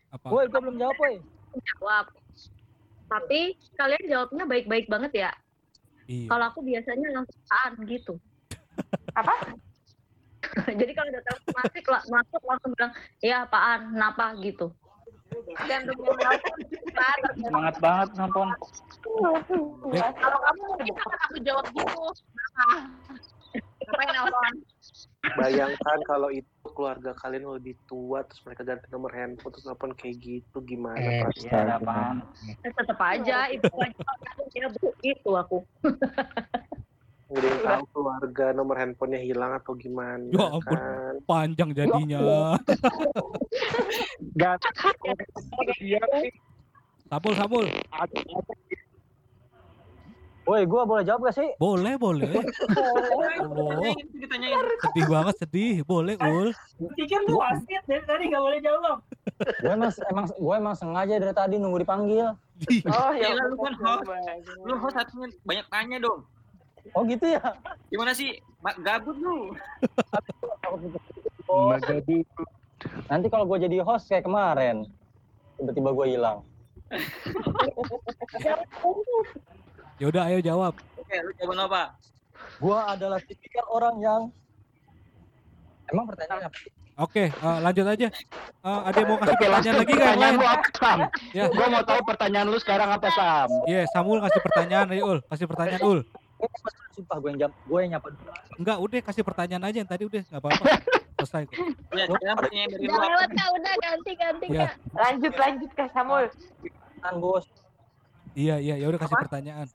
apa? 0.07 0.25
Woi, 0.31 0.47
gua 0.47 0.59
belum 0.63 0.77
jawab, 0.77 0.95
woi. 0.97 1.15
Jawab. 1.75 2.05
Tapi 3.07 3.39
kalian 3.75 4.03
jawabnya 4.07 4.43
baik-baik 4.45 4.87
banget 4.87 5.11
ya. 5.17 5.31
Iya. 6.07 6.27
Kalau 6.31 6.45
aku 6.47 6.59
biasanya 6.63 7.07
langsung 7.11 7.39
apaan 7.43 7.73
gitu. 7.85 8.13
Apa? 9.19 9.35
Jadi 10.79 10.91
kalau 10.95 11.09
udah 11.11 11.23
telepon 11.23 11.53
masuk, 11.53 11.83
masuk 12.07 12.41
langsung 12.47 12.71
bilang, 12.71 12.93
ya 13.19 13.43
apaan, 13.43 13.91
kenapa 13.91 14.31
gitu. 14.39 14.71
Semangat 17.37 17.75
banget 17.79 18.09
nonton. 18.19 18.47
Kalau 19.95 20.39
kamu 20.43 20.61
mungkin 20.75 20.93
akan 20.99 21.19
aku 21.31 21.37
jawab 21.47 21.65
gitu. 21.71 22.03
Ngapain? 23.87 24.55
Bayangkan 25.27 25.99
kalau 26.07 26.31
itu 26.31 26.47
keluarga 26.71 27.11
kalian 27.19 27.47
lebih 27.59 27.75
tua, 27.87 28.23
terus 28.27 28.41
mereka 28.47 28.63
ganti 28.63 28.87
nomor 28.91 29.11
handphone, 29.11 29.51
terus 29.55 29.67
nelfon 29.67 29.91
kayak 29.95 30.15
gitu, 30.23 30.57
gimana 30.63 31.03
Eh, 31.03 31.19
perasaan? 31.23 32.23
iya? 32.47 32.55
Eh, 32.63 32.71
tetap 32.71 32.99
aja, 32.99 33.37
itu 33.51 33.67
aja. 33.75 34.07
Ya, 34.55 34.67
bu, 34.71 34.87
itu 35.03 35.29
aku. 35.35 35.67
Nggak 37.37 37.53
ada 37.53 37.53
yang 37.53 37.61
tahu 37.69 37.85
keluarga 37.93 38.45
nomor 38.57 38.75
handphonenya 38.81 39.21
hilang 39.21 39.51
atau 39.61 39.77
gimana 39.77 40.25
Ya 40.33 40.45
ampun, 40.49 40.73
kan? 40.73 41.13
panjang 41.29 41.69
jadinya. 41.77 42.19
Gak 44.41 44.57
sih 45.77 45.93
Sabul, 47.07 47.33
sabul. 47.37 47.65
Woi, 50.47 50.63
gua 50.63 50.87
boleh 50.87 51.03
jawab 51.03 51.27
gak 51.27 51.35
sih? 51.37 51.49
Boleh, 51.59 51.99
boleh. 51.99 52.27
Ditanyain. 54.15 54.63
sedih 54.79 55.05
banget, 55.11 55.35
sedih. 55.43 55.75
Boleh, 55.83 56.15
Ul. 56.23 56.55
Pikir 56.95 57.19
lu 57.27 57.37
wasit 57.37 57.83
dari 57.83 58.03
tadi 58.07 58.23
nggak 58.31 58.43
boleh 58.43 58.59
jawab. 58.63 58.97
Gue 59.59 59.71
emang 59.75 59.91
emang 60.07 60.25
gue 60.31 60.55
emang 60.55 60.75
sengaja 60.75 61.19
dari 61.19 61.35
tadi 61.35 61.55
nunggu 61.59 61.83
dipanggil. 61.83 62.31
Oh, 62.89 63.11
ya. 63.13 63.37
Lu 63.37 63.59
kan 63.59 63.75
host. 63.75 64.07
Lu 64.65 64.73
host 64.81 64.95
satunya 64.97 65.29
banyak 65.45 65.67
tanya 65.69 65.97
dong. 66.01 66.23
Oh 66.93 67.03
gitu 67.03 67.25
ya. 67.25 67.41
Gimana 67.89 68.11
sih? 68.13 68.39
Ma- 68.59 68.77
Gabut 68.77 69.17
lu. 69.17 69.55
Magadu. 71.47 72.17
Nanti 73.09 73.27
kalau 73.27 73.45
gue 73.49 73.57
jadi 73.65 73.81
host 73.81 74.05
kayak 74.07 74.23
kemarin, 74.23 74.85
tiba-tiba 75.57 75.89
gue 75.91 76.07
hilang. 76.13 76.37
Ya 79.97 80.05
udah, 80.13 80.29
ayo 80.29 80.37
jawab. 80.45 80.77
Oke, 80.93 81.15
lu 81.25 81.33
jawaban 81.41 81.65
apa? 81.65 81.81
Gue 82.61 82.77
adalah 82.77 83.17
tipikal 83.17 83.65
orang 83.65 83.97
yang 83.97 84.21
emang 85.89 86.05
pertanyaannya 86.05 86.53
apa? 86.53 86.59
Oke, 86.97 87.29
eh, 87.29 87.57
lanjut 87.61 87.85
aja. 87.85 88.07
Eh, 88.09 88.79
ada 88.85 88.93
yang 88.93 89.09
mau 89.09 89.17
kasih 89.17 89.33
Oke, 89.33 89.45
pertanyaan 89.45 89.75
lagi 89.77 89.93
nggak 89.93 90.05
yang 90.05 90.17
pertanyaan 90.17 90.35
lu 90.37 90.45
apa, 90.45 90.67
Sam? 90.73 90.99
Ya. 91.33 91.45
Gua 91.49 91.67
mau 91.69 91.83
tahu 91.85 92.01
pertanyaan 92.05 92.47
lu 92.49 92.57
sekarang 92.57 92.89
apa, 92.89 93.07
Sam? 93.09 93.49
Iya, 93.65 93.81
Samul 93.89 94.17
kasih 94.21 94.41
pertanyaan 94.41 94.87
aja, 94.89 95.01
Ul. 95.01 95.19
Kasih 95.25 95.45
pertanyaan, 95.45 95.81
Ul. 95.81 95.99
Sumpah 96.93 97.17
gue 97.21 97.29
yang 97.33 97.39
jawab, 97.45 97.53
gue 97.53 97.79
yang 97.81 97.91
nyapa 97.97 98.07
dulu. 98.13 98.31
Enggak, 98.57 98.77
udah 98.81 98.99
kasih 99.05 99.23
pertanyaan 99.25 99.63
aja 99.69 99.77
yang 99.81 99.89
tadi 99.89 100.03
udah, 100.05 100.21
nggak 100.25 100.41
apa-apa. 100.41 100.65
Selesai 101.17 101.49
kok. 101.49 101.57
Ya, 101.97 102.05
dari 102.69 102.85
lewat, 102.85 103.29
Kak. 103.33 103.49
Udah, 103.57 103.73
ganti, 103.81 104.13
ganti, 104.13 104.45
Iya. 104.53 104.69
Kak. 104.69 104.77
Lanjut, 104.93 105.33
lanjut, 105.33 105.71
Kak 105.73 105.89
Samul. 105.89 106.29
Kan 107.01 107.17
bos. 107.17 107.49
Iya 108.37 108.61
iya 108.61 108.77
ya 108.77 108.85
udah 108.85 109.01
kasih 109.01 109.17
pertanyaan. 109.17 109.65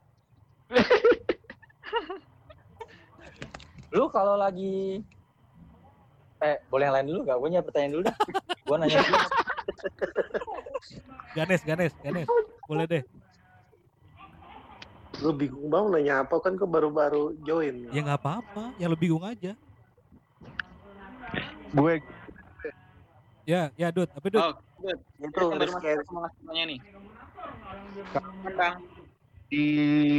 Lu 3.95 4.07
kalau 4.07 4.39
lagi 4.39 5.03
eh 6.43 6.59
boleh 6.71 6.83
yang 6.87 6.95
lain 6.95 7.07
dulu 7.11 7.27
gak? 7.27 7.35
Gue 7.39 7.47
punya 7.51 7.59
pertanyaan 7.59 7.91
dulu 7.91 8.07
dah. 8.07 8.15
Gue 8.63 8.75
nanya 8.79 9.03
dulu. 9.03 9.19
Ganes 11.35 11.59
Ganes 11.67 11.91
Ganes. 11.99 12.27
Boleh 12.71 12.87
deh. 12.87 13.03
Lu 15.21 15.29
bingung 15.35 15.69
banget 15.69 15.89
nanya 15.99 16.25
apa 16.25 16.35
kan 16.41 16.57
gue 16.57 16.65
baru-baru 16.65 17.37
join. 17.45 17.91
Ya 17.93 18.01
nggak 18.01 18.19
apa-apa. 18.23 18.73
Yang 18.81 18.89
lu 18.95 18.97
bingung 18.97 19.25
aja. 19.27 19.53
Gue 21.73 22.01
Ya 23.43 23.75
ya 23.75 23.91
Dut. 23.91 24.07
Apa 24.15 24.27
Dut? 24.31 24.39
Oh, 24.39 24.55
good. 24.79 24.99
Itu 25.19 25.51
mau 25.51 25.59
ngasih 25.59 25.99
tanya 26.47 26.63
nih. 26.63 26.79
Bang, 28.55 28.79
di 29.53 29.67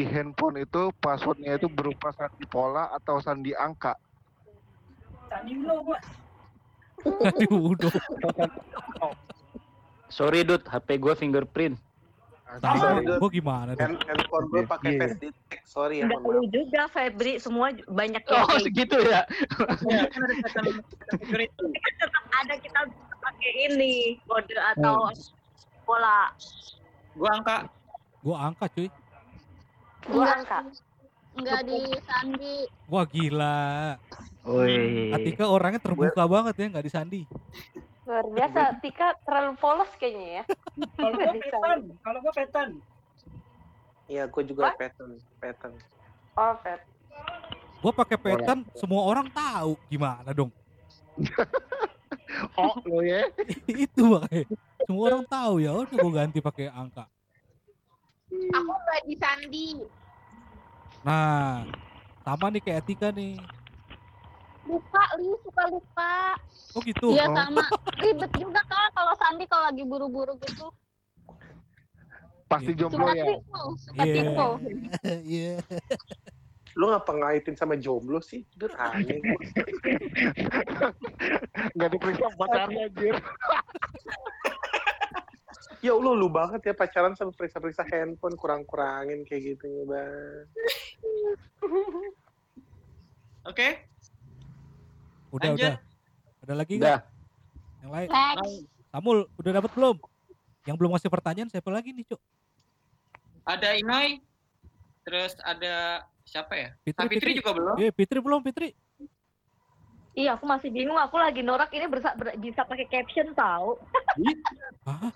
handphone 0.07 0.63
itu 0.63 0.95
passwordnya 1.03 1.59
itu 1.59 1.67
berupa 1.67 2.15
sandi 2.15 2.47
pola 2.47 2.87
atau 2.95 3.19
sandi 3.19 3.51
angka. 3.57 3.99
Tadi 5.27 5.59
lo 5.59 5.83
gua. 5.83 5.99
Aduh 7.03 7.75
udah. 7.75 7.91
Sorry 10.15 10.47
Dut, 10.47 10.63
HP 10.71 11.03
gue 11.03 11.11
fingerprint. 11.19 11.75
Tahu 12.61 12.79
gua 13.19 13.31
gimana 13.31 13.71
dong? 13.75 13.99
Handphone 13.99 14.47
gue 14.47 14.63
pakai 14.63 14.91
Iya. 14.95 15.01
face 15.01 15.17
detect. 15.19 15.63
Sorry 15.67 15.97
ya, 16.01 16.07
Enggak 16.07 16.47
juga 16.55 16.83
Febri, 16.87 17.33
semua 17.43 17.75
banyak 17.75 18.23
yang 18.23 18.39
Oh 18.39 18.47
kayak 18.47 18.63
segitu 18.63 18.99
ya? 19.03 19.23
ya, 19.91 20.03
kan 20.07 20.29
gitu. 20.31 21.65
tetap 21.99 22.25
ada 22.31 22.55
kita 22.59 22.81
pakai 23.19 23.51
ini 23.67 23.95
kode 24.23 24.55
atau 24.55 25.11
pola. 25.83 26.31
Gua 27.19 27.31
angka. 27.35 27.57
Gua 28.23 28.37
angkat 28.51 28.71
cuy. 28.75 28.89
Gua 30.07 30.25
angka. 30.31 30.59
Enggak 31.35 31.61
di 31.67 31.81
sandi. 32.07 32.57
Wah 32.87 33.05
gila. 33.11 33.99
Woi. 34.47 35.11
Atika 35.11 35.51
orangnya 35.51 35.83
terbuka 35.83 36.23
banget 36.29 36.55
ya 36.55 36.67
nggak 36.71 36.87
disandi. 36.87 37.27
Luar 38.05 38.25
biasa, 38.29 38.61
Tika 38.85 39.17
terlalu 39.25 39.53
polos 39.57 39.89
kayaknya 39.97 40.29
ya. 40.41 40.45
Kalau 41.01 41.17
gua 41.17 41.33
petan, 41.45 41.79
kalau 42.05 42.19
gua 42.21 42.33
petan. 42.37 42.69
Iya, 44.05 44.29
gue 44.29 44.43
juga 44.45 44.77
pattern, 44.77 45.17
pattern. 45.41 45.75
Oh, 46.37 46.55
Pet. 46.61 46.81
Gua 47.81 47.93
pakai 47.97 48.17
petan 48.21 48.59
semua 48.77 49.03
orang 49.09 49.29
tahu 49.33 49.81
gimana 49.89 50.31
dong. 50.37 50.53
Oh, 52.59 52.75
lo 52.89 52.99
ya. 52.99 53.31
Itu 53.87 54.11
makanya. 54.11 54.49
Semua 54.83 55.05
orang 55.07 55.25
tahu 55.29 55.63
ya 55.63 55.71
udah 55.71 55.97
gua 56.03 56.13
ganti 56.19 56.43
pakai 56.43 56.67
angka. 56.67 57.07
Aku 58.33 58.73
nggak 58.75 59.01
di 59.07 59.15
sandi. 59.15 59.67
Nah, 61.07 61.63
sama 62.27 62.51
nih 62.51 62.63
kayak 62.65 62.83
Atika 62.83 63.15
nih. 63.15 63.39
Lupa, 64.65 65.03
Li, 65.17 65.29
suka 65.45 65.63
lupa. 65.69 66.13
Oh 66.73 66.81
gitu. 66.81 67.13
Iya 67.13 67.29
Oh. 67.29 67.37
sama. 67.37 67.63
Ribet 68.01 68.33
juga 68.35 68.61
kak 68.65 68.89
kalau 68.93 69.13
sandi 69.17 69.45
kalau 69.45 69.65
lagi 69.69 69.85
buru-buru 69.85 70.35
gitu. 70.41 70.69
Pasti 72.45 72.73
jomblo 72.73 73.05
Suka 73.05 73.15
ya. 73.15 73.25
tipu, 73.27 73.61
suka 73.79 74.03
Iya. 74.05 74.15
tipu. 74.21 74.49
Iya. 75.37 75.55
Lu 76.75 76.91
ngapa 76.91 77.13
ngaitin 77.15 77.55
sama 77.55 77.75
jomblo 77.77 78.19
sih? 78.19 78.43
Itu 78.51 78.67
aneh. 78.75 79.21
Nggak 81.77 81.91
diperiksa 81.93 82.27
pacarnya 82.35 82.89
anjir. 82.91 83.15
ya 85.87 85.93
Allah, 85.93 86.13
lu 86.17 86.27
banget 86.27 86.65
ya 86.65 86.75
pacaran 86.75 87.15
sama 87.15 87.31
periksa-periksa 87.31 87.85
handphone, 87.87 88.35
kurang-kurangin 88.35 89.23
kayak 89.23 89.55
gitu 89.55 89.67
ya, 89.71 89.83
Bang. 89.87 90.49
Oke. 93.45 93.94
Udah 95.35 95.51
Lanjut. 95.51 95.67
udah. 95.67 95.77
Ada 96.41 96.55
lagi 96.55 96.73
nggak? 96.79 97.01
Yang 97.83 97.91
lain. 97.91 98.09
Next. 98.09 98.55
Samul 98.89 99.19
udah 99.35 99.53
dapat 99.53 99.71
belum? 99.75 99.97
Yang 100.65 100.77
belum 100.79 100.91
ngasih 100.95 101.11
pertanyaan 101.11 101.51
siapa 101.51 101.69
lagi 101.69 101.91
nih, 101.91 102.07
Cuk? 102.07 102.21
Ada 103.43 103.75
Inoy. 103.75 104.23
Terus 105.05 105.35
ada 105.43 105.75
siapa 106.25 106.55
ya? 106.55 106.71
Fitri, 106.81 107.05
Fitri 107.11 107.19
Fitri. 107.19 107.33
juga 107.37 107.51
belum. 107.53 107.75
Eh, 107.77 107.93
Fitri 107.93 108.19
belum, 108.23 108.41
Fitri. 108.41 108.71
Iya, 110.15 110.39
aku 110.39 110.47
masih 110.47 110.71
bingung. 110.71 110.97
Aku 110.97 111.19
lagi 111.19 111.43
norak 111.43 111.75
ini 111.75 111.91
bersa- 111.91 112.15
ber- 112.15 112.39
bisa 112.39 112.63
pakai 112.63 112.87
caption 112.87 113.35
tahu. 113.35 113.75
Hah? 114.87 115.11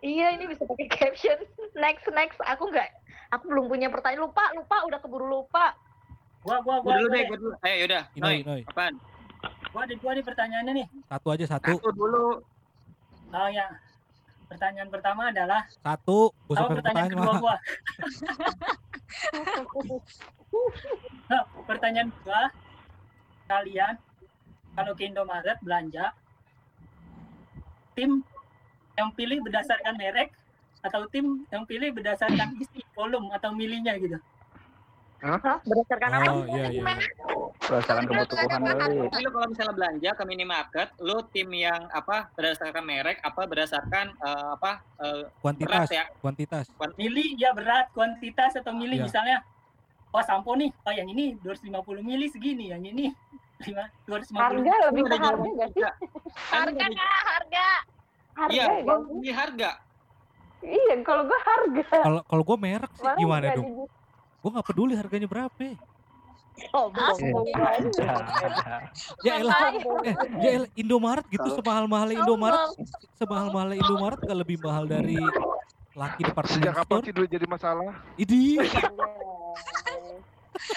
Iya, 0.00 0.32
ini 0.32 0.48
bisa 0.48 0.64
pakai 0.64 0.88
caption. 0.88 1.38
Next, 1.76 2.08
next. 2.10 2.40
Aku 2.48 2.72
nggak, 2.72 2.88
aku 3.30 3.44
belum 3.46 3.68
punya 3.68 3.92
pertanyaan. 3.92 4.24
Lupa, 4.24 4.48
lupa. 4.56 4.80
Udah 4.88 4.98
keburu 4.98 5.28
lupa. 5.28 5.76
Gua 6.40 6.56
gua 6.64 6.76
Gua 6.80 6.92
dulu 6.96 7.08
deh, 7.12 7.22
gua, 7.24 7.28
gua 7.28 7.38
dulu. 7.38 7.52
Ayo 7.64 7.74
yaudah. 7.84 8.02
Inoy, 8.16 8.24
Noy, 8.24 8.36
Inoy. 8.40 8.60
apaan? 8.68 8.94
gua 9.70 9.80
ada 9.86 9.94
gua 10.00 10.10
nih 10.16 10.24
pertanyaannya 10.24 10.72
nih. 10.82 10.86
Satu 11.08 11.28
aja 11.32 11.44
satu. 11.46 11.72
Satu 11.76 11.90
dulu. 11.92 12.26
Oh 13.30 13.48
ya. 13.52 13.66
Pertanyaan 14.50 14.90
pertama 14.90 15.30
adalah 15.30 15.62
Satu. 15.70 16.32
Gua 16.48 16.54
sampai 16.56 16.76
pertanyaan 16.80 17.10
kedua 17.12 17.34
gua? 17.38 17.56
Nah, 21.30 21.46
pertanyaan 21.62 22.10
gua 22.26 22.50
kalian 23.46 23.94
kalau 24.74 24.92
ke 24.98 25.06
Indomaret 25.06 25.58
belanja 25.62 26.10
tim 27.94 28.26
yang 28.98 29.14
pilih 29.14 29.38
berdasarkan 29.42 29.94
merek 29.94 30.34
atau 30.82 31.06
tim 31.06 31.46
yang 31.54 31.62
pilih 31.68 31.94
berdasarkan 31.94 32.58
isi 32.58 32.82
volume 32.98 33.30
atau 33.30 33.54
milinya 33.54 33.94
gitu. 33.94 34.18
Hah? 35.20 35.60
Berdasarkan 35.68 36.10
apa? 36.16 36.30
Oh, 36.32 36.44
iya 36.48 36.64
iya. 36.72 36.80
iya. 36.80 36.96
Berdasarkan 37.60 38.04
kebutuhan 38.08 38.48
kali. 38.48 38.96
Tapi 39.04 39.20
lu 39.20 39.30
kalau 39.36 39.46
misalnya 39.52 39.74
belanja 39.76 40.10
ke 40.16 40.22
minimarket, 40.24 40.88
lu 41.04 41.16
tim 41.28 41.48
yang 41.52 41.80
apa 41.92 42.32
berdasarkan 42.32 42.84
merek 42.88 43.20
apa 43.20 43.40
berdasarkan 43.44 44.06
eh, 44.16 44.48
apa 44.56 44.72
eh, 45.04 45.22
Kuantitas, 45.44 45.68
berat 45.68 45.88
ya? 45.92 46.04
kuantitas. 46.24 46.64
Mili 46.96 47.36
ya 47.36 47.52
berat, 47.52 47.92
kuantitas 47.92 48.56
atau 48.56 48.72
mili 48.72 48.96
Iya. 48.96 49.04
misalnya. 49.06 49.38
Oh 50.10 50.24
sampo 50.26 50.58
nih, 50.58 50.72
oh 50.88 50.90
yang 50.90 51.06
ini 51.06 51.38
250 51.38 52.02
mili 52.02 52.26
segini, 52.26 52.74
yang 52.74 52.82
ini 52.82 53.14
5 53.62 54.10
250. 54.10 54.42
Harga 54.42 54.74
lebih 54.90 55.02
ke 55.04 55.06
Ada 55.06 55.14
harga 55.14 55.28
jawaban 55.30 55.50
gak 55.54 55.70
sih? 55.70 55.82
Harga 56.50 56.84
kak, 56.90 57.20
harga. 57.28 57.68
Harga 58.34 58.54
Iya, 58.56 58.64
ya 59.22 59.34
harga. 59.36 59.70
Iya, 60.64 60.94
kalau 61.06 61.22
gua 61.28 61.40
harga. 61.44 61.84
Kalau 62.02 62.20
kalau 62.26 62.42
gua 62.42 62.56
merek 62.58 62.90
sih 62.98 63.04
Malah 63.06 63.18
gimana 63.20 63.46
dong? 63.54 63.86
Gua 64.40 64.50
nggak 64.56 64.66
peduli 64.66 64.94
harganya 64.96 65.28
berapa. 65.28 65.76
Oh, 66.76 66.92
belum. 66.92 67.16
Ya 69.24 69.40
elah, 69.40 69.56
eh, 70.04 70.14
ya 70.44 70.50
elah 70.60 70.68
Indomaret 70.76 71.24
gitu 71.28 71.40
Kalau- 71.40 71.56
semahal-mahalnya 71.56 72.20
Indomaret, 72.20 72.60
semahal-mahalnya 73.16 73.80
Indomaret 73.80 74.20
gak 74.20 74.38
lebih 74.38 74.60
mahal 74.60 74.84
dari 74.84 75.16
laki 75.96 76.20
departemen 76.20 76.60
Sejak 76.60 76.74
kapan 76.76 77.00
duit 77.16 77.30
jadi 77.32 77.46
masalah? 77.48 77.96
Idi, 78.20 78.60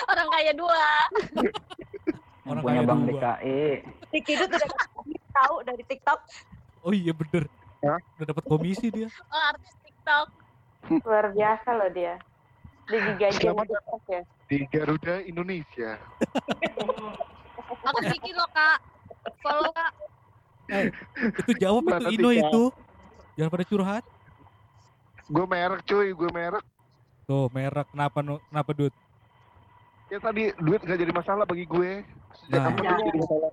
Orang 0.08 0.28
kaya 0.32 0.52
dua. 0.56 0.84
orang 2.48 2.64
Punya 2.64 2.80
kaya 2.80 2.88
Bang 2.88 3.02
dua. 3.04 3.20
DKI. 3.20 3.64
Tikidut 4.10 4.50
udah 4.50 4.70
tahu 5.36 5.56
dari 5.68 5.84
TikTok. 5.84 6.20
Oh 6.80 6.96
iya 6.96 7.12
bener. 7.12 7.52
Hah? 7.84 8.00
Udah 8.16 8.28
dapat 8.32 8.44
komisi 8.48 8.88
dia. 8.88 9.12
Oh, 9.28 9.42
artis 9.52 9.76
TikTok. 9.84 10.28
Luar 11.04 11.36
biasa 11.36 11.70
loh 11.76 11.90
dia. 11.92 12.16
Selamat 12.86 13.68
ya. 13.70 14.22
Di 14.46 14.68
Garuda 14.68 15.24
Indonesia. 15.24 15.96
Aku 17.84 18.00
bikin 18.04 18.34
loh 18.36 18.50
kak. 18.52 18.78
Follow 19.40 19.72
kak. 19.72 19.92
Eh, 20.68 20.88
itu 21.40 21.52
jawab 21.60 21.84
itu 21.88 22.08
Ino 22.12 22.30
itu. 22.32 22.64
Jangan 23.36 23.52
pada 23.52 23.66
curhat. 23.66 24.04
Gue 25.26 25.46
merek 25.48 25.82
cuy, 25.88 26.12
gue 26.12 26.30
merek. 26.30 26.64
Tuh 27.24 27.48
merek 27.50 27.88
kenapa 27.90 28.20
nu- 28.20 28.44
kenapa 28.52 28.72
Dut? 28.76 28.94
Ya 30.12 30.20
tadi 30.20 30.52
duit 30.60 30.84
gak 30.84 31.00
jadi 31.00 31.14
masalah 31.16 31.48
bagi 31.48 31.64
gue. 31.64 32.04
Sejak 32.36 32.60
Nah. 32.60 32.66
kapan 32.70 32.84
duit 32.84 33.04
jadi 33.08 33.20
masalah? 33.24 33.52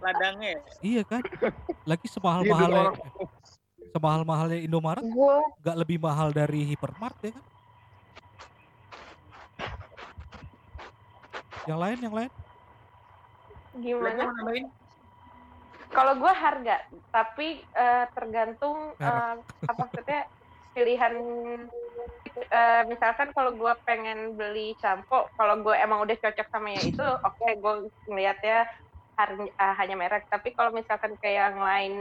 Ladangnya. 0.00 0.52
Iya 0.80 1.02
kan? 1.02 1.22
Lagi 1.90 2.06
Iya, 2.06 2.10
duit 2.10 2.14
semahal-mahalnya 2.14 2.84
semahal-mahalnya 3.94 4.58
Indomaret 4.58 5.06
nggak 5.62 5.76
lebih 5.78 5.98
mahal 5.98 6.34
dari 6.34 6.66
Hypermart 6.66 7.14
ya 7.22 7.30
kan? 7.30 7.44
Yang 11.64 11.80
lain, 11.80 11.98
yang 12.00 12.14
lain? 12.14 12.30
gimana? 13.74 14.24
Kalau 15.90 16.18
gue 16.18 16.32
harga, 16.32 16.76
tapi 17.10 17.62
eh, 17.64 18.04
tergantung 18.14 18.94
eh, 18.98 19.34
apa 19.40 19.72
maksudnya 19.78 20.26
pilihan. 20.74 21.14
eh, 22.34 22.82
misalkan 22.90 23.30
kalau 23.30 23.54
gue 23.54 23.72
pengen 23.86 24.34
beli 24.34 24.74
sampo, 24.82 25.30
kalau 25.38 25.62
gue 25.62 25.74
emang 25.78 26.02
udah 26.02 26.16
cocok 26.18 26.46
sama 26.50 26.74
yang 26.74 26.86
itu, 26.90 27.04
oke 27.04 27.46
gue 27.46 27.74
ngeliatnya 28.10 28.66
har- 29.14 29.38
eh, 29.38 29.74
hanya 29.78 29.94
merek. 29.94 30.26
Tapi 30.26 30.50
kalau 30.52 30.74
misalkan 30.74 31.14
kayak 31.22 31.54
yang 31.54 31.62
lain 31.62 31.92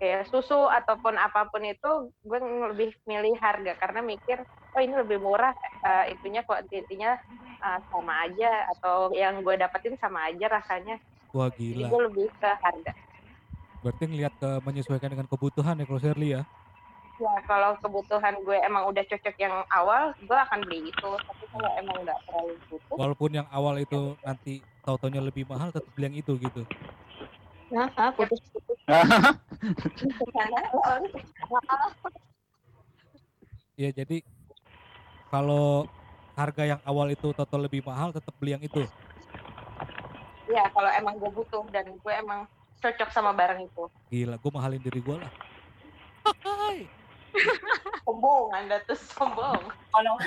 kayak 0.00 0.32
susu 0.32 0.56
ataupun 0.56 1.14
apa 1.20 1.52
pun 1.52 1.60
itu 1.60 2.08
gue 2.24 2.38
lebih 2.72 2.90
milih 3.04 3.36
harga 3.36 3.76
karena 3.76 4.00
mikir 4.00 4.40
oh 4.72 4.80
ini 4.80 4.96
lebih 4.96 5.20
murah 5.20 5.52
eh, 5.84 6.16
itunya 6.16 6.40
kuantitinya 6.48 7.20
eh, 7.60 7.78
sama 7.92 8.24
aja 8.24 8.64
atau 8.76 9.12
yang 9.12 9.44
gue 9.44 9.60
dapetin 9.60 10.00
sama 10.00 10.32
aja 10.32 10.48
rasanya 10.48 10.96
Wah 11.36 11.52
jadi 11.52 11.84
gila. 11.84 11.88
gue 11.92 12.00
lebih 12.08 12.26
ke 12.40 12.48
harga 12.48 12.92
Berarti 13.80 14.04
ngeliat 14.12 14.34
ke 14.36 14.50
menyesuaikan 14.60 15.08
dengan 15.08 15.24
kebutuhan 15.24 15.80
ya 15.80 15.84
kalau 15.88 16.00
Shirley 16.00 16.36
ya. 16.36 16.42
ya 17.20 17.34
kalau 17.44 17.76
kebutuhan 17.80 18.36
gue 18.44 18.56
emang 18.64 18.88
udah 18.88 19.04
cocok 19.04 19.36
yang 19.36 19.52
awal 19.72 20.16
gue 20.16 20.36
akan 20.36 20.60
beli 20.64 20.88
itu 20.88 21.10
tapi 21.16 21.44
kalau 21.52 21.70
emang 21.76 21.96
nggak 22.04 22.18
terlalu 22.28 22.54
butuh 22.72 22.96
Walaupun 22.96 23.30
yang 23.36 23.48
awal 23.52 23.76
itu 23.76 24.16
nanti 24.24 24.64
tau-taunya 24.80 25.20
lebih 25.20 25.44
mahal 25.44 25.68
tetap 25.68 25.92
beli 25.92 26.12
yang 26.12 26.16
itu 26.24 26.32
gitu. 26.40 26.64
Nah, 27.70 27.86
ah, 27.94 28.10
putus 28.10 28.42
Iya 33.78 33.90
jadi 34.02 34.26
kalau 35.30 35.86
harga 36.34 36.66
yang 36.66 36.80
awal 36.82 37.06
itu 37.14 37.30
total 37.30 37.70
lebih 37.70 37.86
mahal 37.86 38.10
tetap 38.10 38.34
beli 38.42 38.58
yang 38.58 38.64
itu. 38.64 38.82
ya 40.50 40.66
kalau 40.74 40.90
emang 40.90 41.14
gue 41.22 41.30
butuh 41.30 41.62
dan 41.70 41.86
gue 41.94 42.12
emang 42.18 42.42
cocok 42.82 43.10
sama 43.14 43.30
barang 43.30 43.70
itu 43.70 43.84
Gila, 44.10 44.34
gue 44.34 44.50
mahalin 44.50 44.82
diri 44.82 44.98
gue 44.98 45.14
lah. 45.14 45.30
sombong 48.02 48.50
anda 48.50 48.82
tuh 48.82 48.98
sombong 48.98 49.62
Kalau 49.94 50.18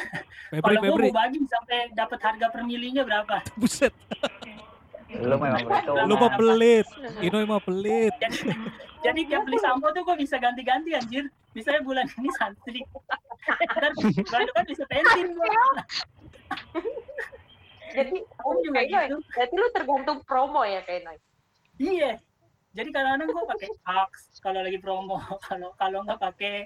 kalau 0.63 0.79
gue 0.79 0.95
mau 0.95 1.11
bagi 1.11 1.43
sampai 1.51 1.91
dapat 1.91 2.19
harga 2.23 2.47
per 2.47 2.63
milinya 2.63 3.03
berapa? 3.03 3.43
Buset. 3.59 3.91
Lu 5.22 5.36
memang 5.38 5.61
begitu. 5.68 5.91
Lu 6.09 6.14
mah 6.18 6.32
pelit. 6.34 6.88
Ino 7.22 7.38
mah 7.45 7.61
pelit. 7.61 8.14
Jadi, 8.18 8.39
jadi 9.03 9.22
tiap 9.30 9.41
beli 9.45 9.59
sampo 9.61 9.88
tuh 9.93 10.01
gue 10.01 10.16
bisa 10.18 10.36
ganti-ganti 10.41 10.97
anjir. 10.97 11.30
Misalnya 11.53 11.82
bulan 11.86 12.05
ini 12.18 12.30
santri. 12.39 12.82
Ntar 13.78 13.91
bulan 13.99 14.41
depan 14.49 14.64
bisa 14.66 14.84
pensin 14.89 15.28
gue. 15.36 15.49
jadi 17.93 18.18
oh, 18.41 18.57
juga 18.66 18.82
gitu. 18.89 19.22
berarti 19.38 19.53
lu 19.53 19.68
tergantung 19.70 20.20
promo 20.26 20.66
ya 20.66 20.82
kayak 20.82 21.22
Iya. 21.78 22.18
Jadi 22.74 22.89
kadang-kadang 22.89 23.30
gue 23.30 23.43
pakai 23.53 23.70
Axe 23.86 24.41
kalau 24.41 24.66
lagi 24.66 24.82
promo. 24.82 25.22
Kalau 25.47 25.70
kalau 25.78 26.01
nggak 26.01 26.18
pakai 26.18 26.66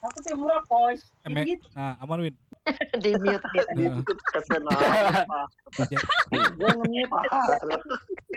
aku 0.00 0.16
tuh 0.24 0.32
murah 0.38 0.64
kos. 0.64 1.12
Gitu. 1.28 1.66
Nah, 1.76 2.00
aman 2.00 2.24
Win. 2.24 2.36
di 3.02 3.12
mute 3.16 3.46
Nah, 4.58 5.46
Gue 6.52 6.70
nge-mute. 6.72 7.16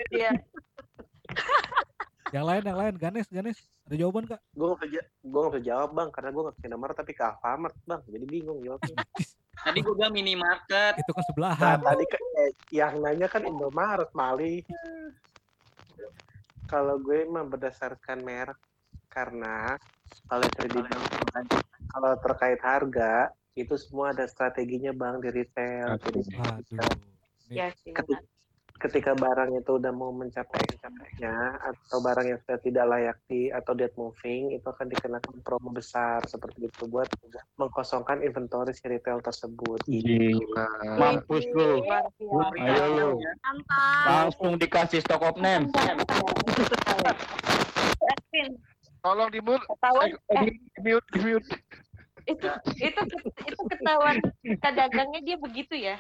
dia 0.10 0.32
yang 2.30 2.46
lain, 2.46 2.62
yang 2.62 2.78
lain. 2.78 2.94
Ganes, 2.96 3.26
Ganes. 3.28 3.58
Ada 3.90 3.96
jawaban 3.98 4.30
kak? 4.30 4.38
Gue 4.54 4.70
nggak 4.70 4.86
bisa, 4.86 5.02
gue 5.20 5.40
nggak 5.40 5.54
bisa 5.56 5.66
jawab 5.66 5.90
bang, 5.92 6.10
karena 6.14 6.30
gue 6.30 6.44
nggak 6.46 6.56
ke 6.56 6.64
Indomaret 6.64 6.96
tapi 6.96 7.12
ke 7.12 7.24
Alfamart 7.26 7.76
bang, 7.84 8.02
jadi 8.06 8.26
bingung 8.28 8.60
jawabnya. 8.62 8.96
Tadi 9.66 9.80
gue 9.82 9.92
bilang 9.92 10.14
minimarket. 10.14 10.94
Itu 10.96 11.10
kan 11.10 11.20
Nah, 11.20 11.28
sebelahan. 11.28 11.78
tadi 11.84 12.06
kan 12.06 12.24
eh, 12.40 12.52
yang 12.72 12.94
nanya 13.02 13.28
kan 13.28 13.44
Indomaret 13.44 14.08
Mali. 14.14 14.64
Kalau 16.64 16.96
gue 16.96 17.26
mah 17.26 17.44
berdasarkan 17.44 18.22
merek 18.22 18.56
karena 19.10 19.74
kalau 20.30 20.46
kalau 21.90 22.12
terkait 22.22 22.62
harga 22.62 23.34
itu 23.62 23.76
semua 23.76 24.16
ada 24.16 24.26
strateginya 24.26 24.96
bang 24.96 25.20
di 25.20 25.30
retail. 25.30 26.00
Jadi 26.00 26.20
Waduh. 26.40 26.96
ya 27.50 27.74
sih 27.82 27.92
ketika, 27.92 28.22
ketika 28.80 29.12
barang 29.18 29.60
itu 29.60 29.72
udah 29.76 29.92
mau 29.92 30.16
mencapai 30.16 30.64
capainya 30.80 31.60
atau 31.60 32.00
barang 32.00 32.26
yang 32.32 32.40
sudah 32.46 32.60
tidak 32.64 32.86
layak 32.88 33.18
di 33.28 33.52
atau 33.52 33.76
dead 33.76 33.92
moving 34.00 34.56
itu 34.56 34.64
akan 34.64 34.88
dikenakan 34.88 35.36
promo 35.44 35.76
besar 35.76 36.24
seperti 36.24 36.72
itu 36.72 36.88
buat 36.88 37.12
mengkosongkan 37.60 38.24
inventory 38.24 38.72
si 38.72 38.88
retail 38.88 39.20
tersebut. 39.20 39.84
Gila. 39.84 40.96
Mampus 40.96 41.44
lu. 41.52 41.84
Ayo 42.56 42.86
lu. 42.96 43.10
Langsung 44.08 44.56
dikasih 44.56 45.04
stock 45.04 45.26
of 45.28 45.36
name. 45.44 45.68
Tolong 49.00 49.32
di 49.32 49.40
mute. 49.40 49.64
Eh, 50.36 50.44
di 50.44 50.52
di 50.56 50.80
mute, 50.84 51.08
di 51.16 51.20
mute. 51.24 51.48
Itu 52.30 52.48
itu 52.78 53.02
itu 53.46 53.62
ketahuan 53.74 54.18
kita 54.46 54.70
dagangnya 54.70 55.20
dia 55.26 55.38
begitu 55.42 55.76
ya 55.76 55.98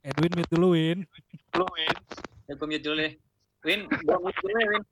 Edwin 0.00 0.32
mute 0.32 0.50
dulu 0.52 0.76
Win. 0.76 1.04
Lu 1.56 1.64
Win. 1.76 1.96
Ya 2.48 2.52
gue 2.56 2.66
mute 2.68 2.84
dulu 2.84 2.96
deh. 3.00 3.12
Win, 3.64 3.80
gue 3.88 4.18
mute 4.20 4.38
dulu 4.40 4.56
ya 4.56 4.68
Win. 4.68 4.84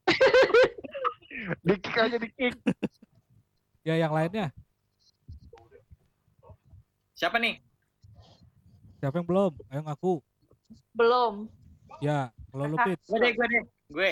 Di 1.64 1.74
kick 1.80 1.96
aja 1.96 2.16
di 2.18 2.28
kick. 2.34 2.54
Ya 3.86 3.94
yang 3.96 4.12
lainnya. 4.12 4.52
Siapa 7.16 7.40
nih? 7.40 7.62
Siapa 9.00 9.22
yang 9.22 9.28
belum? 9.28 9.52
Ayo 9.70 9.82
ngaku. 9.86 10.14
belum 10.92 11.48
Ya, 12.02 12.34
kalau 12.50 12.64
lu 12.68 12.76
Pit. 12.84 12.98
Gue 13.06 13.18
deh, 13.22 13.32
gue 13.32 13.46
deh. 13.48 13.64
Gue. 13.90 14.10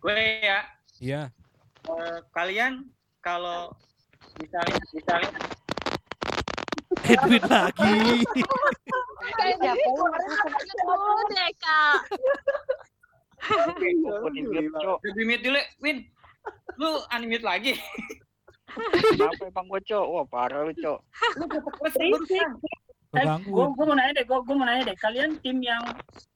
Gue 0.00 0.12
ya. 0.40 0.58
Iya. 1.00 1.22
Eh, 1.90 2.18
kalian 2.34 2.86
kalau 3.22 3.70
misalnya 4.38 4.78
misalnya 4.94 5.30
Edwin 7.02 7.42
lagi. 7.50 8.22
Dulu 10.86 11.22
deh, 11.32 11.50
Kak. 11.58 11.98
Di 15.02 15.22
mute 15.26 15.42
dulu. 15.42 15.58
Win. 15.82 16.06
Lu 16.78 17.02
unmute 17.10 17.42
lagi. 17.42 17.74
Kenapa 18.72 19.44
emang 19.50 19.66
gue 19.68 19.80
cok? 19.84 20.06
Wah 20.08 20.24
parah 20.30 20.64
lu 20.64 20.72
cok. 20.78 20.98
Lu. 22.00 22.16
Eh, 23.12 23.28
gue 23.44 23.66
gue 23.76 23.84
mau 23.84 23.92
nanya 23.92 24.16
deh, 24.16 24.24
gue 24.24 24.38
gue 24.40 24.56
mau 24.56 24.64
nanya 24.64 24.88
deh, 24.88 24.96
kalian 24.96 25.36
tim 25.44 25.60
yang 25.60 25.84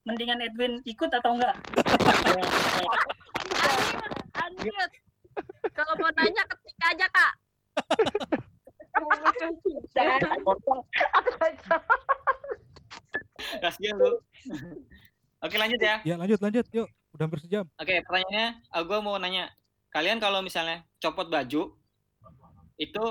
mendingan 0.05 0.37
Edwin 0.45 0.77
ikut 0.85 1.09
atau 1.09 1.33
enggak? 1.33 1.57
Unmute. 4.45 5.06
Mau 5.99 6.11
nanya 6.15 6.43
ketik 6.45 6.77
aja, 6.81 7.07
Kak. 7.09 7.33
Kasihan 13.61 13.93
lu. 14.01 14.17
Oke 15.45 15.61
lanjut 15.61 15.77
ya. 15.77 16.01
Ya 16.01 16.17
lanjut 16.17 16.41
lanjut 16.41 16.65
yuk. 16.73 16.89
Udah 17.13 17.29
hampir 17.29 17.45
sejam. 17.45 17.69
Oke 17.77 18.01
pertanyaannya, 18.05 18.65
gue 18.65 18.99
mau 19.01 19.17
nanya, 19.21 19.53
kalian 19.93 20.17
kalau 20.17 20.41
misalnya 20.41 20.81
copot 20.97 21.29
baju, 21.29 21.77
itu 22.81 23.05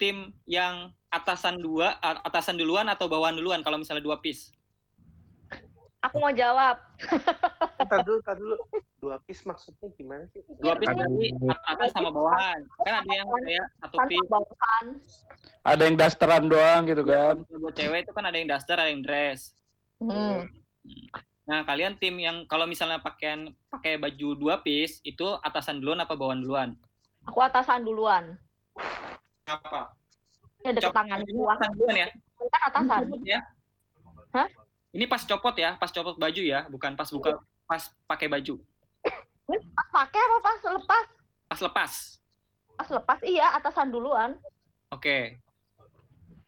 tim 0.00 0.32
yang 0.48 0.88
atasan 1.12 1.60
dua, 1.60 2.00
atasan 2.00 2.56
duluan 2.56 2.88
atau 2.88 3.04
bawahan 3.08 3.36
duluan 3.36 3.60
kalau 3.60 3.76
misalnya 3.76 4.00
dua 4.00 4.16
piece? 4.24 4.48
aku 6.00 6.16
mau 6.16 6.32
jawab 6.32 6.80
Ntar 7.80 7.98
dulu, 8.04 8.18
ntar 8.20 8.36
dulu. 8.36 8.56
Dua 9.00 9.16
piece 9.24 9.42
maksudnya 9.48 9.88
gimana 9.96 10.28
sih? 10.30 10.44
Dua 10.60 10.76
piece 10.76 10.92
berarti 10.92 11.26
at- 11.48 11.64
atas 11.72 11.88
sama 11.96 12.10
bawahan. 12.12 12.60
Kan 12.84 12.94
ada 13.00 13.12
yang 13.12 13.26
kayak 13.32 13.66
satu 13.80 13.96
piece. 14.06 14.28
bawahan 14.28 14.84
Ada 15.64 15.82
yang 15.88 15.96
dasteran 15.96 16.44
doang 16.48 16.82
gitu 16.84 17.02
kan. 17.04 17.34
Buat 17.48 17.74
cewek 17.76 17.98
itu 18.04 18.12
kan 18.12 18.24
ada 18.28 18.36
yang 18.36 18.48
daster, 18.48 18.76
ada 18.76 18.90
yang 18.92 19.04
dress. 19.04 19.56
hmm. 20.00 20.48
Nah, 21.44 21.66
kalian 21.66 21.98
tim 21.98 22.14
yang 22.20 22.46
kalau 22.46 22.62
misalnya 22.62 23.02
pakaian 23.02 23.50
pakai 23.74 23.98
baju 23.98 24.38
dua 24.38 24.54
piece 24.62 25.02
itu 25.02 25.26
atasan 25.42 25.82
duluan 25.82 25.98
apa 25.98 26.14
bawahan 26.14 26.40
duluan? 26.44 26.70
aku 27.26 27.38
atasan 27.44 27.84
duluan 27.84 28.24
Apa? 29.44 29.92
ya 30.64 30.70
deket 30.72 30.92
tangan 30.92 31.20
gua 31.32 31.56
atasan 31.56 31.72
duluan 31.76 31.96
ya? 31.96 32.08
kan 32.48 32.60
atasan 32.72 33.00
ya? 33.24 33.40
Hah? 34.32 34.48
Ini 34.90 35.06
pas 35.06 35.22
copot 35.22 35.54
ya, 35.54 35.74
pas 35.74 35.86
copot 35.88 36.14
baju 36.14 36.42
ya, 36.42 36.66
bukan 36.66 36.92
pas 36.92 37.06
buka, 37.06 37.38
pas 37.64 37.78
pakai 38.04 38.26
baju. 38.26 38.58
pas 39.46 39.86
pakai 39.92 40.20
apa 40.20 40.36
pas 40.40 40.58
lepas 40.64 41.04
Pas 41.48 41.60
lepas. 41.60 41.92
pas 42.72 42.88
lepas 42.88 43.18
iya 43.20 43.50
atasan 43.52 43.90
duluan 43.90 44.38
Oke. 44.88 45.42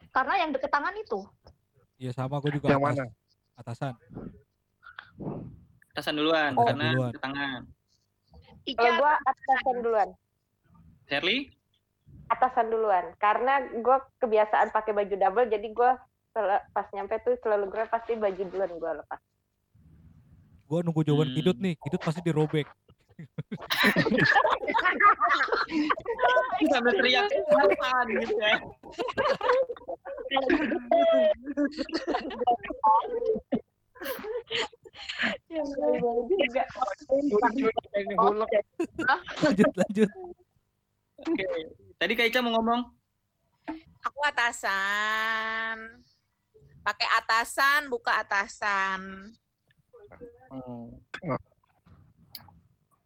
karena 0.09 0.34
yang 0.38 0.51
deket 0.51 0.70
tangan 0.70 0.95
itu 0.97 1.26
Iya 1.99 2.11
sama 2.12 2.38
gue 2.38 2.55
juga 2.55 2.70
Yang 2.70 2.78
atas- 2.78 2.95
mana? 2.95 3.05
Atasan. 3.57 3.93
Atasan 5.93 6.14
duluan 6.14 6.55
Oh. 6.55 6.62
karena 6.64 6.86
Duluan. 6.88 7.11
ke 7.11 7.18
tangan. 7.18 7.61
kalau 8.70 8.93
gue 8.97 9.12
atasan 9.24 9.76
duluan 9.76 10.09
Shirley? 11.05 11.38
atasan 12.28 12.66
duluan 12.68 13.05
karena 13.18 13.53
gue 13.68 13.97
kebiasaan 14.16 14.70
pakai 14.70 14.95
baju 14.95 15.14
double 15.16 15.47
jadi 15.49 15.68
gue 16.33 16.57
pas 16.72 16.87
nyampe 16.97 17.14
tuh 17.20 17.37
selalu 17.45 17.68
gue 17.68 17.85
pasti 17.93 18.16
baju 18.16 18.43
duluan 18.49 18.72
gue 18.72 18.93
lepas 19.05 19.20
Gue 20.72 20.80
nunggu 20.80 21.05
jawaban 21.05 21.28
Hmm. 21.28 21.37
Kidut 21.37 21.59
nih. 21.61 21.76
Kidut 21.76 22.01
pasti 22.01 22.24
dirobek. 22.24 22.64
Sambil 26.72 26.97
teriak 26.97 27.28
apaan 27.28 28.07
gitu 28.09 28.35
ya. 28.41 28.57
juga 36.41 36.64
lanjut 39.45 39.72
lanjut. 39.76 40.11
Oke. 41.20 41.45
Tadi 42.01 42.12
Kak 42.16 42.26
Ica 42.33 42.41
mau 42.41 42.57
ngomong. 42.57 42.80
Aku 44.09 44.20
atasan. 44.24 46.01
Pakai 46.83 47.09
atasan, 47.22 47.87
buka 47.87 48.18
atasan. 48.26 49.30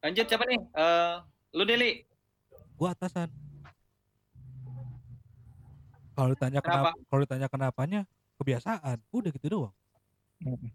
Lanjut 0.00 0.26
siapa 0.26 0.44
nih? 0.48 0.60
Eh, 0.60 1.14
lu 1.52 1.62
Deli. 1.68 2.02
Gua 2.80 2.96
atasan. 2.96 3.28
Kalau 6.16 6.32
ditanya 6.32 6.64
kenapa, 6.64 6.96
Kenapa? 6.96 7.08
kalau 7.12 7.20
ditanya 7.28 7.48
kenapanya, 7.52 8.00
kebiasaan. 8.40 8.96
Udah 9.12 9.30
gitu 9.36 9.46
doang. 9.52 9.74
Oke. 10.48 10.68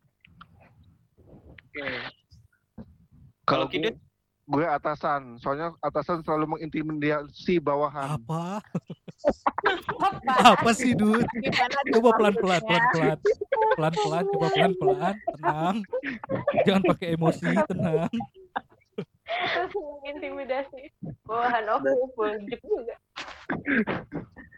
Kalau 3.50 3.66
Kalau 3.66 3.66
Kidit? 3.66 3.98
Gue 4.52 4.66
atasan, 4.68 5.40
soalnya 5.40 5.72
atasan 5.80 6.20
selalu 6.28 6.60
mengintimidasi 6.60 7.64
bawahan. 7.64 8.20
Apa? 8.20 8.60
Apa 10.60 10.70
sih, 10.76 10.92
Dut? 10.92 11.24
Coba 11.96 12.10
pelan-pelan, 12.20 12.62
pelan-pelan. 12.68 13.18
Pelan-pelan, 13.80 14.24
coba 14.36 14.48
pelan-pelan, 14.52 15.16
tenang. 15.16 15.76
Jangan 16.68 16.84
pakai 16.92 17.08
emosi, 17.16 17.48
tenang. 17.72 18.12
Intimidasi. 20.04 20.92
Bawahan 21.24 21.66
aku 21.80 22.12
bujuk 22.20 22.60
juga. 22.60 22.96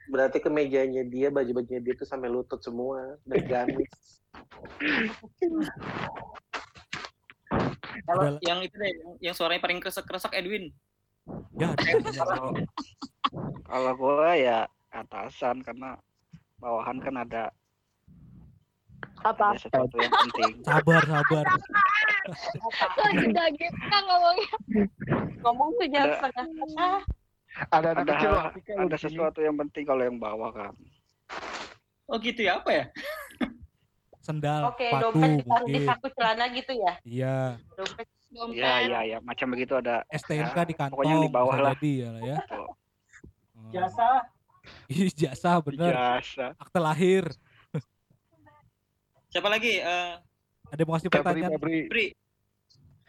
Berarti 0.09 0.41
kemejanya 0.41 1.05
dia, 1.05 1.29
baju-bajunya 1.29 1.81
dia 1.85 1.93
tuh 1.93 2.09
sampai 2.09 2.33
lutut 2.33 2.61
semua 2.65 3.21
dan 3.29 3.41
gamis. 3.45 3.93
Kalau 8.03 8.21
Udah- 8.25 8.41
yang 8.41 8.59
itu 8.61 8.75
deh, 8.75 8.91
yang- 8.91 9.17
yang 9.21 9.35
suaranya 9.35 9.61
paling 9.61 9.79
kresek-kresek 9.79 10.33
Edwin. 10.33 10.73
Ya, 11.55 11.71
kalau 12.19 12.51
kalau 13.63 13.91
gue 13.95 14.31
ya 14.43 14.67
atasan 14.89 15.63
karena 15.63 15.95
bawahan 16.59 16.99
kan 16.99 17.15
ada 17.17 17.43
Apa? 19.23 19.55
ada 19.55 19.59
sesuatu 19.59 19.95
yang 19.97 20.11
penting. 20.11 20.51
Sabar, 20.63 21.01
sabar. 21.05 21.45
Kok 22.23 23.07
udah 23.23 23.47
gitu 23.55 23.79
kan 23.87 24.01
ngomongnya. 24.03 24.51
Ngomong 25.43 25.69
tuh 25.75 25.87
jangan 25.91 26.17
Ada-. 26.27 26.47
Ada 27.69 27.89
Ada 28.01 28.13
hal- 28.17 28.51
ada 28.81 28.97
sesuatu 28.97 29.39
yang 29.39 29.55
penting 29.59 29.85
kalau 29.85 30.03
yang 30.03 30.17
bawah 30.17 30.49
kan. 30.51 30.73
Oh 32.09 32.17
gitu 32.19 32.43
ya, 32.43 32.59
apa 32.59 32.69
ya? 32.73 32.85
Sendal, 34.23 34.71
Oke, 34.71 34.87
sepatu 34.87 35.03
dompet 35.11 35.29
ditaruh 35.43 35.67
di 35.67 35.73
mungkin. 35.75 35.87
saku 35.91 36.07
celana 36.15 36.45
gitu 36.55 36.71
ya. 36.79 36.93
Iya. 37.03 37.37
Dompet. 37.75 38.07
Iya 38.33 38.73
iya 38.89 38.99
iya 39.05 39.17
macam 39.21 39.51
begitu 39.51 39.75
ada. 39.77 40.01
STNK 40.09 40.57
ya, 40.57 40.63
di 40.65 40.73
kantong. 40.73 40.95
Pokoknya 40.97 41.13
yang 41.13 41.27
di 41.27 41.33
bawah 41.35 41.57
lah. 41.59 41.73
jadi 41.75 41.91
ya 41.93 42.11
ya. 42.23 42.37
Tuh. 42.47 42.71
Jasa. 43.69 44.09
Ijazah 44.89 45.57
bener. 45.61 45.91
Ijazah. 45.93 46.51
Akte 46.55 46.79
lahir. 46.79 47.27
Siapa 49.27 49.49
lagi? 49.51 49.81
Eh, 49.81 50.13
Ada 50.71 50.81
mau 50.87 50.95
kasih 50.95 51.09
pertanyaan? 51.11 51.59
Pri. 51.59 52.15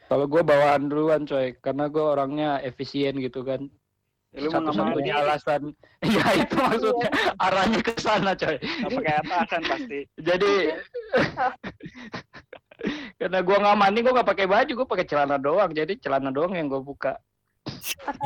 Kalau 0.04 0.26
gue 0.28 0.42
bawaan 0.44 0.82
duluan 0.90 1.24
coy, 1.24 1.56
karena 1.62 1.88
gue 1.88 2.04
orangnya 2.04 2.50
efisien 2.60 3.16
gitu 3.22 3.40
kan. 3.46 3.70
Ya, 4.34 4.50
Satu-satunya 4.50 5.14
alasan, 5.14 5.62
ya 6.02 6.26
itu 6.34 6.54
maksudnya 6.58 7.06
arahnya 7.38 7.78
ke 7.78 7.94
sana 7.96 8.34
coy. 8.34 8.58
Nggak 8.58 8.90
pakai 8.90 9.14
atasan 9.22 9.62
pasti. 9.62 9.98
Jadi 10.18 10.52
karena 13.22 13.38
gue 13.40 13.56
nggak 13.56 13.78
mandi, 13.78 14.02
gue 14.02 14.10
nggak 14.10 14.26
pakai 14.26 14.46
baju, 14.50 14.72
gue 14.74 14.88
pakai 14.90 15.06
celana 15.06 15.38
doang. 15.38 15.70
Jadi 15.70 16.02
celana 16.02 16.34
doang 16.34 16.50
yang 16.50 16.66
gue 16.66 16.82
buka. 16.82 17.14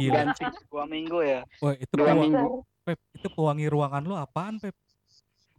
Gila. 0.01 0.33
Ganti 0.33 0.49
dua 0.73 0.89
minggu 0.89 1.19
ya. 1.21 1.41
Wah, 1.61 1.77
itu 1.77 1.93
Dua 1.93 2.09
pewa- 2.11 2.17
minggu. 2.25 2.49
Pep, 2.89 2.99
itu 3.13 3.29
pewangi 3.29 3.69
ruangan 3.69 4.01
lu 4.01 4.17
apaan, 4.17 4.57
Pep? 4.57 4.73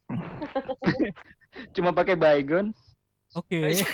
Cuma 1.78 1.94
pakai 1.94 2.18
baygon. 2.18 2.74
Oke. 3.38 3.86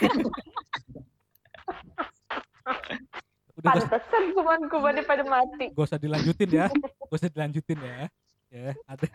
Udah 2.66 3.25
Pantesan 3.66 4.24
kuman-kumannya 4.32 5.04
pada 5.04 5.24
mati. 5.26 5.74
gak 5.74 5.86
usah 5.86 5.98
dilanjutin 5.98 6.50
ya. 6.50 6.68
Gak 6.70 7.16
usah 7.18 7.30
dilanjutin 7.34 7.80
ya. 7.82 7.98
Ya, 8.54 8.72
ada 8.86 9.08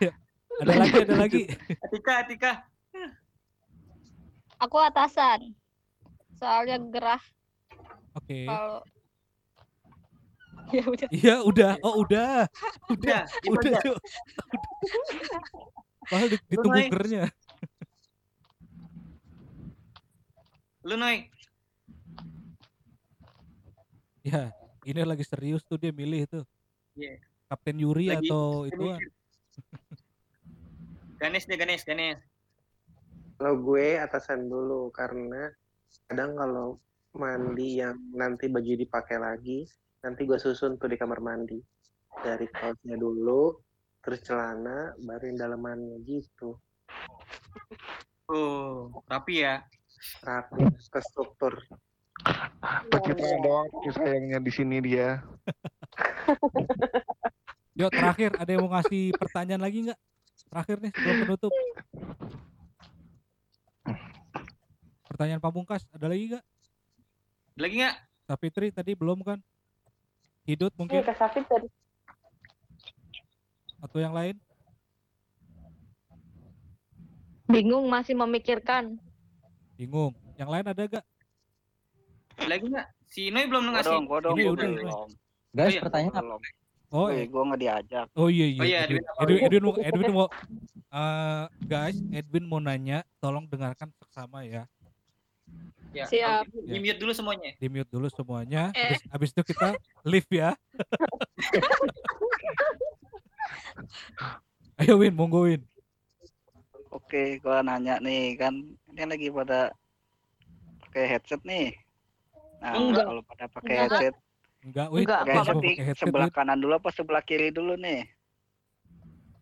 ada 0.61 0.71
lagi, 0.75 0.97
ada 1.01 1.15
lagi. 1.17 1.41
Atika, 1.81 2.13
Atika. 2.21 2.51
Aku 4.59 4.77
atasan. 4.77 5.55
Soalnya 6.37 6.77
gerah 6.77 7.21
Oke. 8.13 8.45
kalau 8.45 8.83
ya 10.71 10.83
udah. 10.85 11.07
Iya, 11.09 11.35
udah. 11.41 11.71
Oh, 11.81 12.01
udah. 12.01 12.45
Udah. 12.91 13.21
Udah, 13.49 13.71
itu 13.79 13.91
Udah. 13.91 13.95
Padahal 16.05 16.27
di- 16.29 16.43
ditunggu 16.49 16.81
gernya. 16.91 17.23
Lu 20.81 20.95
Noy. 20.97 21.29
Ya, 24.21 24.53
ini 24.85 25.01
lagi 25.01 25.25
serius 25.25 25.65
tuh 25.65 25.81
dia 25.81 25.89
milih 25.89 26.29
tuh. 26.29 26.45
Iya. 26.93 27.17
Kapten 27.49 27.77
Yuri 27.81 28.13
Lagi- 28.13 28.29
atau 28.29 28.69
itu 28.69 28.83
Ganes 31.17 31.45
deh, 31.45 31.57
Ganes, 31.57 31.85
Ganes. 31.85 32.21
Kalau 33.37 33.57
gue 33.61 33.97
atasan 33.97 34.45
dulu 34.49 34.93
karena 34.93 35.49
kadang 36.09 36.37
kalau 36.37 36.77
mandi 37.17 37.81
yang 37.81 37.97
nanti 38.13 38.49
baju 38.49 38.73
dipakai 38.77 39.17
lagi, 39.17 39.65
nanti 40.05 40.25
gue 40.25 40.37
susun 40.37 40.77
tuh 40.77 40.89
di 40.89 40.97
kamar 40.97 41.21
mandi. 41.21 41.57
Dari 42.21 42.45
kaosnya 42.49 42.97
dulu, 42.97 43.57
terus 44.01 44.21
celana, 44.21 44.93
baru 45.01 45.23
yang 45.33 45.37
dalemannya 45.41 45.97
gitu. 46.05 46.57
Oh, 48.29 48.89
rapi 49.09 49.45
ya. 49.45 49.65
Rapi, 50.21 50.61
terstruktur. 50.89 51.65
Pencitraan 52.91 53.39
doang 53.41 53.67
kasih 53.71 53.93
sayangnya 53.97 54.37
di 54.37 54.51
sini 54.53 54.77
dia. 54.83 55.23
Yo, 57.79 57.87
terakhir 57.89 58.35
ada 58.37 58.49
yang 58.51 58.67
mau 58.67 58.77
ngasih 58.77 59.15
pertanyaan 59.17 59.63
lagi 59.63 59.89
nggak? 59.89 59.99
Terakhir 60.51 60.77
nih 60.83 60.91
sebelum 60.93 61.17
penutup. 61.25 61.53
Pertanyaan 65.07 65.41
pamungkas, 65.41 65.87
ada 65.89 66.05
lagi 66.05 66.35
nggak? 66.35 66.43
Lagi 67.57 67.75
nggak? 67.81 67.95
Sapitri 68.29 68.67
tadi 68.69 68.91
belum 68.93 69.25
kan? 69.25 69.39
Hidut 70.45 70.73
Iya, 70.73 70.77
mungkin 70.77 71.01
Kak 71.05 71.17
Safit 71.17 71.45
tadi. 71.45 71.67
atau 73.81 73.97
yang 73.97 74.13
lain? 74.13 74.37
Bingung 77.49 77.89
masih 77.89 78.13
memikirkan. 78.13 78.97
Bingung. 79.75 80.13
Yang 80.37 80.49
lain 80.49 80.65
ada 80.69 80.81
gak? 80.85 81.05
Lagi 82.39 82.65
nggak? 82.67 82.87
Si 83.11 83.21
Noy 83.27 83.45
belum 83.45 83.63
Gua 83.67 83.73
ngasih. 83.75 83.91
dong, 83.91 84.03
gua 84.07 84.19
dong, 84.23 84.35
Ini 84.35 84.43
gua 84.43 84.53
udah, 84.55 84.69
belum. 84.71 85.07
Guys, 85.51 85.61
Oh 85.61 85.69
iya. 85.69 85.81
pertanyaan 85.83 86.15
apa? 86.15 86.35
Oh, 86.91 87.07
eh, 87.07 87.23
gua 87.27 87.41
nggak 87.47 87.59
diajak. 87.59 88.07
oh 88.15 88.27
iya 88.27 88.45
iya. 88.47 88.59
Oh 88.59 88.65
iya, 88.67 88.79
Edwin, 88.83 88.99
Edwin 88.99 89.07
apa? 89.07 89.21
Edwin, 89.23 89.41
Edwin, 89.41 89.63
mau, 89.63 89.73
Edwin 89.79 90.11
mau, 90.11 90.27
eh, 90.91 91.45
guys, 91.61 91.97
Edwin 92.11 92.45
mau 92.45 92.59
nanya, 92.59 92.99
tolong 93.19 93.45
dengarkan 93.47 93.89
seksama 93.95 94.43
ya. 94.43 94.67
Ya, 95.91 96.07
Siap. 96.07 96.47
Di 96.47 96.79
mute 96.79 96.99
dulu 96.99 97.11
semuanya. 97.11 97.51
Di 97.59 97.67
mute 97.67 97.91
dulu 97.91 98.07
semuanya. 98.07 98.71
Eh. 98.71 98.95
Habis, 98.95 99.01
habis 99.11 99.29
itu 99.35 99.43
kita 99.51 99.75
live 100.07 100.29
ya. 100.31 100.55
Ayo 104.79 104.97
Win, 104.97 105.13
monggo 105.13 105.43
Win. 105.43 105.61
Oke, 106.91 107.39
gua 107.39 107.59
nanya 107.59 107.99
nih 107.99 108.39
kan 108.39 108.55
ini 108.87 109.03
lagi 109.03 109.27
pada 109.31 109.75
pakai 110.87 111.05
headset 111.07 111.41
nih. 111.43 111.75
Nah, 112.61 112.77
Enggak. 112.77 113.05
kalau 113.05 113.21
pada 113.25 113.45
pakai 113.49 113.73
Enggak. 113.73 113.89
headset, 113.89 114.15
Enggak, 114.61 114.87
Win. 114.87 115.01
Enggak, 115.01 115.19
pakai 115.19 115.25
Yang 115.25 115.35
headset, 115.35 115.49
nggak 115.51 115.57
di 115.57 115.67
pakai 115.67 115.83
headset, 115.83 116.01
sebelah 116.05 116.27
Win. 116.27 116.35
kanan 116.37 116.57
dulu 116.57 116.73
apa 116.77 116.89
sebelah 116.91 117.23
kiri 117.23 117.49
dulu 117.49 117.73
nih? 117.75 118.01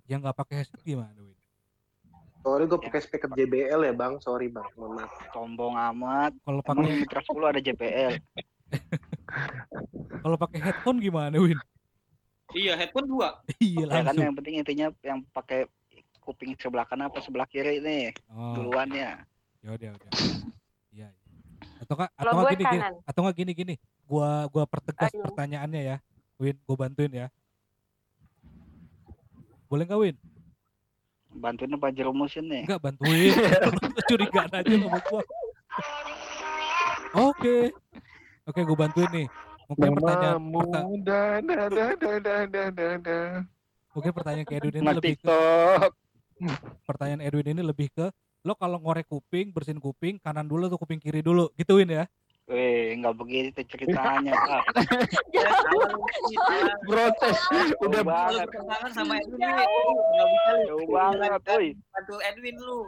Yang 0.07 0.19
nggak 0.23 0.37
pakai 0.37 0.55
headset 0.57 0.81
gimana, 0.81 1.19
Win? 1.19 1.37
Sorry 2.39 2.63
gue 2.65 2.79
pakai 2.79 3.01
speaker 3.03 3.29
JBL 3.29 3.81
ya 3.83 3.93
bang, 3.93 4.15
sorry 4.17 4.47
bang, 4.47 4.63
mohon 4.73 4.95
maaf. 4.95 5.11
Sombong 5.29 5.75
amat. 5.75 6.31
Kalau 6.39 6.63
pakai 6.63 6.87
Mitra 6.95 7.19
10 7.19 7.35
ada 7.45 7.59
JBL. 7.59 8.11
kalau 10.19 10.37
pakai 10.39 10.59
headphone 10.61 10.97
gimana, 10.97 11.35
Win? 11.35 11.59
Iya, 12.49 12.73
headphone 12.73 13.05
dua. 13.05 13.43
Iya 13.59 13.83
Ya 13.83 13.91
kan 13.91 14.01
langsung. 14.07 14.23
yang 14.23 14.33
penting 14.33 14.55
intinya 14.57 14.87
yang 15.03 15.19
pakai 15.29 15.67
kuping 16.19 16.55
sebelah 16.55 16.87
kanan 16.87 17.11
apa 17.11 17.19
sebelah 17.19 17.45
kiri 17.45 17.77
nih 17.77 18.15
Oh, 18.29 18.55
duluannya. 18.55 19.19
ya 19.59 19.69
udah 19.69 19.89
udah 19.91 20.11
atau 21.89 21.97
nggak 21.97 22.11
atau 22.21 22.45
gini-gini, 22.53 22.79
atau 23.01 23.19
enggak 23.25 23.37
gini 23.41 23.51
gini. 23.57 23.75
Gua 24.05 24.45
gua 24.53 24.63
pertegas 24.69 25.09
Ayo. 25.09 25.25
pertanyaannya 25.25 25.81
ya. 25.81 25.97
Win 26.37 26.53
gua 26.69 26.85
bantuin 26.85 27.09
ya. 27.09 27.27
Boleh 29.65 29.89
nggak 29.89 29.97
Win? 29.97 30.15
Bantuin 31.33 31.73
apa 31.73 31.89
jerumusin 31.89 32.45
nih? 32.45 32.63
Enggak 32.69 32.81
bantuin. 32.85 33.33
Curiga 34.09 34.41
aja 34.45 34.61
sama 34.61 34.99
gua. 35.01 35.23
Oke. 37.33 37.73
Oke 38.45 38.59
gua 38.61 38.77
bantuin 38.85 39.09
nih. 39.09 39.27
Mungkin 39.69 39.89
pertanyaan 39.97 40.41
perta 40.49 40.79
mungkin 43.89 44.11
pertanyaan 44.13 44.45
ke 44.45 44.53
Edwin 44.57 44.81
ini 44.81 44.89
lebih 44.93 45.15
ke 45.17 45.37
pertanyaan 46.85 47.21
Edwin 47.25 47.47
ini 47.57 47.61
lebih 47.65 47.89
ke 47.93 48.05
lo 48.49 48.57
kalau 48.57 48.81
ngorek 48.81 49.05
kuping, 49.05 49.53
bersihin 49.53 49.77
kuping, 49.77 50.17
kanan 50.17 50.49
dulu 50.49 50.65
atau 50.65 50.81
kuping 50.81 50.97
kiri 50.97 51.21
dulu, 51.21 51.53
gituin 51.53 51.85
ya. 51.85 52.09
Weh, 52.49 52.97
nggak 52.97 53.13
begitu 53.13 53.61
ceritanya, 53.69 54.33
Pak. 54.33 54.63
Protes. 56.89 57.37
Udah 57.77 58.01
banget. 58.01 58.49
sama 58.89 59.21
Edwin 59.21 59.37
nih. 59.37 59.53
Nggak 59.53 60.27
bisa 60.33 60.49
lu. 60.49 60.65
Jauh 60.65 60.87
banget, 60.89 61.41
woi. 61.45 61.67
Bantu 61.93 62.15
Edwin 62.25 62.57
lu. 62.57 62.79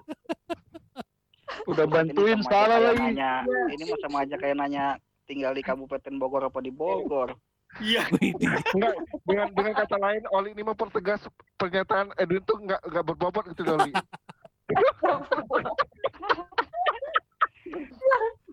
Udah 1.70 1.86
bantuin 1.86 2.42
salah 2.50 2.82
lagi. 2.82 3.14
Nanya, 3.14 3.46
ini 3.70 3.84
mah 3.86 4.00
sama 4.02 4.26
aja 4.26 4.36
kayak 4.42 4.58
nanya 4.58 4.98
tinggal 5.30 5.54
di 5.54 5.62
Kabupaten 5.62 6.18
Bogor 6.18 6.50
apa 6.50 6.58
di 6.58 6.74
Bogor. 6.74 7.38
Iya. 7.80 8.04
Enggak, 8.76 8.98
dengan 9.30 9.48
dengan 9.54 9.74
kata 9.78 9.98
lain 10.02 10.26
Oli 10.34 10.58
ini 10.58 10.66
mempertegas 10.66 11.22
pernyataan 11.62 12.18
Edwin 12.18 12.42
tuh 12.50 12.58
nggak 12.66 12.82
nggak 12.82 13.06
berbobot 13.14 13.46
gitu 13.54 13.78
Oli. 13.78 13.94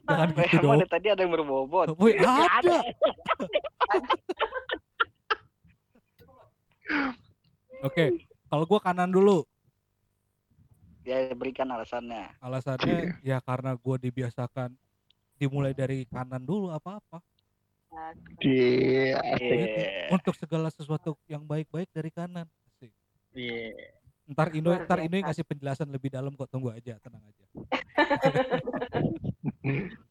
Jangan 0.08 0.28
gitu 0.32 0.56
dong. 0.64 0.80
tadi 0.88 1.06
ada 1.12 1.20
yang 1.20 1.32
berbobot. 1.36 1.92
Woi, 2.00 2.16
ada. 2.16 2.80
Oke, 7.84 8.24
kalau 8.48 8.64
gua 8.64 8.80
kanan 8.80 9.12
dulu. 9.12 9.44
Ya 11.04 11.28
berikan 11.32 11.68
alasannya. 11.68 12.32
Alasannya 12.40 13.20
ya 13.24 13.40
karena 13.44 13.76
gua 13.76 14.00
dibiasakan 14.00 14.72
dimulai 15.36 15.76
dari 15.76 16.08
kanan 16.08 16.42
dulu 16.42 16.72
apa-apa. 16.72 17.20
Iya. 18.40 19.16
Iya. 19.40 20.12
Untuk 20.12 20.36
segala 20.36 20.68
sesuatu 20.72 21.16
yang 21.28 21.44
baik-baik 21.44 21.88
dari 21.92 22.10
kanan. 22.12 22.48
Iya. 23.36 23.97
Ntar 24.28 24.52
Luar 24.52 24.84
ntar 24.84 25.00
biasa. 25.00 25.24
ngasih 25.24 25.44
penjelasan 25.48 25.88
lebih 25.88 26.12
dalam 26.12 26.36
kok 26.36 26.52
tunggu 26.52 26.68
aja, 26.68 27.00
tenang 27.00 27.24
aja. 27.24 27.44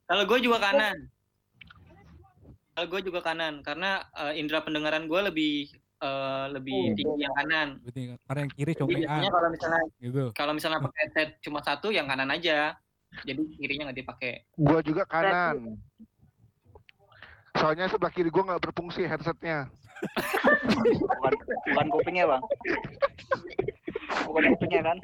Kalau 0.10 0.24
gue 0.26 0.40
juga 0.42 0.58
kanan. 0.60 0.98
Kalau 2.74 2.88
gue 2.90 3.02
juga 3.06 3.20
kanan 3.22 3.54
karena 3.62 4.02
eh, 4.18 4.34
indera 4.38 4.62
pendengaran 4.62 5.06
gue 5.06 5.22
lebih 5.30 5.54
eh, 5.98 6.46
lebih 6.50 6.94
tinggi 6.94 7.22
yang 7.22 7.34
kanan. 7.36 7.68
Karena 8.26 8.40
yang 8.42 8.54
kiri 8.54 8.72
Jadi 8.74 8.76
cobain 8.76 8.98
biasanya 9.02 9.30
A. 9.30 9.34
kalau 9.34 9.50
misalnya 9.50 9.82
Gitu. 9.98 10.24
kalau 10.34 10.52
misalnya 10.54 10.80
pakai 10.82 11.00
headset 11.06 11.30
cuma 11.42 11.60
satu 11.62 11.88
yang 11.90 12.06
kanan 12.06 12.30
aja. 12.30 12.74
Jadi 13.22 13.42
kirinya 13.56 13.90
nggak 13.90 14.00
dipakai. 14.02 14.34
Gua 14.58 14.82
juga 14.82 15.06
kanan. 15.06 15.78
Soalnya 17.54 17.86
sebelah 17.86 18.10
kiri 18.10 18.30
gua 18.30 18.44
nggak 18.50 18.62
berfungsi 18.66 19.06
headsetnya. 19.06 19.70
Bukan, 21.18 21.34
bukan 21.66 21.88
kupingnya, 21.90 22.30
Bang. 22.30 22.42
Bukan 24.26 24.44
kupingnya 24.56 24.82
kan? 24.84 24.98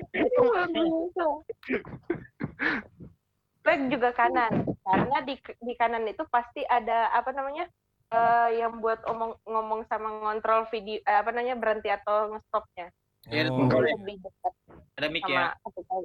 Leg 3.63 3.81
juga 3.87 4.09
kanan 4.11 4.51
karena 4.83 5.17
di 5.23 5.35
di 5.39 5.73
kanan 5.79 6.03
itu 6.03 6.23
pasti 6.27 6.67
ada 6.67 7.07
apa 7.15 7.31
namanya 7.31 7.63
eh, 8.11 8.59
yang 8.59 8.83
buat 8.83 8.99
omong 9.07 9.39
ngomong 9.47 9.87
sama 9.87 10.11
ngontrol 10.19 10.67
video 10.67 10.99
eh, 10.99 11.17
apa 11.17 11.31
namanya 11.31 11.55
berhenti 11.55 11.87
atau 11.87 12.33
ngestopnya 12.33 12.91
Iya, 13.23 13.47
Oh, 13.47 13.71
lebih 13.71 14.19
dekat 14.19 14.53
Ada 14.99 15.07
mic 15.07 15.23
sama 15.23 15.31
ya. 15.31 15.47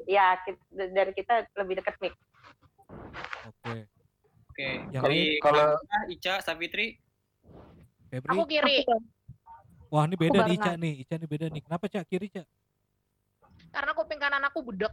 ya 0.07 0.27
kita- 0.39 0.93
dari 0.95 1.13
kita 1.19 1.35
lebih 1.59 1.83
dekat 1.83 1.99
mic 1.99 2.15
Oke. 3.43 3.91
Oke. 4.55 4.69
Yang 4.95 5.03
Jadi 5.03 5.19
lain 5.19 5.43
kalau 5.43 5.67
Ica, 6.07 6.35
Savitri, 6.43 6.87
Febri. 8.07 8.31
Aku 8.31 8.43
kiri. 8.47 8.87
Wah, 9.89 10.05
ini 10.05 10.15
beda 10.15 10.39
nih. 10.45 10.57
Ica 10.59 10.73
nih. 10.75 10.95
Ica 11.01 11.15
nih 11.17 11.29
beda 11.29 11.47
nih. 11.49 11.63
Kenapa, 11.63 11.85
Cak? 11.87 12.05
Kiri, 12.07 12.27
Cak? 12.29 12.47
Karena 13.73 13.93
kuping 13.95 14.21
kanan 14.21 14.45
aku 14.47 14.65
budek. 14.65 14.93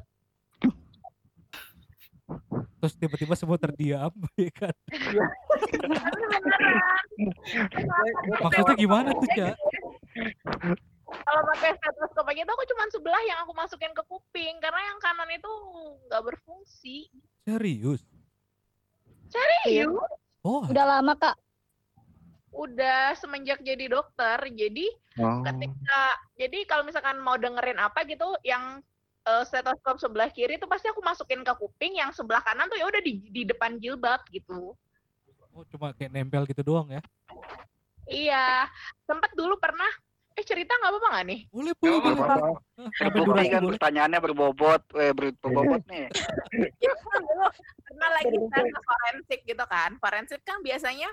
Terus 2.81 2.93
tiba-tiba 3.01 3.33
semua 3.37 3.57
terdiam, 3.57 4.13
ya 4.37 4.51
kan? 4.53 4.75
Maksudnya 8.41 8.75
gimana 8.77 9.09
tuh, 9.13 9.29
Cak? 9.33 9.55
Kalau 11.05 11.41
pakai 11.53 11.71
stetoskop 11.77 12.25
aja 12.29 12.41
tuh 12.45 12.53
aku 12.57 12.65
cuma 12.69 12.83
sebelah 12.89 13.21
yang 13.29 13.37
aku 13.45 13.53
masukin 13.53 13.93
ke 13.93 14.03
kuping 14.09 14.57
karena 14.57 14.81
yang 14.89 14.97
kanan 15.01 15.29
itu 15.33 15.51
nggak 16.09 16.23
berfungsi. 16.33 17.09
Serius? 17.45 18.01
Serius? 19.29 19.93
Oh, 20.45 20.65
Udah 20.69 20.85
lama 20.85 21.13
kak. 21.17 21.37
Udah 22.55 23.13
semenjak 23.19 23.59
jadi 23.61 23.91
dokter. 23.91 24.39
Jadi 24.55 24.87
Oh. 25.15 25.47
ketika 25.47 26.01
jadi 26.35 26.67
kalau 26.67 26.83
misalkan 26.83 27.23
mau 27.23 27.39
dengerin 27.39 27.79
apa 27.79 28.03
gitu 28.03 28.35
yang 28.43 28.83
eh, 29.23 29.43
stetoskop 29.47 29.95
sebelah 29.95 30.27
kiri 30.27 30.59
tuh 30.59 30.67
pasti 30.67 30.91
aku 30.91 30.99
masukin 30.99 31.39
ke 31.39 31.53
kuping 31.55 31.95
yang 31.95 32.11
sebelah 32.11 32.43
kanan 32.43 32.67
tuh 32.67 32.75
ya 32.75 32.83
udah 32.83 32.99
di, 32.99 33.23
di 33.31 33.47
depan 33.47 33.79
jilbab 33.79 34.27
gitu. 34.27 34.75
oh, 35.55 35.63
cuma 35.71 35.95
kayak 35.95 36.11
nempel 36.11 36.43
gitu 36.51 36.67
doang 36.67 36.91
ya? 36.91 36.99
Iya, 38.11 38.67
sempet 39.07 39.31
dulu 39.39 39.55
pernah 39.55 39.87
eh 40.35 40.43
cerita 40.43 40.75
nggak 40.75 40.91
apa-apa 40.91 41.07
nggak 41.15 41.25
nih? 41.31 41.39
Boleh, 41.47 41.73
boleh, 41.79 41.97
boleh. 42.03 42.59
Terbukti 42.91 43.47
kan 43.47 43.63
pertanyaannya 43.71 44.19
berbobot. 44.19 44.83
Eh, 44.99 45.15
ber- 45.15 45.39
berbobot 45.39 45.83
nih. 45.87 46.11
dulu 46.75 47.45
pernah 47.87 48.09
lagi 48.19 48.35
tes 48.35 48.65
ke 48.67 48.81
forensik 48.83 49.39
gitu 49.47 49.63
kan. 49.63 49.95
Forensik 50.03 50.43
kan 50.43 50.59
biasanya 50.59 51.07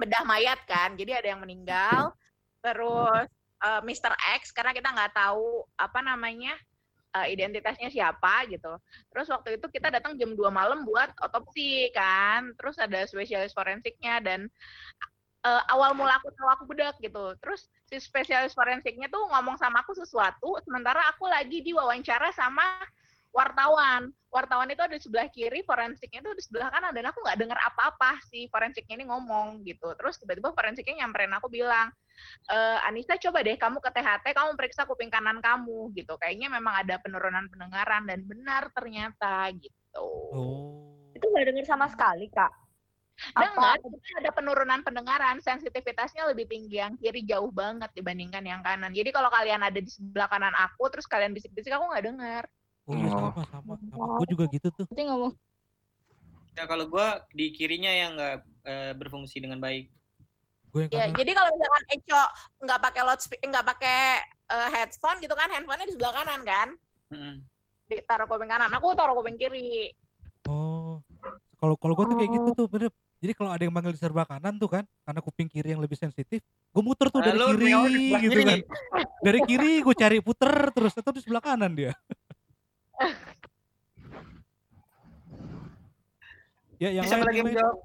bedah 0.00 0.24
mayat 0.24 0.60
kan. 0.64 0.96
Jadi 0.96 1.12
ada 1.12 1.28
yang 1.36 1.40
meninggal, 1.44 2.16
terus 2.64 3.28
eh, 3.60 3.80
Mr. 3.84 4.12
X 4.40 4.50
karena 4.56 4.72
kita 4.72 4.88
nggak 4.88 5.12
tahu 5.12 5.68
apa 5.76 6.00
namanya 6.00 6.56
eh, 7.20 7.26
identitasnya 7.36 7.92
siapa 7.92 8.48
gitu. 8.48 8.72
Terus 9.12 9.28
waktu 9.28 9.60
itu 9.60 9.66
kita 9.68 9.92
datang 9.92 10.16
jam 10.16 10.32
2 10.32 10.48
malam 10.48 10.88
buat 10.88 11.12
otopsi 11.20 11.92
kan. 11.92 12.56
Terus 12.56 12.80
ada 12.80 13.04
spesialis 13.04 13.52
forensiknya 13.52 14.24
dan 14.24 14.40
eh, 15.44 15.62
awal 15.68 15.92
mula 15.92 16.16
aku 16.16 16.32
tahu 16.32 16.48
aku 16.48 16.64
bedak 16.72 16.96
gitu. 17.04 17.36
Terus 17.44 17.68
si 17.90 18.00
spesialis 18.00 18.56
forensiknya 18.56 19.12
tuh 19.12 19.28
ngomong 19.28 19.60
sama 19.60 19.84
aku 19.84 19.92
sesuatu, 19.92 20.56
sementara 20.64 21.04
aku 21.12 21.28
lagi 21.28 21.60
diwawancara 21.60 22.32
sama 22.32 22.64
wartawan. 23.30 24.10
Wartawan 24.30 24.70
itu 24.70 24.78
ada 24.78 24.94
di 24.94 25.02
sebelah 25.02 25.26
kiri, 25.26 25.66
forensiknya 25.66 26.22
itu 26.22 26.30
di 26.38 26.42
sebelah 26.46 26.70
kanan 26.70 26.94
dan 26.94 27.10
aku 27.10 27.18
nggak 27.18 27.38
dengar 27.38 27.58
apa-apa 27.66 28.22
si 28.30 28.46
forensiknya 28.46 29.02
ini 29.02 29.10
ngomong 29.10 29.66
gitu. 29.66 29.90
Terus 29.98 30.22
tiba-tiba 30.22 30.54
forensiknya 30.54 31.02
nyamperin 31.02 31.34
aku 31.34 31.50
bilang, 31.50 31.90
e, 32.46 32.56
Anissa 32.86 33.18
coba 33.18 33.42
deh 33.42 33.58
kamu 33.58 33.82
ke 33.82 33.90
THT, 33.90 34.26
kamu 34.30 34.54
periksa 34.54 34.86
kuping 34.86 35.10
kanan 35.10 35.42
kamu 35.42 35.90
gitu. 35.98 36.14
Kayaknya 36.22 36.46
memang 36.46 36.86
ada 36.86 37.02
penurunan 37.02 37.50
pendengaran 37.50 38.06
dan 38.06 38.22
benar 38.22 38.70
ternyata 38.70 39.50
gitu. 39.58 40.06
Oh. 40.30 40.94
Itu 41.10 41.26
nggak 41.26 41.50
dengar 41.50 41.66
sama 41.66 41.90
sekali, 41.90 42.30
Kak. 42.30 42.54
Dengar, 43.36 43.76
ada 44.16 44.30
penurunan 44.32 44.80
pendengaran, 44.80 45.44
sensitivitasnya 45.44 46.24
lebih 46.32 46.48
tinggi 46.48 46.80
yang 46.80 46.96
kiri 46.96 47.20
jauh 47.28 47.52
banget 47.52 47.92
dibandingkan 47.92 48.40
yang 48.40 48.64
kanan. 48.64 48.96
Jadi 48.96 49.12
kalau 49.12 49.28
kalian 49.28 49.60
ada 49.60 49.76
di 49.76 49.90
sebelah 49.92 50.24
kanan 50.32 50.56
aku, 50.56 50.88
terus 50.88 51.04
kalian 51.04 51.36
bisik-bisik 51.36 51.68
aku 51.68 51.84
nggak 51.92 52.06
dengar. 52.08 52.44
Oh 52.90 52.94
iya 52.96 53.08
sama 53.08 53.30
sama 53.46 53.72
sama. 53.78 54.04
Gue 54.18 54.28
juga 54.28 54.44
gitu 54.50 54.68
tuh. 54.74 54.86
Berarti 54.90 55.04
ngomong. 55.06 55.32
ya 56.50 56.66
kalau 56.66 56.84
gue 56.84 57.06
di 57.32 57.46
kirinya 57.54 57.88
yang 57.88 58.18
nggak 58.18 58.36
eh, 58.66 58.92
berfungsi 58.92 59.38
dengan 59.38 59.56
baik. 59.56 59.86
Gue 60.70 60.86
yang 60.86 60.90
Ya, 60.90 61.02
kanan. 61.06 61.16
jadi 61.16 61.30
kalau 61.32 61.50
misalkan 61.54 61.84
Eco 61.88 62.22
nggak 62.60 62.80
pakai 62.80 63.02
loudspeaker, 63.06 63.46
nggak 63.48 63.66
pakai 63.66 63.98
eh, 64.50 64.68
headphone 64.74 65.18
gitu 65.18 65.34
kan, 65.34 65.48
handphonenya 65.48 65.86
di 65.86 65.94
sebelah 65.94 66.12
kanan 66.12 66.40
kan, 66.42 66.68
Mm-mm. 67.08 67.34
ditaruh 67.86 68.26
kuping 68.26 68.50
kanan. 68.50 68.70
Aku 68.74 68.92
taruh 68.92 69.14
kuping 69.14 69.38
kiri. 69.38 69.94
Oh. 70.50 70.98
Kalau 71.56 71.76
kalau 71.76 71.94
gue 71.94 72.06
tuh 72.08 72.16
kayak 72.18 72.30
gitu 72.34 72.50
tuh 72.56 72.66
bener. 72.66 72.90
Jadi 73.20 73.36
kalau 73.36 73.52
ada 73.52 73.60
yang 73.60 73.68
manggil 73.70 73.92
di 73.92 74.00
sebelah 74.00 74.24
kanan 74.24 74.56
tuh 74.56 74.64
kan, 74.66 74.80
karena 75.04 75.20
kuping 75.20 75.44
kiri 75.44 75.70
yang 75.70 75.82
lebih 75.84 75.92
sensitif, 75.94 76.40
gue 76.72 76.82
muter 76.82 77.12
tuh 77.12 77.20
dari 77.20 77.36
Lalu 77.36 77.52
kiri 77.52 77.68
gitu 78.18 78.32
kiri. 78.32 78.42
kan. 78.48 78.58
Dari 79.20 79.40
kiri 79.44 79.72
gue 79.80 79.92
cari 79.94 80.18
puter 80.24 80.50
terus 80.72 80.96
tetap 80.96 81.12
di 81.12 81.20
sebelah 81.20 81.44
kanan 81.44 81.76
dia. 81.76 81.92
Ya 86.80 86.88
yang 86.90 87.04
Siapa 87.04 87.20
lain, 87.20 87.28
lagi 87.28 87.36
yang 87.36 87.46
yang 87.46 87.54
lain. 87.54 87.60
jawab? 87.60 87.76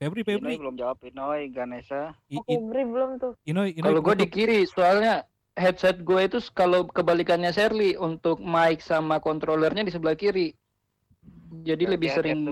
Febri, 0.00 0.20
Inoy 0.24 0.32
Febri. 0.32 0.54
belum 0.56 0.74
jawab 0.80 0.96
Inoy, 1.04 1.40
Ganesha. 1.52 2.16
I- 2.32 2.40
Aku 2.40 2.48
i- 2.48 2.64
beri 2.64 2.82
belum 2.88 3.10
tuh 3.20 3.32
Inoy, 3.44 3.76
Inoy. 3.76 3.84
Kalau 3.84 4.00
gue 4.00 4.14
di 4.16 4.26
kiri, 4.26 4.64
soalnya 4.64 5.28
headset 5.52 6.00
gue 6.00 6.20
itu 6.24 6.40
kalau 6.50 6.88
kebalikannya 6.88 7.52
Sherly 7.52 8.00
untuk 8.00 8.40
mic 8.40 8.80
sama 8.80 9.20
controllernya 9.20 9.84
di 9.84 9.92
sebelah 9.92 10.16
kiri. 10.16 10.56
Jadi 11.60 11.84
lebih 11.84 12.08
sering 12.08 12.48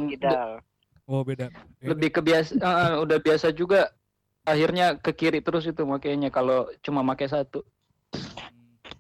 Oh 1.08 1.24
beda. 1.24 1.48
Beda. 1.48 1.88
lebih 1.88 2.12
kebiasa 2.12 2.52
eh, 2.60 2.94
udah 3.00 3.16
biasa 3.16 3.48
juga 3.56 3.88
akhirnya 4.44 5.00
ke 5.00 5.16
kiri 5.16 5.40
terus 5.40 5.64
itu 5.64 5.80
makanya 5.88 6.28
kalau 6.28 6.68
cuma 6.84 7.00
pakai 7.00 7.32
satu. 7.32 7.64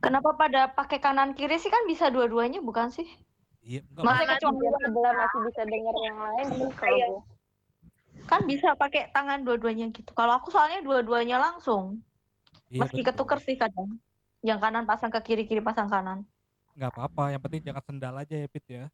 Kenapa 0.08 0.32
pada 0.32 0.72
pakai 0.72 1.04
kanan 1.04 1.36
kiri 1.36 1.60
sih 1.60 1.68
kan 1.68 1.84
bisa 1.84 2.08
dua-duanya 2.08 2.64
bukan 2.64 2.88
sih? 2.88 3.04
Iya, 3.60 3.84
enggak 3.92 4.08
Mana 4.08 4.24
kecuali 4.24 4.64
sebelah 4.80 5.12
masih 5.12 5.40
bisa 5.44 5.62
dengar 5.68 5.96
yang 6.00 6.16
lain 6.16 6.46
nih 6.48 6.70
kalau 6.72 6.96
Iya. 6.96 7.06
gua. 7.12 7.22
Kan 8.24 8.40
bisa 8.48 8.68
pakai 8.72 9.12
tangan 9.12 9.44
dua-duanya 9.44 9.92
gitu. 9.92 10.08
Kalau 10.16 10.40
aku 10.40 10.48
soalnya 10.48 10.80
dua-duanya 10.80 11.36
langsung. 11.36 12.00
Iya, 12.72 12.88
Meski 12.88 13.04
betul. 13.04 13.12
ketuker 13.12 13.38
sih 13.44 13.60
kadang. 13.60 14.00
Yang 14.40 14.58
kanan 14.64 14.88
pasang 14.88 15.12
ke 15.12 15.20
kiri, 15.20 15.44
kiri 15.44 15.60
pasang 15.60 15.92
kanan. 15.92 16.24
nggak 16.72 16.88
apa-apa. 16.94 17.36
Yang 17.36 17.42
penting 17.44 17.62
jangan 17.68 17.82
sendal 17.84 18.14
aja 18.16 18.36
ya 18.38 18.48
Pit 18.48 18.64
ya. 18.64 18.88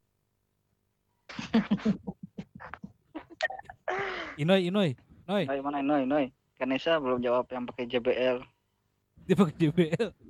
Inoy, 4.43 4.67
Inoy, 4.67 4.99
Noy. 5.31 5.45
Noy 5.47 5.59
mana 5.63 5.79
Noy 5.79 6.03
Noy? 6.09 6.35
Kanesa 6.59 6.99
belum 6.99 7.23
jawab 7.23 7.47
yang 7.55 7.71
pakai 7.71 7.87
JBL. 7.87 8.43
Dia 9.29 9.35
pakai 9.39 9.55
JBL. 9.55 10.24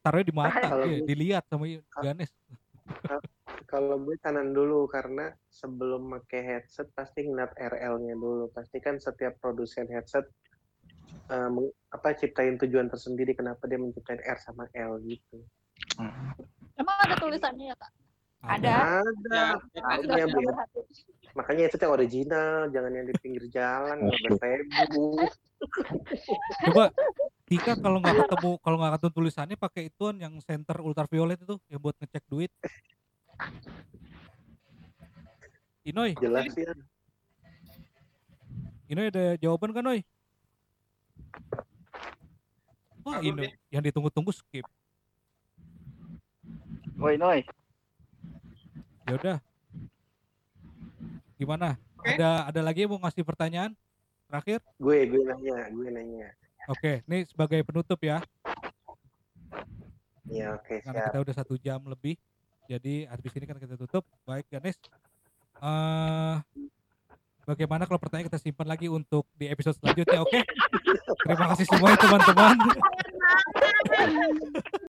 Taruhnya 0.00 0.26
di 0.26 0.34
mata, 0.34 0.58
Kalau 0.60 0.86
gue- 0.86 1.04
dilihat 1.04 1.44
sama 1.48 1.64
Ganes. 2.00 2.30
Kalau 3.68 3.96
gue 4.02 4.16
kanan 4.18 4.50
dulu 4.50 4.90
karena 4.90 5.30
sebelum 5.46 6.10
pakai 6.18 6.42
headset 6.42 6.90
pasti 6.96 7.22
ngeliat 7.22 7.54
RL-nya 7.54 8.14
dulu. 8.18 8.50
Pasti 8.50 8.82
kan 8.82 8.98
setiap 8.98 9.38
produsen 9.38 9.86
headset 9.92 10.26
eh, 11.30 11.48
meng- 11.50 11.74
apa 11.94 12.18
ciptain 12.18 12.58
tujuan 12.58 12.90
tersendiri 12.90 13.38
kenapa 13.38 13.70
dia 13.70 13.78
menciptain 13.78 14.18
R 14.18 14.38
sama 14.42 14.66
L 14.74 14.98
gitu. 15.06 15.46
Emang 16.74 16.96
ada 16.98 17.14
tulisannya 17.20 17.70
ya 17.70 17.76
kak? 17.78 17.90
Ada. 18.40 19.04
Ada. 19.04 19.44
Tahunya 19.76 20.26
beda. 20.32 20.52
Makanya 21.36 21.62
itu 21.70 21.76
yang 21.78 21.92
original, 21.94 22.56
jangan 22.74 22.90
yang 22.90 23.06
di 23.06 23.14
pinggir 23.22 23.44
jalan, 23.52 24.10
nggak 24.10 24.66
ribu. 24.66 25.20
Coba 26.66 26.90
Tika 27.44 27.74
kalau 27.76 27.98
nggak 28.00 28.26
ketemu 28.26 28.50
kalau 28.62 28.76
nggak 28.80 28.92
ketemu 28.98 29.12
tulisannya 29.12 29.56
pakai 29.58 29.82
ituan 29.92 30.16
yang 30.22 30.34
center 30.42 30.80
ultraviolet 30.80 31.38
itu 31.42 31.58
yang 31.66 31.82
buat 31.82 31.94
ngecek 31.98 32.24
duit. 32.30 32.50
Inoy, 35.84 36.14
Jelas 36.18 36.52
ya. 36.54 36.72
Inoy 38.90 39.10
ada 39.10 39.34
jawaban 39.38 39.74
kan 39.74 39.82
Noy? 39.82 40.00
Wah 43.02 43.18
Inoy 43.22 43.50
yang 43.70 43.82
ditunggu-tunggu 43.82 44.30
skip. 44.34 44.66
Woi 46.98 47.18
Noy. 47.18 47.42
Ya 49.10 49.18
udah. 49.18 49.38
Gimana? 51.34 51.74
Ada 51.98 52.54
ada 52.54 52.60
lagi 52.62 52.86
yang 52.86 52.94
mau 52.94 53.02
ngasih 53.02 53.26
pertanyaan 53.26 53.74
terakhir? 54.30 54.62
Gue 54.78 55.02
gue 55.10 55.26
nanya, 55.26 55.66
gue 55.66 55.88
nanya. 55.90 56.30
Oke, 56.70 57.02
ini 57.10 57.26
sebagai 57.26 57.58
penutup 57.66 57.98
ya. 57.98 58.22
Ya 60.30 60.54
oke 60.54 60.78
Karena 60.86 61.02
siap. 61.02 61.10
kita 61.10 61.18
udah 61.26 61.34
satu 61.34 61.58
jam 61.58 61.82
lebih. 61.90 62.14
Jadi 62.70 63.02
habis 63.10 63.34
ini 63.34 63.50
kan 63.50 63.58
kita 63.58 63.74
tutup. 63.74 64.06
Baik 64.22 64.46
Ganes. 64.46 64.78
eh 65.58 66.36
bagaimana 67.42 67.90
kalau 67.90 67.98
pertanyaan 67.98 68.30
kita 68.30 68.38
simpan 68.38 68.70
lagi 68.70 68.86
untuk 68.86 69.26
di 69.34 69.50
episode 69.50 69.74
selanjutnya, 69.74 70.22
oke? 70.22 70.38
Terima 71.26 71.50
kasih 71.50 71.66
semuanya 71.66 71.98
teman-teman. 71.98 72.56